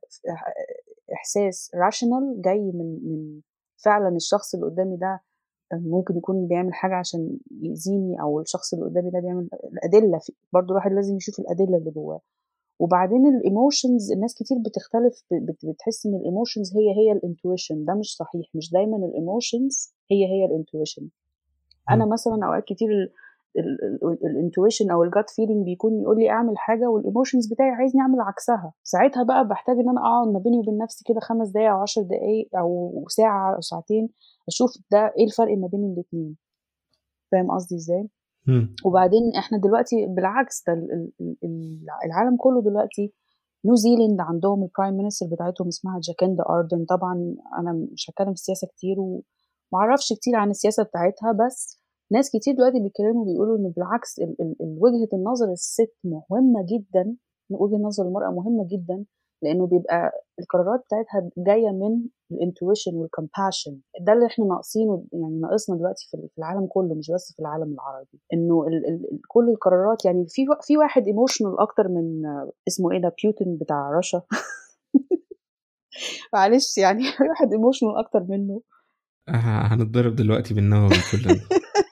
إحساس 1.12 1.70
rational 1.74 2.42
جاي 2.42 2.72
من 2.74 2.98
من 3.02 3.40
فعلا 3.84 4.16
الشخص 4.16 4.54
اللي 4.54 4.66
قدامي 4.66 4.96
ده 4.96 5.20
ممكن 5.72 6.16
يكون 6.16 6.46
بيعمل 6.46 6.74
حاجة 6.74 6.94
عشان 6.94 7.38
يأذيني 7.62 8.20
أو 8.20 8.40
الشخص 8.40 8.74
اللي 8.74 8.84
قدامي 8.86 9.10
ده 9.10 9.20
بيعمل 9.20 9.48
الأدلة 9.72 10.20
برضه 10.52 10.70
الواحد 10.70 10.92
لازم 10.92 11.16
يشوف 11.16 11.38
الأدلة 11.40 11.76
اللي 11.76 11.90
جواه. 11.90 12.20
وبعدين 12.78 13.26
ال 13.26 13.36
emotions 13.36 14.12
الناس 14.12 14.34
كتير 14.34 14.56
بتختلف 14.58 15.24
بتحس 15.64 16.06
إن 16.06 16.14
ال 16.14 16.21
emotions 16.21 16.76
هي 16.76 16.90
هي 16.96 17.12
ال 17.12 17.19
intuition 17.19 17.84
ده 17.84 17.94
مش 17.94 18.16
صحيح 18.16 18.46
مش 18.54 18.70
دايما 18.72 18.96
ال 18.96 19.07
emotions 19.07 19.94
هي 20.10 20.24
هي 20.26 20.44
ال 20.44 20.51
intuition 20.51 21.08
أنا 21.90 22.06
مثلا 22.06 22.46
أوقات 22.46 22.64
كتير 22.64 23.12
ال 24.24 24.31
intuition 24.31 24.90
أو 24.90 25.02
ال 25.04 25.11
gut 25.11 25.30
feeling 25.30 25.64
بيكون 25.64 26.02
يقول 26.02 26.16
لي 26.18 26.30
اعمل 26.30 26.58
حاجة 26.58 26.86
وال 26.90 27.03
emotions 27.03 27.52
بتاعي 27.52 27.70
عايزني 27.70 28.00
أعمل 28.00 28.20
عكسها. 28.20 28.72
ساعتها 28.82 29.22
بقى 29.22 29.48
بحتاج 29.48 29.76
إن 29.76 29.88
أنا 29.88 30.00
أقعد 30.00 30.28
ما 30.28 30.38
بيني 30.38 30.58
وبين 30.58 30.78
نفسي 30.78 31.04
كده 31.08 31.20
خمس 31.20 31.48
دقايق 31.48 31.70
أو 31.70 31.82
عشر 31.82 32.02
دقايق 32.02 32.48
أو 32.58 33.04
ساعة 33.08 33.54
أو 33.56 33.60
ساعتين 33.60 34.08
أشوف 34.48 34.70
ده 34.92 35.12
إيه 35.18 35.24
الفرق 35.24 35.56
ما 35.58 35.66
بين 35.66 35.84
الاتنين. 35.84 36.36
فاهم 37.32 37.50
قصدي 37.50 37.74
إزاي؟ 37.74 38.08
وبعدين 38.84 39.22
إحنا 39.38 39.58
دلوقتي 39.58 40.06
بالعكس 40.06 40.64
ده 40.66 40.72
العالم 42.06 42.36
كله 42.36 42.62
دلوقتي 42.62 43.12
نيوزيلند 43.64 44.20
عندهم 44.20 44.62
ال 44.62 44.67
prime 44.67 44.94
minister 44.96 45.26
بتاعتهم 45.32 45.68
اسمها 45.68 46.00
جاسيندا 46.02 46.44
أرديرن 46.48 46.84
طبعا 46.84 47.34
أنا 47.58 47.72
مش 47.92 48.10
هتكلم 48.10 48.26
في 48.26 48.32
السياسة 48.32 48.66
كتير 48.68 48.96
ومعرفش 48.98 50.12
كتير 50.12 50.36
عن 50.36 50.50
السياسة 50.50 50.82
بتاعتها 50.82 51.32
بس 51.32 51.79
ناس 52.12 52.30
كتير 52.30 52.54
دلوقتي 52.54 52.80
بيتكلموا 52.80 53.24
بيقولوا 53.24 53.56
إن 53.58 53.72
بالعكس 53.76 54.20
وجهة 54.60 55.08
النظر 55.12 55.52
الست 55.52 55.94
مهمة 56.04 56.66
جدا 56.68 57.16
وجهة 57.50 57.76
نظر 57.76 58.04
المرأة 58.04 58.30
مهمة 58.30 58.66
جدا 58.70 59.04
لأنه 59.42 59.66
بيبقى 59.66 60.12
القرارات 60.40 60.80
بتاعتها 60.84 61.30
جاية 61.38 61.70
من 61.70 62.06
ال 62.32 62.38
intuition 62.38 62.94
وال 62.94 63.08
compassion 63.08 63.78
ده 64.00 64.12
اللي 64.12 64.26
إحنا 64.26 64.44
ناقصينه 64.44 65.04
يعني 65.12 65.40
ناقصنا 65.40 65.76
دلوقتي 65.76 66.08
في 66.10 66.28
العالم 66.38 66.66
كله 66.66 66.94
مش 66.94 67.10
بس 67.10 67.32
في 67.32 67.40
العالم 67.40 67.72
العربي. 67.72 68.20
إنه 68.32 68.66
ال 68.66 68.86
ال 68.88 69.20
كل 69.28 69.48
القرارات 69.50 70.04
يعني 70.04 70.26
في 70.28 70.46
في 70.62 70.78
واحد 70.78 71.06
emotional 71.06 71.60
أكتر 71.60 71.88
من 71.88 72.22
اسمه 72.68 72.92
إيه 72.92 73.00
ده 73.02 73.14
بيوتن 73.22 73.56
بتاع 73.56 73.90
رشا. 73.98 74.22
معلش 76.34 76.78
يعني 76.78 77.02
واحد 77.30 77.52
emotional 77.52 77.96
أكتر 77.98 78.26
منه. 78.28 78.60
هنتضرب 79.28 80.16
دلوقتي 80.16 80.54
بالنووي 80.54 80.90
كلنا. 81.12 81.40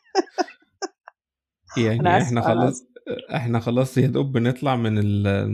يعني 1.84 2.22
إحنا 2.22 2.40
خلاص 2.40 2.84
إحنا 3.34 3.60
خلاص 3.60 3.98
يا 3.98 4.06
دوب 4.06 4.32
بنطلع 4.32 4.76
من 4.76 4.94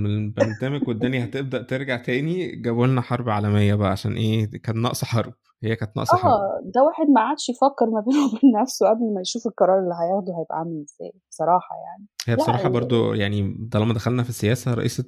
من 0.03 0.07
البانديميك 0.07 0.89
والدنيا 0.89 1.25
هتبدأ 1.25 1.63
ترجع 1.63 1.97
تاني. 1.97 2.57
جابوا 2.57 2.87
لنا 2.87 3.01
حرب 3.01 3.29
عالمية 3.29 3.75
بقى 3.75 3.91
عشان 3.91 4.13
إيه؟ 4.17 4.51
كان 4.51 4.83
ناقصة 4.83 5.07
حرب. 5.07 5.35
هي 5.63 5.77
كانت 5.77 5.97
ناقصة 5.97 6.17
حرب. 6.17 6.33
آه 6.33 6.61
ده 6.75 6.83
واحد 6.83 7.11
ما 7.15 7.21
عادش 7.21 7.49
يفكر 7.49 7.87
ما 7.87 8.01
بينه 8.01 8.27
وبين 8.27 8.61
نفسه 8.63 8.89
قبل 8.89 9.15
ما 9.15 9.21
يشوف 9.21 9.47
القرار 9.47 9.79
اللي 9.79 9.95
هياخده 9.95 10.33
هيبقى 10.41 10.59
عامل 10.59 10.85
إزاي 10.89 11.13
بصراحة 11.31 11.77
يعني. 11.87 12.07
هي 12.27 12.37
بصراحة 12.37 12.69
برضو 12.69 13.15
يعني 13.15 13.69
طالما 13.73 13.95
دخلنا 13.95 14.23
في 14.23 14.29
السياسة 14.29 14.75
رئيسة 14.75 15.05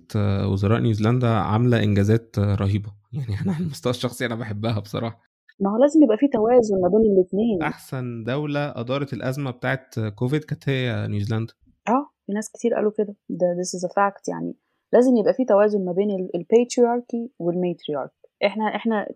وزراء 0.48 0.80
نيوزيلندا 0.80 1.28
عاملة 1.28 1.82
إنجازات 1.82 2.38
رهيبة. 2.38 2.92
يعني 3.12 3.40
أنا 3.44 3.52
على 3.52 3.64
المستوى 3.64 3.90
الشخصي 3.90 4.26
أنا 4.26 4.34
بحبها 4.34 4.78
بصراحة. 4.78 5.25
ما 5.60 5.70
هو 5.70 5.76
لازم 5.76 6.02
يبقى 6.02 6.16
في 6.16 6.28
توازن 6.28 6.80
ما 6.82 6.88
بين 6.88 7.12
الاثنين 7.12 7.62
أحسن 7.62 8.24
دولة 8.24 8.80
أدارت 8.80 9.12
الأزمة 9.12 9.50
بتاعت 9.50 9.94
كوفيد 10.14 10.44
كانت 10.44 10.68
هي 10.68 11.06
نيوزيلندا. 11.08 11.52
آه 11.88 12.10
في 12.26 12.32
ناس 12.32 12.50
كتير 12.50 12.74
قالوا 12.74 12.92
كده. 12.98 13.14
ده 13.28 13.46
this 13.46 13.78
is 13.78 13.90
a 13.90 13.92
fact 13.92 14.22
يعني. 14.28 14.54
لازم 14.92 15.16
يبقى 15.16 15.34
في 15.34 15.44
توازن 15.44 15.84
ما 15.84 15.92
بين 15.92 16.10
ال 16.34 16.43
patriarchy 16.43 17.30
وال 17.38 17.52
matriarch 17.52 18.12
إحنا 18.44 18.64
إحنا 18.76 19.06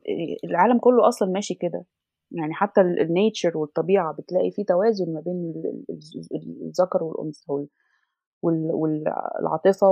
العالم 0.44 0.79
كله 0.79 1.09
أصلا 1.09 1.29
ماشي 1.31 1.55
كده. 1.55 1.85
يعني 2.33 2.55
حتى 2.55 2.81
ال 2.80 2.92
nature 2.92 3.58
والطبيعة 3.59 4.12
بتلاقي 4.18 4.50
في 4.50 4.64
توازن 4.64 5.12
ما 5.14 5.20
بين 5.20 5.53
الذكر 6.66 7.05
والأنثى 7.05 7.66
والعاطفة 8.42 9.90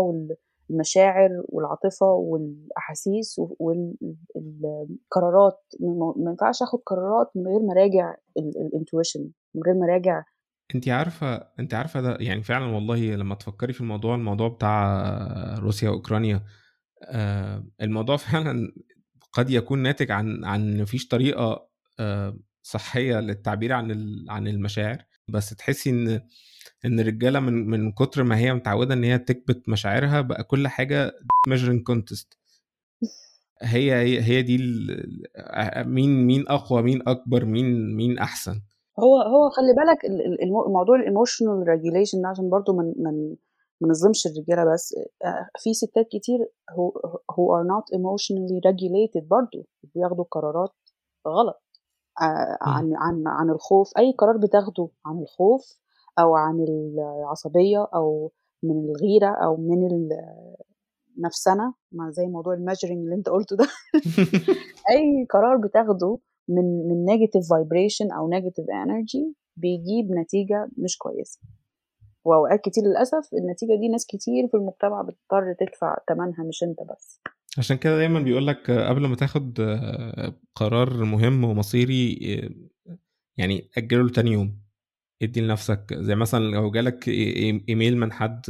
والمشاعر 0.68 1.30
والعاطفة 1.48 2.06
والأحاسيس 2.06 3.40
والقرارات 3.58 5.58
ما 5.80 6.30
ينفعش 6.30 6.62
آخد 6.62 6.78
قرارات 6.86 7.30
من 7.34 7.46
غير 7.46 7.62
ما 7.62 7.74
راجع 7.74 8.14
ال 8.36 8.46
intuition 8.46 9.30
من 9.54 9.62
غير 9.66 9.74
ما 9.74 9.86
راجع 9.86 10.22
انت 10.74 10.88
عارفة 10.88 11.48
انت 11.60 11.74
عارفة 11.74 12.00
ده 12.00 12.16
يعني 12.20 12.42
فعلا 12.42 12.66
والله 12.66 13.14
لما 13.14 13.34
تفكري 13.34 13.72
في 13.72 13.80
الموضوع 13.80 14.14
الموضوع 14.14 14.48
بتاع 14.48 15.04
روسيا 15.58 15.90
وأوكرانيا 15.90 16.44
آه، 17.04 17.64
الموضوع 17.80 18.16
فعلا 18.26 18.72
قد 19.32 19.50
يكون 19.50 19.78
ناتج 19.78 20.10
عن 20.10 20.44
عن 20.44 20.80
مفيش 20.80 21.08
طريقة 21.08 21.68
آه، 22.00 22.38
صحية 22.62 23.20
للتعبير 23.20 23.72
عن 23.72 24.16
عن 24.28 24.48
المشاعر. 24.48 25.04
بس 25.28 25.50
تحسي 25.50 25.90
إن 25.90 26.20
إن 26.84 27.00
الرجالة 27.00 27.40
من 27.40 27.70
من 27.70 27.92
كتر 27.92 28.22
ما 28.22 28.38
هي 28.38 28.54
متعودة 28.54 28.94
إن 28.94 29.04
هي 29.04 29.18
تكبت 29.18 29.68
مشاعرها 29.68 30.20
بقى 30.20 30.44
كل 30.44 30.68
حاجة 30.68 31.12
measuring 31.50 31.82
contest. 31.90 32.38
هي 33.62 34.20
هي 34.22 34.42
دي 34.42 34.58
مين 35.76 36.26
مين 36.26 36.44
أقوى 36.48 36.82
مين 36.82 37.02
أكبر 37.08 37.44
مين 37.44 37.96
مين 37.96 38.18
أحسن. 38.18 38.60
هو 39.00 39.16
هو 39.16 39.50
خلي 39.50 39.72
بالك 39.76 40.04
الموضوع 40.66 40.96
ال 40.96 41.04
emotional 41.04 41.68
regulation 41.68 42.26
عشان 42.26 42.50
برضو 42.50 42.72
من 42.72 42.94
من 42.96 43.36
ما 43.80 43.88
نظلمش 43.88 44.26
الرجالة 44.26 44.72
بس 44.72 44.94
آه، 45.24 45.48
في 45.58 45.74
ستات 45.74 46.06
كتير 46.12 46.38
هو 46.70 46.92
هو 47.30 47.56
are 47.56 47.62
not 47.62 47.92
emotionally 47.92 48.60
regulated 48.66 49.28
برضو 49.28 49.66
بياخدوا 49.94 50.24
قرارات 50.30 50.74
غلط. 51.28 51.54
آه، 51.54 51.67
عن 52.60 52.92
عن 52.96 53.22
عن 53.26 53.50
الخوف 53.50 53.92
أي 53.98 54.12
قرار 54.18 54.36
بتاخده 54.36 54.88
عن 55.06 55.18
الخوف 55.18 55.78
أو 56.18 56.36
عن 56.36 56.60
العصبية 56.60 57.86
أو 57.94 58.32
من 58.62 58.84
الغيرة 58.84 59.36
أو 59.44 59.56
من 59.56 60.08
نفسنا 61.18 61.74
ما 61.92 62.10
زي 62.10 62.26
موضوع 62.26 62.54
الماجرنج 62.54 62.98
اللي 62.98 63.14
أنت 63.14 63.28
قلته 63.28 63.56
ده. 63.56 63.66
أي 64.92 65.26
قرار 65.30 65.56
بتاخده 65.56 66.18
من 66.48 66.88
من 66.88 67.04
negative 67.04 67.50
vibration 67.50 68.12
أو 68.12 68.28
negative 68.28 68.66
energy 68.70 69.34
بيجيب 69.56 70.10
نتيجة 70.10 70.68
مش 70.76 70.98
كويسة. 70.98 71.40
وأوقات 72.24 72.60
كتير 72.60 72.84
للأسف 72.84 73.28
النتيجة 73.34 73.80
دي 73.80 73.88
ناس 73.88 74.06
كتير 74.06 74.48
في 74.48 74.56
المجتمع 74.56 75.02
بتضطر 75.02 75.54
تدفع 75.60 75.96
ثمنها 76.08 76.44
مش 76.48 76.62
أنت 76.62 76.78
بس. 76.92 77.20
عشان 77.58 77.76
كده 77.76 77.96
دايما 77.96 78.20
بيقول 78.20 78.46
لك 78.46 78.70
قبل 78.70 79.06
ما 79.06 79.16
تاخد 79.16 79.60
قرار 80.54 81.04
مهم 81.04 81.44
ومصيري 81.44 82.18
يعني 83.36 83.70
أجله 83.76 84.02
لتاني 84.02 84.32
يوم. 84.32 84.60
ادي 85.22 85.40
لنفسك. 85.40 85.94
زي 85.94 86.14
مثلا 86.14 86.44
لو 86.44 86.70
جالك 86.70 87.08
إيميل 87.68 87.96
من 87.96 88.12
حد 88.12 88.42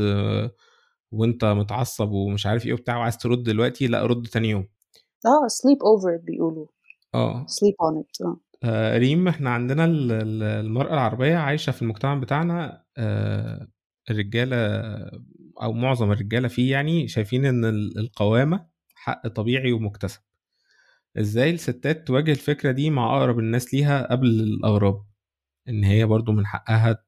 وانت 1.12 1.44
متعصب 1.44 2.10
ومش 2.10 2.46
عارف 2.46 2.66
إيه 2.66 2.72
وبتاع 2.72 2.96
وعايز 2.96 3.18
ترد 3.18 3.42
دلوقتي 3.42 3.86
لأ 3.86 4.06
رد 4.06 4.26
تاني 4.26 4.48
يوم. 4.50 4.68
آه 5.26 5.46
sleep 5.46 5.82
over 5.82 6.16
بيقولوا. 6.16 6.66
آه. 7.14 7.46
sleep 7.46 7.74
on 7.90 8.02
it 8.02 8.26
آه. 8.64 8.98
ريم 8.98 9.28
إحنا 9.28 9.50
عندنا 9.50 9.84
المرأة 10.60 10.94
العربية 10.94 11.36
عايشة 11.36 11.70
في 11.70 11.82
المجتمع 11.82 12.14
بتاعنا 12.14 12.84
آه 12.96 13.68
الرجالة 14.10 14.56
أو 15.62 15.72
معظم 15.72 16.12
الرجالة 16.12 16.48
فيه 16.48 16.72
يعني 16.72 17.08
شايفين 17.08 17.44
إن 17.46 17.64
القوامة 17.98 18.77
حق 18.98 19.28
طبيعي 19.28 19.72
ومكتسب. 19.72 20.20
إزاي 21.18 21.50
الستات 21.50 22.06
تواجه 22.06 22.30
الفكرة 22.30 22.72
دي 22.72 22.90
مع 22.90 23.16
أقرب 23.16 23.38
الناس 23.38 23.74
ليها 23.74 24.12
قبل 24.12 24.26
الأغراب؟ 24.26 25.02
إن 25.68 25.84
هي 25.84 26.04
برضو 26.06 26.32
من 26.32 26.46
حقها 26.46 27.04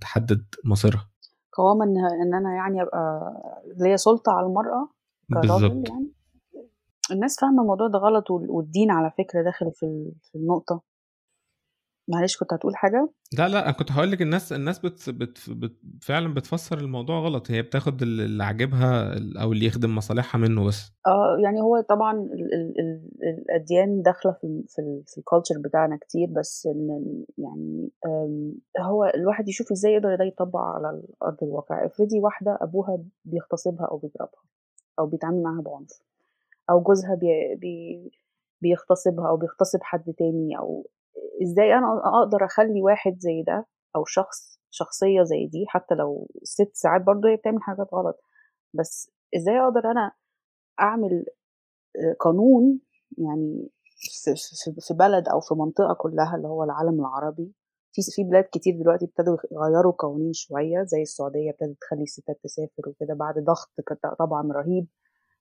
تحدد 0.00 0.44
مصيرها. 0.64 1.10
قوامة 1.52 1.84
إن 1.84 1.96
إن 1.96 2.34
أنا 2.34 2.54
يعني 2.54 2.82
أبقى 2.82 3.32
ليا 3.76 3.96
سلطة 3.96 4.32
على 4.32 4.46
المرأة 4.46 4.88
كراجل 5.34 5.84
يعني. 5.88 6.12
الناس 7.10 7.40
فاهمة 7.40 7.62
الموضوع 7.62 7.88
ده 7.88 7.98
غلط 7.98 8.30
والدين 8.30 8.90
على 8.90 9.10
فكرة 9.18 9.42
داخل 9.42 9.72
في 9.72 10.34
النقطة. 10.34 10.82
معلش 12.08 12.36
كنت 12.36 12.52
هتقول 12.52 12.76
حاجة؟ 12.76 13.08
لا 13.38 13.48
لا 13.48 13.64
أنا 13.64 13.72
كنت 13.72 13.92
هقول 13.92 14.10
لك 14.10 14.22
الناس 14.22 14.52
الناس 14.52 14.78
بت 14.78 15.10
بت 15.10 15.50
بت 15.50 15.76
فعلا 16.02 16.34
بتفسر 16.34 16.78
الموضوع 16.78 17.18
غلط. 17.20 17.50
هي 17.50 17.62
بتاخد 17.62 18.02
اللي 18.02 18.44
عاجبها 18.44 19.14
أو 19.42 19.52
اللي 19.52 19.66
يخدم 19.66 19.94
مصالحها 19.94 20.38
منه 20.38 20.64
بس. 20.64 20.92
آه 21.06 21.36
يعني 21.44 21.60
هو 21.60 21.80
طبعا 21.80 22.12
ال 22.12 22.54
ال 22.54 22.80
ال 22.80 23.08
الأديان 23.38 24.02
داخلة 24.02 24.32
في 24.32 24.64
في, 24.68 25.02
في 25.06 25.18
ال 25.18 25.22
culture 25.22 25.54
بتاعنا 25.64 25.96
كتير 25.96 26.28
بس 26.36 26.66
إن 26.66 27.24
يعني 27.38 27.90
هو 28.80 29.04
الواحد 29.14 29.48
يشوف 29.48 29.72
إزاي 29.72 29.92
يقدر 29.92 30.16
ده 30.16 30.24
يطبق 30.24 30.58
على 30.60 31.02
ارض 31.22 31.38
الواقع. 31.42 31.86
افرضي 31.86 32.20
واحدة 32.20 32.58
أبوها 32.60 32.98
بيغتصبها 33.24 33.86
أو 33.86 33.96
بيضربها 33.96 34.42
أو 34.98 35.06
بيتعامل 35.06 35.42
معاها 35.42 35.62
بعنف 35.62 36.00
أو 36.70 36.82
جوزها 36.82 37.14
بي 37.14 37.54
بي 37.56 38.10
بيغتصبها 38.60 39.28
أو 39.28 39.36
بيغتصب 39.36 39.78
حد 39.82 40.14
تاني 40.18 40.58
أو 40.58 40.86
إزاي 41.42 41.74
أنا 41.74 42.00
أقدر 42.04 42.44
أخلي 42.44 42.82
واحد 42.82 43.16
زي 43.20 43.42
ده 43.42 43.66
أو 43.96 44.04
شخص 44.04 44.60
شخصية 44.70 45.22
زي 45.22 45.46
دي 45.46 45.64
حتى 45.68 45.94
لو 45.94 46.28
ست 46.42 46.70
ساعات 46.74 47.02
برضه 47.02 47.28
هي 47.28 47.36
بتعمل 47.36 47.62
حاجات 47.62 47.86
غلط 47.94 48.20
بس 48.74 49.10
إزاي 49.36 49.60
أقدر 49.60 49.90
أنا 49.90 50.12
أعمل 50.80 51.26
قانون 52.20 52.80
يعني 53.18 53.68
في, 54.24 54.34
في 54.80 54.94
بلد 54.94 55.28
أو 55.28 55.40
في 55.40 55.54
منطقة 55.54 55.94
كلها 55.94 56.36
اللي 56.36 56.48
هو 56.48 56.64
العالم 56.64 57.00
العربي 57.00 57.52
في 57.92 58.02
في 58.02 58.24
بلاد 58.24 58.44
كتير 58.52 58.74
دلوقتي 58.82 59.04
ابتدوا 59.04 59.36
يغيروا 59.52 59.92
قوانين 59.98 60.32
شوية 60.32 60.82
زي 60.84 61.02
السعودية 61.02 61.50
ابتدت 61.50 61.76
تخلي 61.80 62.02
الستات 62.02 62.40
تسافر 62.44 62.88
وكده 62.88 63.14
بعد 63.14 63.34
ضغط 63.38 63.70
طبعا 64.18 64.52
رهيب. 64.52 64.86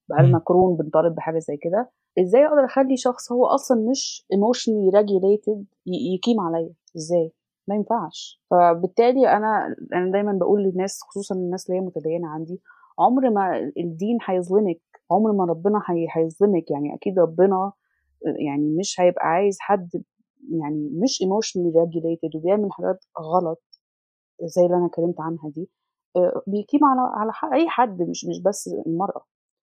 بقالنا 0.10 0.38
قرون 0.38 0.78
بنطالب 0.78 1.16
بحاجة 1.16 1.40
زي 1.40 1.58
كده؟ 1.58 1.92
إزاي 2.20 2.46
أقدر 2.46 2.66
أخلي 2.66 2.98
شخص 2.98 3.32
هو 3.32 3.46
أصلا 3.46 3.90
مش 3.92 4.26
emotionally 4.34 4.94
regulated 4.96 5.64
يقيم 5.86 6.40
عليا؟ 6.40 6.74
إزاي؟ 6.98 7.32
ما 7.68 7.76
ينفعش. 7.76 8.42
فبالتالي 8.52 9.28
أنا 9.30 9.76
أنا 9.94 10.12
دايما 10.12 10.34
بقول 10.34 10.64
للناس 10.64 11.00
خصوصا 11.02 11.36
الناس 11.36 11.70
اللي 11.70 11.82
هي 11.82 11.86
متدينة 11.86 12.28
عندي 12.28 12.62
عمر 13.00 13.30
ما 13.30 13.72
الدين 13.78 14.18
هيظلمك 14.26 14.82
عمر 15.12 15.32
ما 15.32 15.46
ربنا 15.46 15.82
هيظلمك. 16.16 16.72
يعني 16.72 16.96
أكيد 16.96 17.20
ربنا 17.20 17.72
يعني 18.48 18.76
مش 18.80 19.00
هيبقى 19.00 19.26
عايز 19.28 19.58
حد 19.60 19.90
يعني 20.52 20.90
مش 21.04 21.24
emotionally 21.24 21.74
regulated 21.76 22.36
وبيعمل 22.36 22.72
حاجات 22.72 23.06
غلط 23.22 23.64
زي 24.44 24.66
اللي 24.66 24.76
أنا 24.78 24.86
اتكلمت 24.86 25.22
عنها 25.22 25.50
دي 25.50 25.70
بيقيم 26.48 26.86
على 26.86 27.02
على 27.14 27.32
أي 27.62 27.70
حد 27.70 28.02
مش 28.02 28.26
مش 28.26 28.42
بس 28.46 28.70
المرأة. 28.88 29.22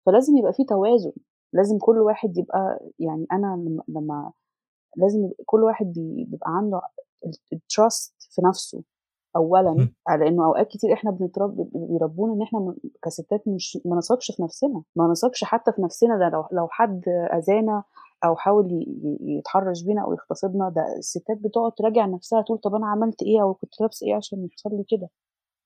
فلازم 0.07 0.37
يبقى 0.37 0.53
في 0.53 0.65
توازن. 0.65 1.13
لازم 1.53 1.79
كل 1.79 1.99
واحد 1.99 2.39
يبقى 2.39 2.81
يعني 2.99 3.27
أنا 3.33 3.81
لما 3.89 4.33
لازم 4.97 5.25
يبقى 5.25 5.45
كل 5.47 5.63
واحد 5.65 5.93
بيبقى 6.27 6.51
عنده 6.57 6.81
التراست 7.53 8.15
في 8.31 8.43
نفسه 8.45 8.83
اولا 9.37 9.89
على 10.09 10.29
إنه 10.29 10.45
أوقات 10.47 10.69
كتير 10.69 10.93
إحنا 10.93 11.11
بنترب 11.11 11.69
بيربونا 11.75 12.33
إن 12.35 12.43
إحنا 12.43 12.75
كستات 13.05 13.49
مش 13.49 13.79
ما 13.85 13.97
نثقش 13.97 14.31
في 14.37 14.43
نفسنا. 14.43 14.83
ما 14.97 15.09
نثقش 15.09 15.45
حتى 15.45 15.73
في 15.73 15.83
نفسنا 15.83 16.19
ده 16.19 16.29
لو 16.29 16.45
لو 16.53 16.69
حد 16.71 17.09
أذانا 17.09 17.83
أو 18.25 18.37
حاول 18.37 18.85
يتحرش 19.21 19.83
بينا 19.83 20.03
أو 20.03 20.13
يغتصبنا 20.13 20.69
ده 20.69 20.95
الستات 20.99 21.39
بتقعد 21.39 21.73
تراجع 21.73 22.07
نفسها 22.07 22.43
تقول 22.43 22.59
طب 22.59 22.75
أنا 22.75 22.87
عملت 22.87 23.23
إيه 23.23 23.43
أو 23.43 23.55
كنت 23.55 23.81
لابسة 23.81 24.07
إيه 24.07 24.15
عشان 24.15 24.45
يحصل 24.45 24.71
لي 24.77 24.85
كده. 24.89 25.09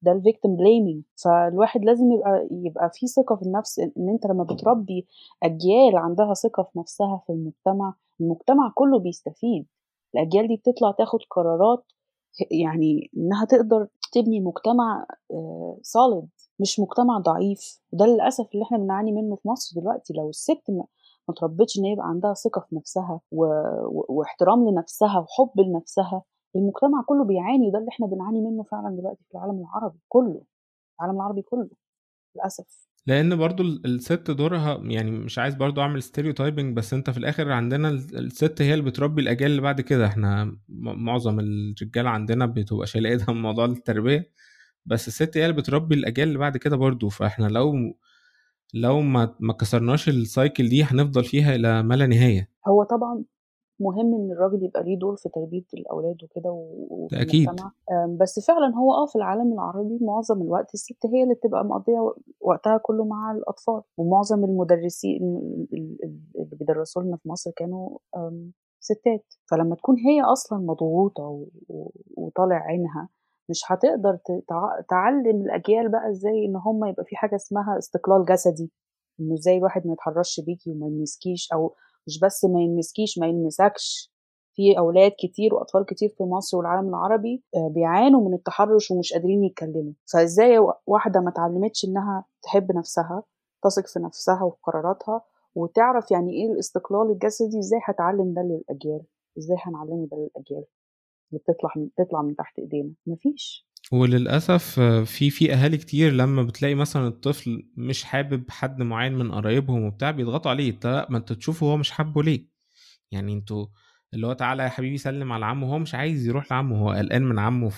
ده 0.05 0.13
ال 0.13 0.19
victim 0.19 0.57
blaming 0.57 1.03
فالواحد 1.25 1.85
لازم 1.85 2.13
يبقى 2.13 2.49
يبقى 2.51 2.91
في 2.95 3.07
ثقة 3.07 3.37
في 3.37 3.43
النفس 3.43 3.79
إن 3.79 4.09
أنت 4.09 4.27
لما 4.27 4.45
بتربي 4.45 5.07
اجيال 5.43 5.97
عندها 5.97 6.35
ثقة 6.35 6.63
في 6.63 6.79
نفسها 6.79 7.23
في 7.27 7.33
المجتمع 7.33 7.95
المجتمع 8.21 8.73
كله 8.75 8.99
بيستفيد. 8.99 9.67
الأجيال 10.15 10.49
دي 10.49 10.57
بتطلع 10.57 10.91
تاخد 10.91 11.19
قرارات 11.31 11.85
يعني 12.51 13.11
إنها 13.17 13.45
تقدر 13.45 13.89
تبني 14.13 14.41
مجتمع 14.41 15.07
صالد 15.83 16.29
مش 16.61 16.81
مجتمع 16.81 17.19
ضعيف. 17.19 17.81
وده 17.93 18.07
للأسف 18.07 18.47
اللي 18.55 18.65
إحنا 18.65 18.79
بنعاني 18.79 19.13
منه 19.13 19.37
في 19.37 19.49
مصر 19.49 19.81
دلوقتي. 19.81 20.15
لو 20.15 20.29
الست 20.29 20.71
ما 21.29 21.35
تربتش 21.37 21.79
إن 21.79 21.85
يبقى 21.85 22.07
عندها 22.09 22.35
ثقة 22.35 22.61
في 22.61 22.77
نفسها. 22.77 23.21
و... 23.33 23.45
واحترام 24.09 24.69
لنفسها 24.69 25.19
وحب 25.19 25.61
لنفسها 25.61 26.23
المجتمع 26.57 27.03
كله 27.07 27.25
بيعاني 27.25 27.69
وده 27.69 27.79
اللي 27.79 27.89
إحنا 27.89 28.07
بنعاني 28.07 28.41
منه 28.41 28.63
فعلا 28.63 28.97
دلوقتي 28.97 29.25
في 29.29 29.35
العالم 29.35 29.61
العربي 29.61 29.99
كله 30.09 30.43
العالم 31.01 31.17
العربي 31.17 31.43
كله 31.43 31.69
للأسف. 32.37 32.89
لأن 33.07 33.37
برضو 33.37 33.63
الست 33.63 34.31
دورها 34.31 34.81
يعني 34.85 35.11
مش 35.11 35.39
عايز 35.39 35.55
برضو 35.55 35.81
أعمل 35.81 36.03
ستيريوتايبنج 36.03 36.77
بس 36.77 36.95
أنت 36.95 37.11
في 37.11 37.19
الآخر 37.19 37.53
عندنا 37.53 37.89
الست 37.89 38.63
هي 38.63 38.75
اللي 38.75 38.85
بتربي 38.85 39.23
الأجيال 39.23 39.51
اللي 39.51 39.63
بعد 39.63 39.81
كده. 39.81 40.07
إحنا 40.07 40.57
معظم 40.69 41.41
الرجالة 41.41 42.11
عندنا 42.11 42.47
بتبقى 42.47 42.87
شايلة 42.87 43.11
إيدها 43.11 43.33
من 43.35 43.43
موضوع 43.43 43.65
التربية 43.65 44.31
بس 44.87 45.09
الست 45.09 45.37
هي 45.37 45.45
اللي 45.47 45.57
بتربي 45.57 45.95
الأجيال 45.95 46.29
اللي 46.29 46.39
بعد 46.39 46.57
كده 46.57 46.77
برضو. 46.77 47.09
فإحنا 47.09 47.47
لو 47.47 47.75
لو 48.75 49.01
ما 49.01 49.35
ما 49.41 49.53
كسرناش 49.53 50.09
السايكل 50.09 50.69
دي 50.69 50.85
هنفضل 50.85 51.25
فيها 51.25 51.55
إلى 51.55 51.83
ما 51.83 51.95
لا 51.95 52.07
نهاية. 52.07 52.51
هو 52.69 52.85
طبعا 52.85 53.25
مهم 53.81 54.15
إن 54.15 54.33
الراجل 54.33 54.65
يبقى 54.65 54.83
ليه 54.83 54.99
دور 54.99 55.17
في 55.17 55.29
تربية 55.29 55.65
الأولاد 55.75 56.17
وكده 56.25 56.51
وفي 56.51 57.23
أكيد. 57.23 57.49
المجتمع. 57.49 57.73
بس 58.21 58.41
فعلا 58.41 58.75
هو 58.77 58.95
آه 58.95 59.07
في 59.07 59.17
العالم 59.17 59.53
العربي 59.53 59.99
معظم 60.01 60.43
الوقت 60.43 60.75
الست 60.75 61.07
هي 61.07 61.23
اللي 61.23 61.35
بتبقى 61.35 61.65
مقضية 61.65 62.15
وقتها 62.41 62.77
كله 62.79 63.05
مع 63.05 63.33
الأطفال. 63.33 63.83
ومعظم 63.97 64.45
المدرسين 64.45 65.23
اللي 65.73 66.57
بيدرسوا 66.59 67.03
لنا 67.03 67.17
في 67.17 67.29
مصر 67.29 67.51
كانوا 67.57 67.99
ستات. 68.81 69.25
فلما 69.51 69.75
تكون 69.77 69.97
هي 69.99 70.23
أصلا 70.23 70.59
مضغوطة 70.59 71.47
وطالع 72.17 72.57
عينها 72.57 73.09
مش 73.51 73.61
هتقدر 73.67 74.19
تعلم 74.89 75.41
الأجيال 75.43 75.89
بقى 75.91 76.11
إزاي 76.11 76.45
إن 76.47 76.57
هم 76.57 76.85
يبقى 76.85 77.05
في 77.05 77.17
حاجة 77.17 77.37
اسمها 77.37 77.79
استقلال 77.79 78.25
جسدي. 78.25 78.71
إنه 79.21 79.35
إزاي 79.35 79.59
الواحد 79.59 79.87
ما 79.87 79.93
يتحرش 79.93 80.41
بيكي 80.41 80.71
وما 80.71 80.87
يمسكيش 80.87 81.53
أو 81.53 81.75
مش 82.07 82.21
بس 82.21 82.45
ما 82.45 82.61
يلمسكيش 82.63 83.19
ما 83.19 83.27
يلمسكش. 83.27 84.15
في 84.57 84.79
أولاد 84.79 85.13
كتير 85.19 85.55
وأطفال 85.55 85.85
كتير 85.87 86.09
في 86.19 86.23
مصر 86.25 86.57
والعالم 86.57 86.89
العربي 86.89 87.43
بيعانوا 87.71 88.29
من 88.29 88.35
التحرش 88.35 88.91
ومش 88.91 89.13
قادرين 89.13 89.45
يتكلموا. 89.45 89.93
فإزاي 90.13 90.59
واحدة 90.87 91.21
ما 91.21 91.29
اتعلمتش 91.31 91.85
إنها 91.85 92.25
تحب 92.43 92.73
نفسها 92.77 93.23
تثق 93.65 93.87
في 93.87 93.99
نفسها 94.01 94.43
وفي 94.43 94.57
قراراتها 94.63 95.23
وتعرف 95.55 96.11
يعني 96.11 96.33
إيه 96.33 96.53
الاستقلال 96.53 97.11
الجسدي 97.11 97.59
إزاي 97.59 97.81
هتعلم 97.85 98.35
ده 98.35 98.43
للأجيال؟ 98.43 99.03
إزاي 99.39 99.57
هنعلمه 99.61 100.07
ده 100.11 100.17
للأجيال؟ 100.17 100.65
اللي 101.33 101.43
بتطلع 101.49 101.71
من 101.77 101.87
بتطلع 101.99 102.23
من 102.23 102.37
تحت 102.37 102.59
إيدينا. 102.59 102.91
مفيش. 103.07 103.67
وللأسف 103.93 104.81
في 104.81 105.31
في 105.31 105.53
أهالي 105.53 105.77
كتير 105.77 106.13
لما 106.13 106.43
بتلاقي 106.43 106.75
مثلا 106.75 107.09
الطفل 107.09 107.71
مش 107.77 108.05
حابب 108.05 108.51
حد 108.51 108.83
معين 108.83 109.13
من 109.15 109.33
قرايبهم 109.33 109.85
وبتاع 109.85 110.11
بيضغطوا 110.11 110.51
عليه 110.51 110.79
لا 110.85 111.07
ما 111.11 111.19
أنت 111.19 111.33
تشوفه 111.33 111.67
هو 111.67 111.77
مش 111.77 111.91
حابه 111.91 112.23
ليه؟ 112.23 112.47
يعني 113.11 113.33
أنتوا 113.33 113.67
اللي 114.15 114.27
هو 114.27 114.33
تعالى 114.33 114.63
يا 114.63 114.69
حبيبي 114.69 114.97
سلم 114.99 115.33
على 115.33 115.47
عمه 115.47 115.67
هو 115.75 115.79
مش 115.79 115.95
عايز 115.95 116.27
يروح 116.27 116.53
لعمه 116.53 116.79
هو 116.79 116.91
قلقان 116.91 117.23
من 117.23 117.39
عمه 117.39 117.69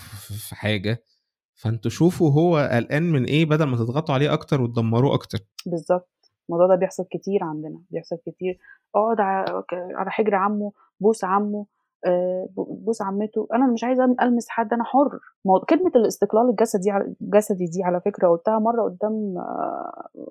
في 0.47 0.55
حاجة. 0.55 1.03
فأنتوا 1.55 1.91
شوفوا 1.91 2.31
هو 2.31 2.57
قلقان 2.71 3.03
من 3.11 3.25
إيه 3.25 3.45
بدل 3.45 3.63
ما 3.65 3.77
تضغطوا 3.77 4.15
عليه 4.15 4.33
أكتر 4.33 4.61
وتدمروه 4.61 5.13
أكتر. 5.13 5.39
بالظبط. 5.65 6.09
الموضوع 6.49 6.67
ده 6.67 6.75
بيحصل 6.75 7.03
كتير 7.11 7.43
عندنا 7.43 7.81
بيحصل 7.89 8.15
كتير. 8.25 8.59
اقعد 8.95 9.17
على 9.95 10.11
حجر 10.11 10.35
عمه 10.35 10.71
بوس 10.99 11.23
عمه 11.23 11.65
بوس 12.85 13.01
عمته 13.01 13.47
أنا 13.53 13.67
مش 13.67 13.83
عايزة 13.83 14.03
ألمس 14.21 14.49
حد 14.49 14.73
أنا 14.73 14.83
حر. 14.83 15.19
كلمة 15.69 15.91
الاستقلال 15.95 16.49
الجسدي 16.49 16.91
الجسدي 17.21 17.65
دي 17.65 17.83
على 17.83 18.01
فكرة 18.01 18.27
قلتها 18.27 18.59
مرة 18.59 18.83
قدام 18.83 19.33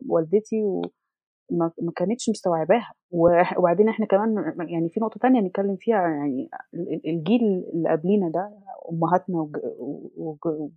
والدتي 0.08 0.62
وما 0.62 1.70
ما 1.82 1.92
كانتش 1.96 2.30
مستوعباها. 2.30 2.92
وبعدين 3.10 3.88
إحنا 3.88 4.06
كمان 4.06 4.54
يعني 4.68 4.88
في 4.88 5.00
نقطة 5.00 5.18
تانية 5.22 5.40
نتكلم 5.40 5.76
فيها 5.80 6.00
يعني 6.00 6.48
الجيل 7.06 7.40
اللي 7.74 7.88
قبلينا 7.90 8.28
ده 8.30 8.50
أمهاتنا 8.92 9.48
وجدتي 10.16 10.70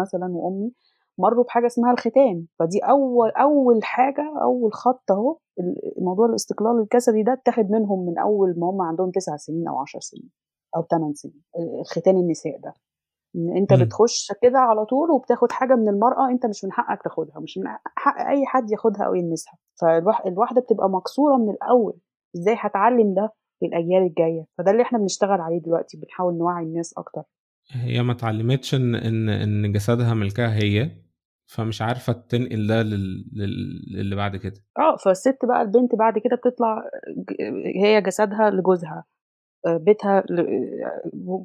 مثلا 0.00 0.26
وأمي 0.32 0.72
مروا 1.18 1.44
بحاجة 1.44 1.66
اسمها 1.66 1.92
الختان. 1.92 2.46
فدي 2.58 2.78
اول 2.78 3.30
أول 3.30 3.84
حاجة 3.84 4.32
أول 4.42 4.72
خط 4.72 5.10
أهو 5.12 5.36
موضوع 5.98 6.26
الاستقلال 6.26 6.80
الجسدي 6.80 7.22
ده 7.22 7.32
اتاخد 7.32 7.70
منهم 7.70 8.06
من 8.06 8.18
أول 8.18 8.54
ما 8.58 8.70
هم 8.70 8.82
عندهم 8.82 9.10
تسع 9.10 9.36
سنين 9.36 9.68
أو 9.68 9.78
عشر 9.78 10.00
سنين 10.00 10.30
أو 10.76 10.82
ثمان 10.90 11.14
سنين 11.14 11.42
ختان 11.90 12.16
النساء 12.16 12.60
ده. 12.60 12.74
إن 13.36 13.56
أنت 13.56 13.72
م. 13.72 13.84
بتخش 13.84 14.32
كده 14.42 14.58
على 14.58 14.84
طول 14.84 15.10
وبتاخد 15.10 15.52
حاجة 15.52 15.74
من 15.74 15.88
المرأة 15.88 16.30
أنت 16.30 16.46
مش 16.46 16.64
من 16.64 16.72
حقك 16.72 17.02
تاخدها 17.02 17.40
مش 17.40 17.58
من 17.58 17.64
حق 17.96 18.26
أي 18.28 18.46
حد 18.46 18.70
ياخدها 18.70 19.06
أو 19.06 19.14
يلمسها. 19.14 19.54
فالواحده 19.80 20.60
بتبقى 20.60 20.90
مكسورة 20.90 21.36
من 21.36 21.50
الأول 21.50 21.94
إزاي 22.36 22.54
هتعلم 22.58 23.14
ده 23.14 23.32
للاجيال 23.62 24.02
الجاية؟ 24.02 24.46
فده 24.58 24.70
اللي 24.70 24.82
إحنا 24.82 24.98
بنشتغل 24.98 25.40
عليه 25.40 25.58
دلوقتي 25.58 25.96
بنحاول 25.96 26.34
نوعي 26.34 26.64
الناس 26.64 26.94
أكتر. 26.98 27.22
هي 27.72 28.02
ما 28.02 28.12
اتعلمتش 28.12 28.74
ان 28.74 28.94
ان 28.94 29.28
إن 29.28 29.72
جسدها 29.72 30.14
ملكها 30.14 30.54
هي 30.54 30.90
فمش 31.50 31.82
عارفة 31.82 32.12
تنقل 32.12 32.66
ده 32.66 32.82
لل... 32.82 33.24
للي 33.94 34.16
بعد 34.16 34.36
كده. 34.36 34.54
آه 34.78 34.96
فالست 34.96 35.38
بقى 35.44 35.62
البنت 35.62 35.94
بعد 35.94 36.18
كده 36.18 36.36
بتطلع 36.36 36.82
هي 37.82 38.00
جسدها 38.02 38.50
لجوزها. 38.50 39.04
آه، 39.66 39.76
بيتها 39.76 40.20
ل- 40.20 40.66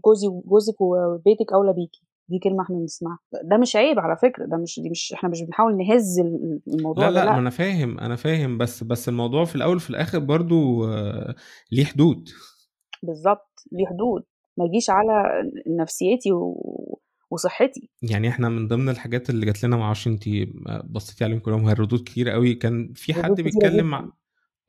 جوزي 0.06 0.28
جوزك 0.46 0.82
وبيتك 0.82 1.54
أولى 1.54 1.74
بيكي. 1.74 2.02
دي 2.30 2.40
كلمة 2.40 2.64
إحنا 2.64 2.76
بنسمعها. 2.76 3.20
ده 3.44 3.58
مش 3.58 3.76
عيب 3.76 4.00
على 4.00 4.18
فكرة 4.18 4.46
ده 4.46 4.58
مش 4.58 4.80
دي 4.80 4.90
مش 4.90 5.14
إحنا 5.14 5.30
مش 5.30 5.42
بنحاول 5.42 5.78
نهز 5.78 6.20
ال- 6.20 6.62
الموضوع 6.68 7.06
لا 7.06 7.12
لا 7.12 7.26
لا. 7.26 7.38
أنا 7.38 7.50
فاهم 7.50 8.00
أنا 8.00 8.16
فاهم 8.16 8.58
بس 8.58 8.84
بس 8.84 9.10
الموضوع 9.10 9.46
في 9.46 9.56
الأول 9.56 9.76
وفي 9.76 9.90
الآخر 9.90 10.20
برضو 10.20 10.86
آه، 10.86 11.36
ليه 11.72 11.86
حدود. 11.86 12.30
بالظبط 13.04 13.64
ليه 13.72 13.86
حدود. 13.86 14.24
ما 14.58 14.66
يجيش 14.66 14.90
على 14.90 15.24
نفسيتي 15.68 16.32
و... 16.32 17.00
وصحتي. 17.30 17.90
يعني 18.02 18.30
إحنا 18.30 18.50
من 18.50 18.68
ضمن 18.68 18.90
الحاجات 18.90 19.30
اللي 19.30 19.46
جات 19.46 19.64
لنا 19.64 19.78
معرفش 19.78 20.08
انت 20.08 20.24
بصيتي 20.86 21.24
عليهم 21.24 21.40
كلهم 21.40 21.68
هي 21.68 21.74
ردود 21.74 22.00
كتير 22.00 22.30
قوي. 22.30 22.54
كان 22.54 22.94
في 22.94 23.14
حد 23.14 23.42
بيتكلم 23.42 23.86
مع 23.90 24.10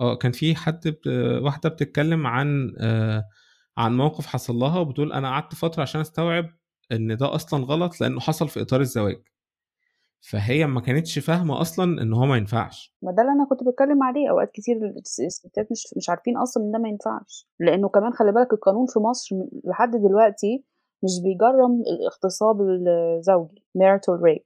آه 0.00 0.16
كان 0.16 0.32
في 0.32 0.54
حد 0.54 0.88
ب... 0.88 1.08
واحدة 1.42 1.68
بتتكلم 1.68 2.26
عن 2.26 2.74
آه، 2.78 3.24
عن 3.76 3.96
موقف 3.96 4.26
حصل 4.26 4.54
لها 4.54 4.78
وبتقول 4.78 5.12
أنا 5.12 5.28
قعدت 5.28 5.54
فترة 5.54 5.82
عشان 5.82 6.00
أستوعب 6.00 6.46
إن 6.92 7.16
ده 7.16 7.34
أصلا 7.34 7.64
غلط 7.64 8.00
لأنه 8.00 8.20
حصل 8.20 8.48
في 8.48 8.60
إطار 8.60 8.80
الزواج. 8.80 9.22
فهي 10.20 10.66
ما 10.66 10.80
كانتش 10.80 11.18
فاهمة 11.18 11.60
أصلا 11.60 12.02
إن 12.02 12.12
هو 12.12 12.26
ما 12.26 12.36
ينفعش. 12.36 12.94
ما 13.02 13.12
ده 13.12 13.22
اللي 13.22 13.32
أنا 13.32 13.46
كنت 13.50 13.60
بتكلم 13.68 14.02
عليه. 14.02 14.30
أوقات 14.30 14.50
كتير 14.54 14.76
الس- 14.76 15.20
الستات 15.20 15.68
مش 15.70 15.84
مش 15.96 16.08
عارفين 16.10 16.36
أصلا 16.36 16.62
إن 16.64 16.70
ده 16.72 16.78
ما 16.78 16.88
ينفعش. 16.88 17.48
لأنه 17.60 17.88
كمان 17.88 18.12
خلي 18.12 18.32
بالك 18.32 18.52
القانون 18.52 18.86
في 18.86 18.98
مصر 18.98 19.36
لحد 19.64 19.90
دلوقتي 19.90 20.64
مش 21.04 21.22
بيجرم 21.24 21.82
الاغتصاب 21.82 22.60
الزوجي 22.60 23.64
marital 23.78 24.20
rape 24.26 24.44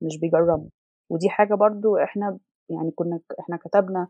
مش 0.00 0.18
بيجرمه. 0.20 0.68
ودي 1.10 1.28
حاجة 1.28 1.54
برضو 1.54 1.96
إحنا 1.96 2.38
يعني 2.68 2.90
كنا 2.90 3.20
إحنا 3.40 3.56
كتبنا 3.56 4.08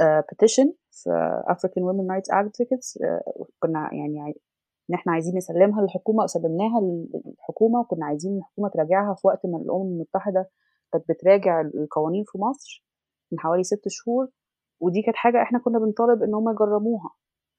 آه، 0.00 0.20
petition 0.32 0.68
في 0.90 1.10
African 1.48 1.82
Women 1.82 2.06
Rights 2.14 2.30
Advocates 2.34 3.04
آه، 3.04 3.46
كنا 3.60 3.88
يعني 3.92 4.34
إن 4.90 4.94
إحنا 4.94 5.12
عايزين 5.12 5.36
نسلمها 5.36 5.82
للحكومة 5.82 6.24
وسلمناها 6.24 6.80
للحكومة 6.80 7.80
وكنا 7.80 8.06
عايزين 8.06 8.38
الحكومة 8.38 8.68
تراجعها 8.68 9.14
في 9.14 9.26
وقت 9.26 9.46
ما 9.46 9.58
الأمم 9.58 9.92
المتحدة 9.92 10.50
كانت 10.92 11.04
بتراجع 11.08 11.60
القوانين 11.60 12.24
في 12.26 12.38
مصر 12.38 12.84
من 13.32 13.38
حوالي 13.40 13.62
ست 13.62 13.88
شهور. 13.88 14.28
ودي 14.80 15.02
كانت 15.02 15.16
حاجة 15.16 15.42
إحنا 15.42 15.58
كنا 15.58 15.78
بنطالب 15.78 16.22
إن 16.22 16.34
هم 16.34 16.50
يجرموها. 16.50 17.10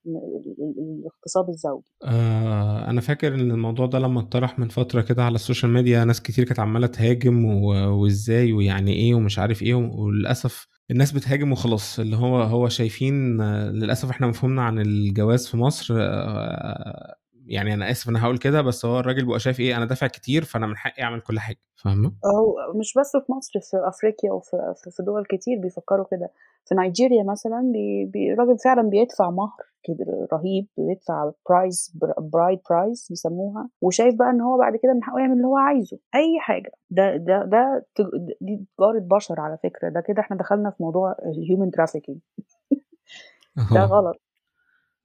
الاغتصاب 0.06 1.48
الزوجي. 1.48 1.86
آه 2.04 2.90
أنا 2.90 3.00
فاكر 3.00 3.34
إن 3.34 3.50
الموضوع 3.50 3.86
ده 3.86 3.98
لما 3.98 4.20
اتطرح 4.20 4.58
من 4.58 4.68
فترة 4.68 5.00
كده 5.00 5.24
على 5.24 5.34
السوشيال 5.34 5.72
ميديا 5.72 6.04
ناس 6.04 6.22
كتير 6.22 6.44
كانت 6.44 6.60
عمالة 6.60 6.86
تهاجم 6.86 7.44
وإزاي 7.44 8.52
ويعني 8.52 8.92
إيه 8.92 9.14
ومش 9.14 9.38
عارف 9.38 9.62
إيه 9.62 9.74
وللأسف 9.74 10.66
الناس 10.90 11.12
بتهاجم 11.12 11.52
وخلاص. 11.52 12.00
اللي 12.00 12.16
هو 12.16 12.42
هو 12.42 12.68
شايفين 12.68 13.42
للأسف 13.70 14.10
إحنا 14.10 14.26
مفهومنا 14.26 14.62
عن 14.62 14.78
الجواز 14.78 15.46
في 15.46 15.56
مصر 15.56 15.94
آه، 15.98 17.14
يعني 17.50 17.74
أنا 17.74 17.90
آسف 17.90 18.08
أنا 18.08 18.24
هقول 18.24 18.38
كده 18.38 18.62
بس 18.62 18.84
هو 18.84 19.00
الراجل 19.00 19.24
بيبقى 19.24 19.40
شايف 19.40 19.60
إيه 19.60 19.76
أنا 19.76 19.84
دافع 19.84 20.06
كتير 20.06 20.44
فأنا 20.44 20.66
من 20.66 20.76
حقي 20.76 21.02
أعمل 21.02 21.20
كل 21.20 21.38
حاجة. 21.38 21.58
فاهمة؟ 21.76 22.12
هو 22.24 22.78
مش 22.78 22.94
بس 22.98 23.12
في 23.26 23.32
مصر 23.32 23.60
في 23.60 23.88
أفريقيا 23.88 24.32
وفي 24.32 24.56
في- 24.96 25.02
دول 25.02 25.24
كتير 25.24 25.58
بيفكروا 25.58 26.04
كده. 26.10 26.30
في 26.68 26.74
نيجيريا 26.74 27.22
مثلا 27.22 27.60
بي 27.72 28.04
بي 28.04 28.32
الراجل 28.32 28.58
فعلا 28.58 28.82
بيدفع 28.88 29.30
مهر 29.30 29.56
كده 29.84 30.28
رهيب 30.32 30.66
بيدفع 30.76 31.30
price 31.48 31.92
bride 32.18 32.58
price 32.70 33.06
بيسموها 33.10 33.68
وشايف 33.82 34.14
بقى 34.14 34.30
إن 34.30 34.40
هو 34.40 34.58
بعد 34.58 34.76
كده 34.82 34.92
من 34.94 35.02
حقه 35.02 35.18
يعمل 35.18 35.32
اللي 35.32 35.46
هو 35.46 35.56
عايزه 35.56 35.98
أي 36.14 36.40
حاجة. 36.40 36.72
ده 36.90 37.16
ده 37.16 37.44
ده 37.44 37.86
دي 38.40 38.64
تجارة 38.78 38.98
بشر 38.98 39.40
على 39.40 39.58
فكرة. 39.62 39.88
ده 39.88 40.00
كده 40.00 40.20
إحنا 40.20 40.36
دخلنا 40.36 40.70
في 40.70 40.82
موضوع 40.82 41.16
ال 41.26 41.33
human 41.33 41.70
trafficking 41.70 42.18
ده 43.74 43.80
غلط. 43.84 44.20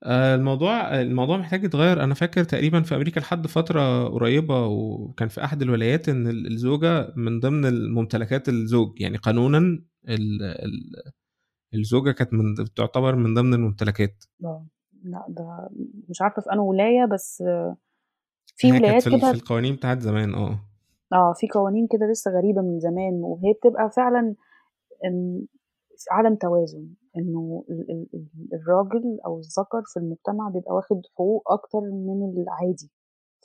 الموضوع 0.04 1.00
الموضوع 1.00 1.36
محتاج 1.36 1.64
يتغير. 1.64 2.02
أنا 2.04 2.14
فاكر 2.14 2.44
تقريبا 2.44 2.82
في 2.82 2.94
أمريكا 2.96 3.20
لحد 3.20 3.46
فترة 3.46 4.08
قريبة 4.08 4.66
وكان 4.66 5.28
في 5.28 5.44
أحد 5.44 5.62
الولايات 5.62 6.08
إن 6.08 6.26
ال- 6.26 6.46
الزوجة 6.52 7.12
من 7.16 7.40
ضمن 7.40 7.66
الممتلكات 7.66 8.48
الزوج. 8.48 9.00
يعني 9.00 9.16
قانونا 9.16 9.58
ال- 9.58 9.82
ال- 10.42 11.12
الزوجة 11.74 12.10
كانت 12.10 12.32
من 12.32 12.54
تعتبر 12.76 13.16
من 13.16 13.34
ضمن 13.34 13.54
الممتلكات. 13.54 14.24
آه، 14.44 14.66
لا 15.02 15.24
ده 15.28 15.68
مش 16.08 16.22
عارفة 16.22 16.42
في 16.42 16.52
أنهي 16.52 16.64
ولاية 16.64 17.04
بس 17.12 17.42
آه، 17.46 17.76
في 18.56 18.70
كانت 18.70 18.82
ولايات 18.84 19.02
في 19.02 19.18
في 19.20 19.30
القوانين 19.30 19.74
بتاعت 19.74 20.00
زمان 20.00 20.34
آه. 20.34 20.60
آه 21.12 21.32
في 21.36 21.48
قوانين 21.48 21.86
كده 21.90 22.06
لسه 22.12 22.30
غريبة 22.30 22.62
من 22.62 22.80
زمان 22.80 23.12
وهي 23.22 23.52
بتبقى 23.52 23.90
فعلا 23.96 24.34
عدم 26.10 26.34
توازن. 26.34 26.88
إنه 27.18 27.64
ال- 27.70 27.90
ال- 27.90 28.08
ال- 28.14 28.54
الراجل 28.54 29.18
أو 29.26 29.38
الذكر 29.38 29.82
في 29.92 29.96
المجتمع 30.00 30.48
بيبقى 30.48 30.74
واخد 30.74 31.00
حقوق 31.14 31.52
أكتر 31.52 31.80
من 31.80 32.42
العادي. 32.42 32.90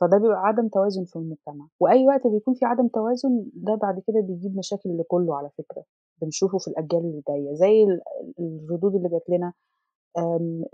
فده 0.02 0.18
بيبقى 0.18 0.40
عدم 0.40 0.68
توازن 0.68 1.06
في 1.06 1.16
المجتمع. 1.16 1.68
وأي 1.80 2.08
وقت 2.08 2.28
بيكون 2.28 2.54
في 2.54 2.66
عدم 2.66 2.88
توازن 2.88 3.46
ده 3.54 3.76
بعد 3.76 3.96
كده 4.08 4.20
بيجيب 4.22 4.58
مشاكل 4.58 4.98
لكله 4.98 5.38
على 5.38 5.50
فكرة. 5.58 5.84
بنشوفه 6.22 6.58
في 6.58 6.68
الأجيال 6.68 7.02
اللي 7.02 7.22
جاية. 7.30 7.54
زي 7.54 7.84
ال- 7.84 8.02
الردود 8.40 8.96
اللي 8.96 9.10
جات 9.10 9.24
لنا. 9.30 9.54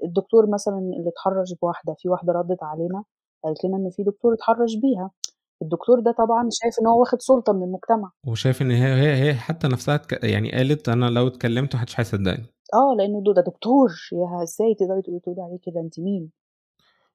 الدكتور 0.03 0.49
مثلا 0.49 0.77
اللي 0.77 1.09
اتحرش 1.09 1.53
بواحدة 1.61 1.93
في 1.97 2.09
واحدة 2.09 2.33
ردت 2.33 2.63
علينا 2.63 3.03
قالت 3.43 3.65
لنا 3.65 3.77
إن 3.77 3.89
في 3.89 4.03
دكتور 4.03 4.33
اتحرش 4.33 4.75
بيها. 4.75 5.11
الدكتور 5.61 5.99
ده 5.99 6.11
طبعا 6.11 6.49
شايف 6.51 6.73
إن 6.81 6.87
هو 6.87 6.99
واخد 6.99 7.21
سلطة 7.21 7.53
من 7.53 7.63
المجتمع. 7.63 8.11
وشايف 8.27 8.61
إن 8.61 8.71
هي 8.71 8.93
هي 9.01 9.23
هي 9.29 9.33
حتى 9.33 9.67
نفسها. 9.67 10.01
يعني 10.23 10.51
قالت 10.51 10.89
أنا 10.89 11.05
لو 11.05 11.27
اتكلمت 11.27 11.75
محدش 11.75 11.99
هيصدقني. 11.99 12.45
آه 12.73 12.95
لأنه 12.97 13.23
ده 13.25 13.33
ده 13.33 13.41
دكتور. 13.41 13.89
يا 14.13 14.43
إزاي 14.43 14.75
تقدري 14.79 15.01
تقولي 15.01 15.19
تقولي 15.19 15.41
عليه 15.41 15.59
كده؟ 15.65 15.81
انت 15.81 15.99
مين؟ 15.99 16.29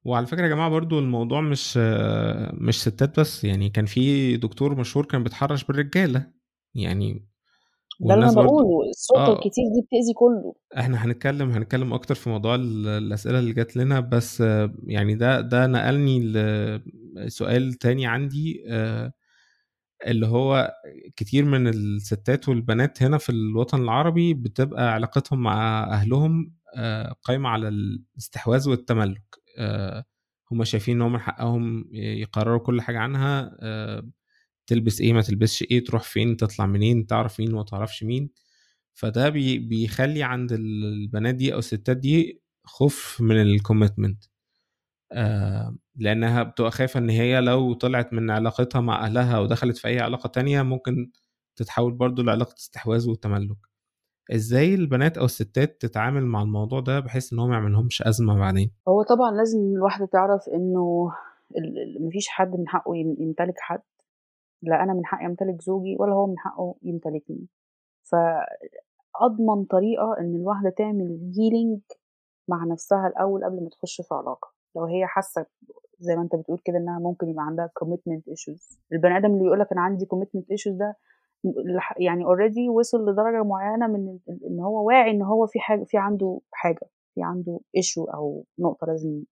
وعلى 0.04 0.26
فكرة 0.26 0.42
يا 0.42 0.48
جماعة 0.48 0.70
برضو 0.70 0.98
الموضوع 0.98 1.40
مش 1.40 1.74
آه، 1.82 2.52
مش 2.54 2.80
ستات 2.82 3.20
بس. 3.20 3.44
يعني 3.44 3.68
كان 3.70 3.86
في 3.86 4.36
دكتور 4.36 4.74
مشهور 4.74 5.06
كان 5.06 5.22
بيتحرش 5.22 5.64
بالرجالة. 5.64 6.26
يعني 6.74 7.12
ده 8.00 8.14
اللي 8.14 8.14
والناس 8.14 8.34
برضو 8.34 8.48
بقوله. 8.48 8.90
السلطة 8.90 9.26
آه. 9.26 9.32
الكتير 9.32 9.64
دي 9.74 9.80
بتأذي 9.86 10.12
كله. 10.16 10.54
إحنا 10.78 11.04
هنتكلم 11.04 11.50
هنتكلم 11.50 11.92
أكتر 11.92 12.14
في 12.14 12.30
موضوع 12.30 12.54
ال- 12.54 12.86
الأسئلة 12.88 13.38
اللي 13.38 13.52
جات 13.52 13.76
لنا. 13.76 14.00
بس 14.00 14.40
آه، 14.40 14.74
يعني 14.86 15.14
ده 15.14 15.40
ده 15.40 15.66
نقلني 15.66 16.20
لسؤال 17.14 17.72
تاني 17.74 18.06
عندي. 18.06 18.64
آه، 18.68 19.12
اللي 20.06 20.26
هو 20.26 20.72
كتير 21.16 21.44
من 21.44 21.68
الستات 21.68 22.48
والبنات 22.48 23.02
هنا 23.02 23.18
في 23.18 23.30
الوطن 23.32 23.82
العربي 23.82 24.34
بتبقى 24.34 24.92
علاقتهم 24.94 25.42
مع 25.42 25.84
أهلهم 25.84 26.54
آه، 26.76 27.12
قايمة 27.22 27.48
على 27.48 27.68
الاستحواذ 27.68 28.68
والتملك. 28.68 29.22
آه، 29.58 30.04
هم 30.52 30.64
شايفين 30.64 30.96
إن 30.96 31.02
هم 31.02 31.12
من 31.12 31.18
حقهم 31.20 31.88
يقرروا 31.92 32.58
كل 32.58 32.80
حاجة 32.80 32.98
عنها. 32.98 33.56
آه، 33.60 34.08
تلبس 34.66 35.00
إيه 35.00 35.12
ما 35.12 35.22
تلبسش 35.22 35.62
إيه 35.62 35.84
تروح 35.84 36.02
فين 36.02 36.36
تطلع 36.36 36.66
منين 36.66 37.06
تعرف 37.06 37.40
مين 37.40 37.54
وما 37.54 37.64
تعرفش 37.64 38.02
مين. 38.04 38.30
فده 38.94 39.28
بي 39.28 39.58
بيخلي 39.58 40.22
عند 40.22 40.52
البنات 40.52 41.34
دي 41.34 41.54
أو 41.54 41.58
الستات 41.58 41.96
دي 41.96 42.42
خوف 42.64 43.18
من 43.20 43.42
ال 43.42 43.50
commitment 43.50 44.24
لأنها 45.96 46.42
بتبقى 46.42 46.70
خايفة 46.70 46.98
إن 47.00 47.10
هي 47.10 47.40
لو 47.40 47.74
طلعت 47.74 48.12
من 48.12 48.30
علاقتها 48.30 48.80
مع 48.80 49.04
أهلها 49.06 49.38
ودخلت 49.38 49.76
في 49.76 49.88
أي 49.88 50.00
علاقة 50.00 50.28
تانية 50.28 50.62
ممكن 50.62 51.10
تتحول 51.56 51.92
برضو 51.92 52.22
لعلاقة 52.22 52.54
استحواذ 52.58 53.10
وتملك. 53.10 53.56
إزاي 54.34 54.74
البنات 54.74 55.18
أو 55.18 55.24
الستات 55.24 55.80
تتعامل 55.80 56.26
مع 56.26 56.42
الموضوع 56.42 56.80
ده 56.80 57.00
بحيث 57.00 57.32
إن 57.32 57.38
هو 57.38 57.46
ما 57.46 57.54
يعملهمش 57.54 58.02
أزمة 58.02 58.38
بعدين؟ 58.38 58.70
هو 58.88 59.02
طبعا 59.02 59.30
لازم 59.30 59.58
الواحدة 59.76 60.06
تعرف 60.06 60.48
إنه 60.54 61.12
مفيش 62.00 62.28
حد 62.28 62.56
من 62.56 62.68
حقه 62.68 62.96
يم- 62.96 63.16
يمتلك 63.18 63.54
حد. 63.58 63.82
لا 64.62 64.82
أنا 64.82 64.92
من 64.94 65.06
حقي 65.06 65.26
أمتلك 65.26 65.62
زوجي 65.62 65.96
ولا 66.00 66.12
هو 66.12 66.26
من 66.26 66.38
حقه 66.38 66.74
يمتلكني. 66.82 67.46
فأضمن 68.02 69.64
طريقة 69.64 70.16
إن 70.20 70.34
الواحدة 70.36 70.70
تعمل 70.70 71.32
healing 71.38 71.80
مع 72.48 72.64
نفسها 72.64 73.06
الأول 73.06 73.44
قبل 73.44 73.62
ما 73.62 73.68
تخش 73.70 74.00
في 74.00 74.14
علاقة. 74.14 74.52
لو 74.76 74.84
هي 74.84 75.06
حاسة 75.06 75.46
زي 76.00 76.16
ما 76.16 76.22
انت 76.22 76.36
بتقول 76.36 76.58
كده 76.64 76.76
إنها 76.78 76.98
ممكن 76.98 77.28
يبقى 77.28 77.44
عندها 77.46 77.70
commitment 77.84 78.22
issues. 78.32 78.78
البني 78.92 79.16
آدم 79.16 79.34
اللي 79.34 79.44
يقولك 79.44 79.72
أنا 79.72 79.80
عندي 79.80 80.04
commitment 80.06 80.42
issues 80.54 80.72
ده 80.78 80.96
يعني 81.98 82.24
already 82.24 82.68
وصل 82.68 83.08
لدرجة 83.10 83.42
معينة 83.44 83.86
من 83.86 84.18
إن 84.46 84.60
هو 84.60 84.86
واعي 84.88 85.10
إن 85.10 85.22
هو 85.22 85.46
في 85.46 85.60
حاجة 85.60 85.84
في 85.84 85.98
عنده 85.98 86.40
حاجة 86.52 86.88
في 87.14 87.22
عنده 87.22 87.60
issue 87.78 88.14
أو 88.14 88.44
نقطة 88.58 88.86
لازم 88.86 89.22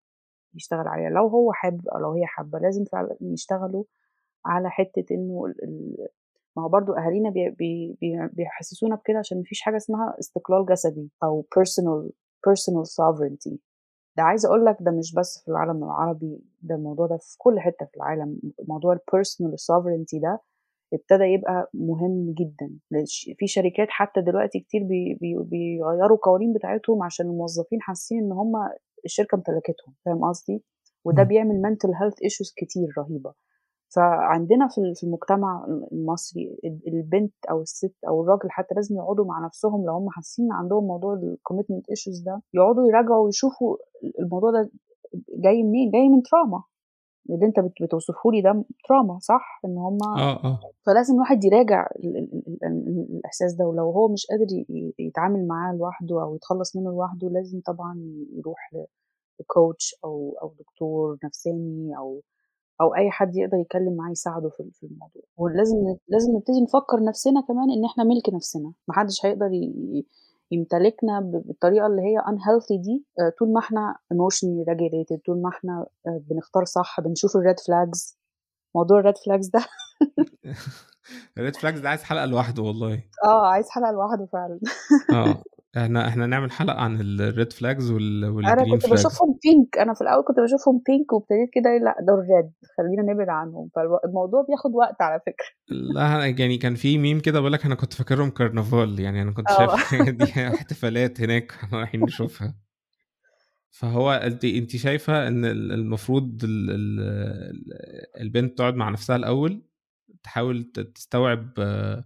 يشتغل 0.55 0.87
عليها. 0.87 1.09
لو 1.09 1.27
هو 1.27 1.51
حابب 1.53 1.87
أو 1.87 1.99
لو 1.99 2.11
هي 2.11 2.25
حابة 2.25 2.59
لازم 2.59 2.83
فعلا 2.85 3.17
يشتغلوا 3.21 3.83
على 4.45 4.69
حتة 4.69 5.05
إنه 5.11 5.53
ما 6.57 6.63
هو 6.63 6.69
برضو 6.69 6.93
أهالينا 6.93 7.29
بي 7.29 7.49
بي 7.49 7.97
بي 8.01 8.29
بيحسسونا 8.33 8.95
بكده 8.95 9.19
عشان 9.19 9.39
مفيش 9.39 9.61
حاجة 9.61 9.77
اسمها 9.77 10.15
استقلال 10.19 10.65
جسدي 10.65 11.11
أو 11.23 11.45
personal 11.59 12.11
personal 12.49 12.83
sovereignty. 12.85 13.70
ده 14.17 14.23
عايزة 14.23 14.49
أقول 14.49 14.65
لك 14.65 14.77
ده 14.81 14.91
مش 14.91 15.13
بس 15.15 15.41
في 15.45 15.51
العالم 15.51 15.83
العربي 15.83 16.39
ده 16.61 16.75
الموضوع 16.75 17.07
ده 17.07 17.17
في 17.17 17.35
كل 17.37 17.59
حتة 17.59 17.85
في 17.85 17.97
العالم. 17.97 18.39
موضوع 18.67 18.93
ال 18.93 18.99
personal 18.99 19.51
sovereignty 19.53 20.21
ده 20.21 20.39
ابتدى 20.93 21.23
يبقى 21.23 21.69
مهم 21.73 22.33
جدا. 22.37 22.71
في 23.37 23.47
شركات 23.47 23.87
حتى 23.89 24.21
دلوقتي 24.21 24.59
كتير 24.59 24.83
بي 24.83 25.17
بي 25.21 25.35
بيغيروا 25.43 26.15
القوانين 26.17 26.53
بتاعتهم 26.53 27.03
عشان 27.03 27.25
الموظفين 27.25 27.81
حاسين 27.81 28.17
إن 28.23 28.31
هم 28.31 28.51
الشركة 29.05 29.35
امتلكتهم 29.35 29.93
فاهم 30.05 30.23
قصدي؟ 30.25 30.63
وده. 31.05 31.23
بيعمل 31.23 31.61
mental 31.65 31.89
health 31.89 32.17
issues 32.17 32.53
كتير 32.57 32.87
رهيبة. 32.97 33.33
فعندنا 33.95 34.67
في 34.67 34.81
في 34.95 35.03
المجتمع 35.03 35.65
المصري 35.91 36.57
ال- 36.65 36.87
البنت 36.87 37.33
أو 37.49 37.61
الست 37.61 37.95
أو 38.07 38.21
الراجل 38.23 38.51
حتى 38.51 38.75
لازم 38.75 38.95
يقعدوا 38.95 39.25
مع 39.25 39.45
نفسهم 39.45 39.85
لو 39.85 39.93
هم 39.93 40.09
حاسين 40.09 40.51
عندهم 40.51 40.87
موضوع 40.87 41.13
ال 41.13 41.20
commitment 41.20 41.89
issues 41.89 42.19
ده 42.19 42.41
يقعدوا 42.53 42.87
يراجعوا 42.87 43.25
ويشوفوا 43.25 43.77
الموضوع 44.19 44.51
ده 44.51 44.69
جاي 45.35 45.63
منين؟ 45.63 45.91
جاي 45.91 46.09
من 46.09 46.21
trauma 46.21 46.63
اللي 47.29 47.45
أنت 47.45 47.59
بت- 47.59 47.83
بتوصفه 47.83 48.31
لي 48.31 48.41
ده 48.41 48.63
تراما 48.89 49.19
صح؟ 49.19 49.61
إن 49.65 49.77
هم 49.77 49.97
آه 50.17 50.43
آه. 50.43 50.59
فلازم 50.85 51.13
الواحد 51.13 51.43
يراجع 51.43 51.87
ال- 51.99 52.17
ال- 52.17 52.43
ال- 52.47 52.63
ال- 52.63 53.07
الإحساس 53.17 53.53
ده 53.53 53.65
ولو 53.65 53.91
هو 53.91 54.07
مش 54.07 54.25
قادر 54.29 54.45
يتعامل 54.99 55.47
معاه 55.47 55.73
لوحده 55.75 56.21
أو 56.23 56.35
يتخلص 56.35 56.75
منه 56.75 56.91
لوحده 56.91 57.29
لازم 57.29 57.61
طبعا 57.65 57.95
يروح 58.33 58.69
لكوتش 59.39 59.95
أو 60.03 60.35
أو 60.41 60.53
دكتور 60.59 61.17
نفساني 61.23 61.97
أو 61.97 62.21
أو 62.81 62.95
أي 62.95 63.11
حد 63.11 63.35
يقدر 63.35 63.57
يتكلم 63.57 63.95
معاه 63.95 64.11
يساعده 64.11 64.49
في 64.49 64.69
في 64.73 64.83
الموضوع. 64.85 65.21
ولازم 65.37 65.77
لازم 66.07 66.35
نبتدي 66.35 66.61
نفكر 66.63 67.03
نفسنا 67.03 67.41
كمان 67.41 67.71
إن 67.71 67.85
إحنا 67.85 68.03
ملك 68.03 68.29
نفسنا. 68.33 68.73
محدش 68.87 69.25
هيقدر 69.25 69.45
ي- 69.53 70.05
يمتلكنا 70.51 71.19
بالطريقة 71.19 71.87
اللي 71.87 72.01
هي 72.01 72.17
unhealthy 72.19 72.81
دي. 72.83 73.05
آه، 73.19 73.33
طول 73.39 73.53
ما 73.53 73.59
إحنا 73.59 73.95
emotionally 74.13 74.65
regulated 74.73 75.19
طول 75.25 75.41
ما 75.41 75.49
إحنا 75.49 75.85
آه، 76.07 76.21
بنختار 76.29 76.65
صح 76.65 76.99
بنشوف 77.01 77.35
الريد 77.35 77.59
فلاجز 77.59 78.17
موضوع 78.75 78.99
الريد 78.99 79.17
فلاجز 79.25 79.47
ده. 79.49 79.59
الريد 81.37 81.55
فلاجز 81.55 81.79
ده 81.79 81.89
عايز 81.89 82.03
حلقة 82.03 82.25
لوحده 82.25 82.63
والله. 82.63 83.03
آه 83.23 83.47
عايز 83.47 83.69
حلقة 83.69 83.91
لوحده 83.91 84.25
فعلا. 84.25 84.59
آه. 85.13 85.43
إحنا 85.77 86.07
إحنا 86.07 86.25
نعمل 86.25 86.51
حلقة 86.51 86.79
عن 86.81 87.01
ال 87.01 87.14
red 87.14 87.53
flags 87.53 87.91
وال 87.91 88.23
أنا 88.45 88.71
كنت 88.71 88.89
بشوفهم 88.89 89.39
pink 89.43 89.77
أنا 89.77 89.93
في 89.93 90.01
الأول 90.01 90.23
كنت 90.27 90.39
بشوفهم 90.39 90.81
pink 90.87 91.13
وابتديت 91.13 91.49
كده 91.53 91.69
لأ 91.77 91.95
دول 92.07 92.19
red 92.19 92.51
خلينا 92.77 93.13
نبعد 93.13 93.29
عنهم. 93.29 93.69
فالموضوع 93.75 94.45
بياخد 94.47 94.71
وقت 94.75 95.01
على 95.01 95.19
فكرة. 95.19 95.45
لا 95.93 96.25
يعني 96.25 96.57
كان 96.57 96.75
في 96.75 96.97
ميم 96.97 97.19
كده 97.19 97.39
بقول 97.39 97.53
لك 97.53 97.65
أنا 97.65 97.75
كنت 97.75 97.93
فاكرهم 97.93 98.29
كرنفال. 98.29 98.99
يعني 98.99 99.21
أنا 99.21 99.31
كنت 99.31 99.47
شايف 99.49 99.95
دي 100.19 100.47
احتفالات 100.47 101.21
هناك 101.21 101.51
رايحين 101.73 102.01
نشوفها. 102.01 102.55
فهو 103.69 104.11
انت 104.11 104.45
انت 104.45 104.75
شايفة 104.75 105.27
إن 105.27 105.45
ال- 105.45 105.71
المفروض 105.71 106.43
ال- 106.43 106.69
ال- 106.69 108.21
البنت 108.21 108.57
تقعد 108.57 108.75
مع 108.75 108.89
نفسها 108.89 109.15
الأول 109.15 109.61
تحاول 110.23 110.63
تستوعب 110.95 111.49
آه، 111.59 112.05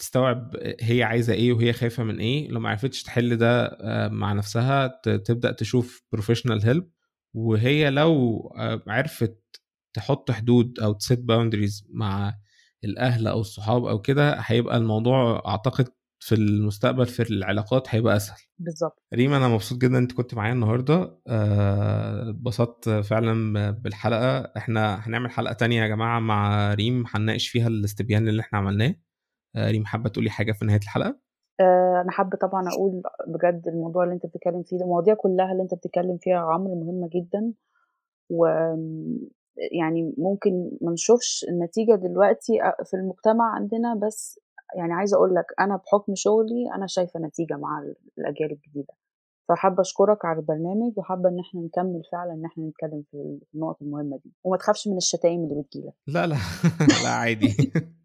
تستوعب 0.00 0.56
هي 0.80 1.02
عايزة 1.02 1.32
إيه 1.32 1.52
وهي 1.52 1.72
خايفة 1.72 2.02
من 2.04 2.18
إيه 2.20 2.48
لو 2.48 2.60
ما 2.60 2.68
عرفتش 2.68 3.02
تحل 3.02 3.36
ده 3.36 3.66
آه، 3.66 4.08
مع 4.08 4.32
نفسها 4.32 4.86
تبدأ 5.04 5.52
تشوف 5.52 6.02
professional 6.12 6.64
help 6.66 6.90
وهي 7.34 7.90
لو 7.90 8.38
آه، 8.58 8.82
عرفت 8.88 9.38
تحط 9.94 10.30
حدود 10.30 10.78
أو 10.80 10.92
ت 10.92 10.98
set 10.98 11.18
boundaries 11.18 11.86
مع 11.90 12.34
الأهل 12.84 13.26
أو 13.26 13.40
الصحاب 13.40 13.84
أو 13.84 14.00
كده 14.00 14.34
هيبقى 14.40 14.76
الموضوع 14.76 15.42
أعتقد 15.46 15.88
في 16.22 16.34
المستقبل 16.34 17.06
في 17.06 17.22
العلاقات 17.22 17.94
هيبقى 17.94 18.16
أسهل. 18.16 18.38
بالظبط. 18.58 19.02
ريم 19.14 19.32
أنا 19.32 19.48
مبسوط 19.48 19.78
جدا 19.78 19.98
أنت 19.98 20.12
كنت 20.12 20.34
معايا 20.34 20.52
النهارده. 20.52 21.20
آه، 21.28 22.30
اتبسطت 22.30 22.88
فعلا 22.90 23.70
بالحلقة. 23.70 24.38
إحنا 24.56 25.06
هنعمل 25.08 25.30
حلقة 25.30 25.52
تانية 25.52 25.82
يا 25.82 25.88
جماعة 25.88 26.20
مع 26.20 26.74
ريم 26.74 27.04
هنناقش 27.14 27.48
فيها 27.48 27.68
الاستبيان 27.68 28.28
اللي 28.28 28.42
إحنا 28.42 28.58
عملناه. 28.58 28.94
ريم 29.56 29.84
حابة 29.84 30.08
تقولي 30.10 30.30
حاجة 30.30 30.52
في 30.52 30.64
نهاية 30.64 30.80
الحلقة؟ 30.82 31.18
آه، 31.60 32.00
أنا 32.00 32.10
حابة 32.10 32.36
طبعا 32.36 32.68
أقول 32.68 33.02
بجد 33.26 33.68
الموضوع 33.68 34.04
اللي 34.04 34.14
أنت 34.14 34.26
بتتكلم 34.26 34.62
فيه 34.62 34.78
ده 34.78 34.84
المواضيع 34.84 35.14
كلها 35.14 35.52
اللي 35.52 35.62
أنت 35.62 35.74
بتتكلم 35.74 36.18
فيها 36.20 36.34
يا 36.34 36.40
عمرو 36.40 36.74
مهمة 36.84 37.08
جدا 37.14 37.52
و 38.30 38.46
يعني 39.72 40.14
ممكن 40.18 40.70
ما 40.80 40.92
نشوفش 40.92 41.46
النتيجة 41.48 41.94
دلوقتي 41.94 42.52
في 42.84 42.94
المجتمع 42.96 43.54
عندنا 43.54 43.94
بس 43.94 44.40
يعني 44.76 44.92
عايزة 44.92 45.16
أقول 45.16 45.34
لك 45.34 45.44
أنا 45.60 45.76
بحكم 45.76 46.12
شغلي 46.16 46.74
أنا 46.74 46.86
شايفة 46.86 47.20
نتيجة 47.20 47.56
مع 47.56 47.82
الأجيال 48.18 48.52
الجديدة. 48.52 48.94
فحابة 49.48 49.80
أشكرك 49.80 50.24
على 50.24 50.38
البرنامج 50.38 50.92
وحابة 50.98 51.28
إن 51.28 51.38
إحنا 51.40 51.60
نكمل 51.60 52.02
فعلا 52.12 52.32
إن 52.32 52.44
إحنا 52.44 52.64
نتكلم 52.64 53.02
في 53.10 53.38
النقط 53.54 53.82
المهمة 53.82 54.16
دي. 54.24 54.32
وما 54.44 54.56
تخافش 54.56 54.88
من 54.88 54.96
الشتايم 54.96 55.44
اللي 55.44 55.62
بتجيلك. 55.62 55.94
لا 56.06 56.26
لا 56.26 56.36
لا 57.04 57.10
عادي. 57.10 57.72
آه، 57.76 57.80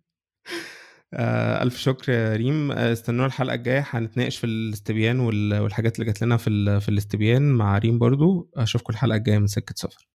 ألف 1.64 1.78
شكر 1.78 2.12
يا 2.12 2.36
ريم. 2.36 2.72
آه، 2.72 2.94
استنونا 2.94 3.26
الحلقة 3.26 3.56
الجاية. 3.56 3.86
هنتناقش 3.90 4.38
في 4.38 4.44
الاستبيان 4.48 5.20
وال- 5.20 5.60
والحاجات 5.60 5.96
اللي 5.96 6.06
جات 6.06 6.22
لنا 6.22 6.38
في 6.38 6.80
في 6.80 6.90
الاستبيان 6.90 7.42
مع 7.52 7.78
ريم 7.78 8.00
برضو. 8.00 8.50
أشوفكم 8.56 8.94
الحلقة 8.94 9.16
الجاية 9.18 9.38
من 9.38 9.48
سكة 9.48 9.74
سفر 9.78 10.08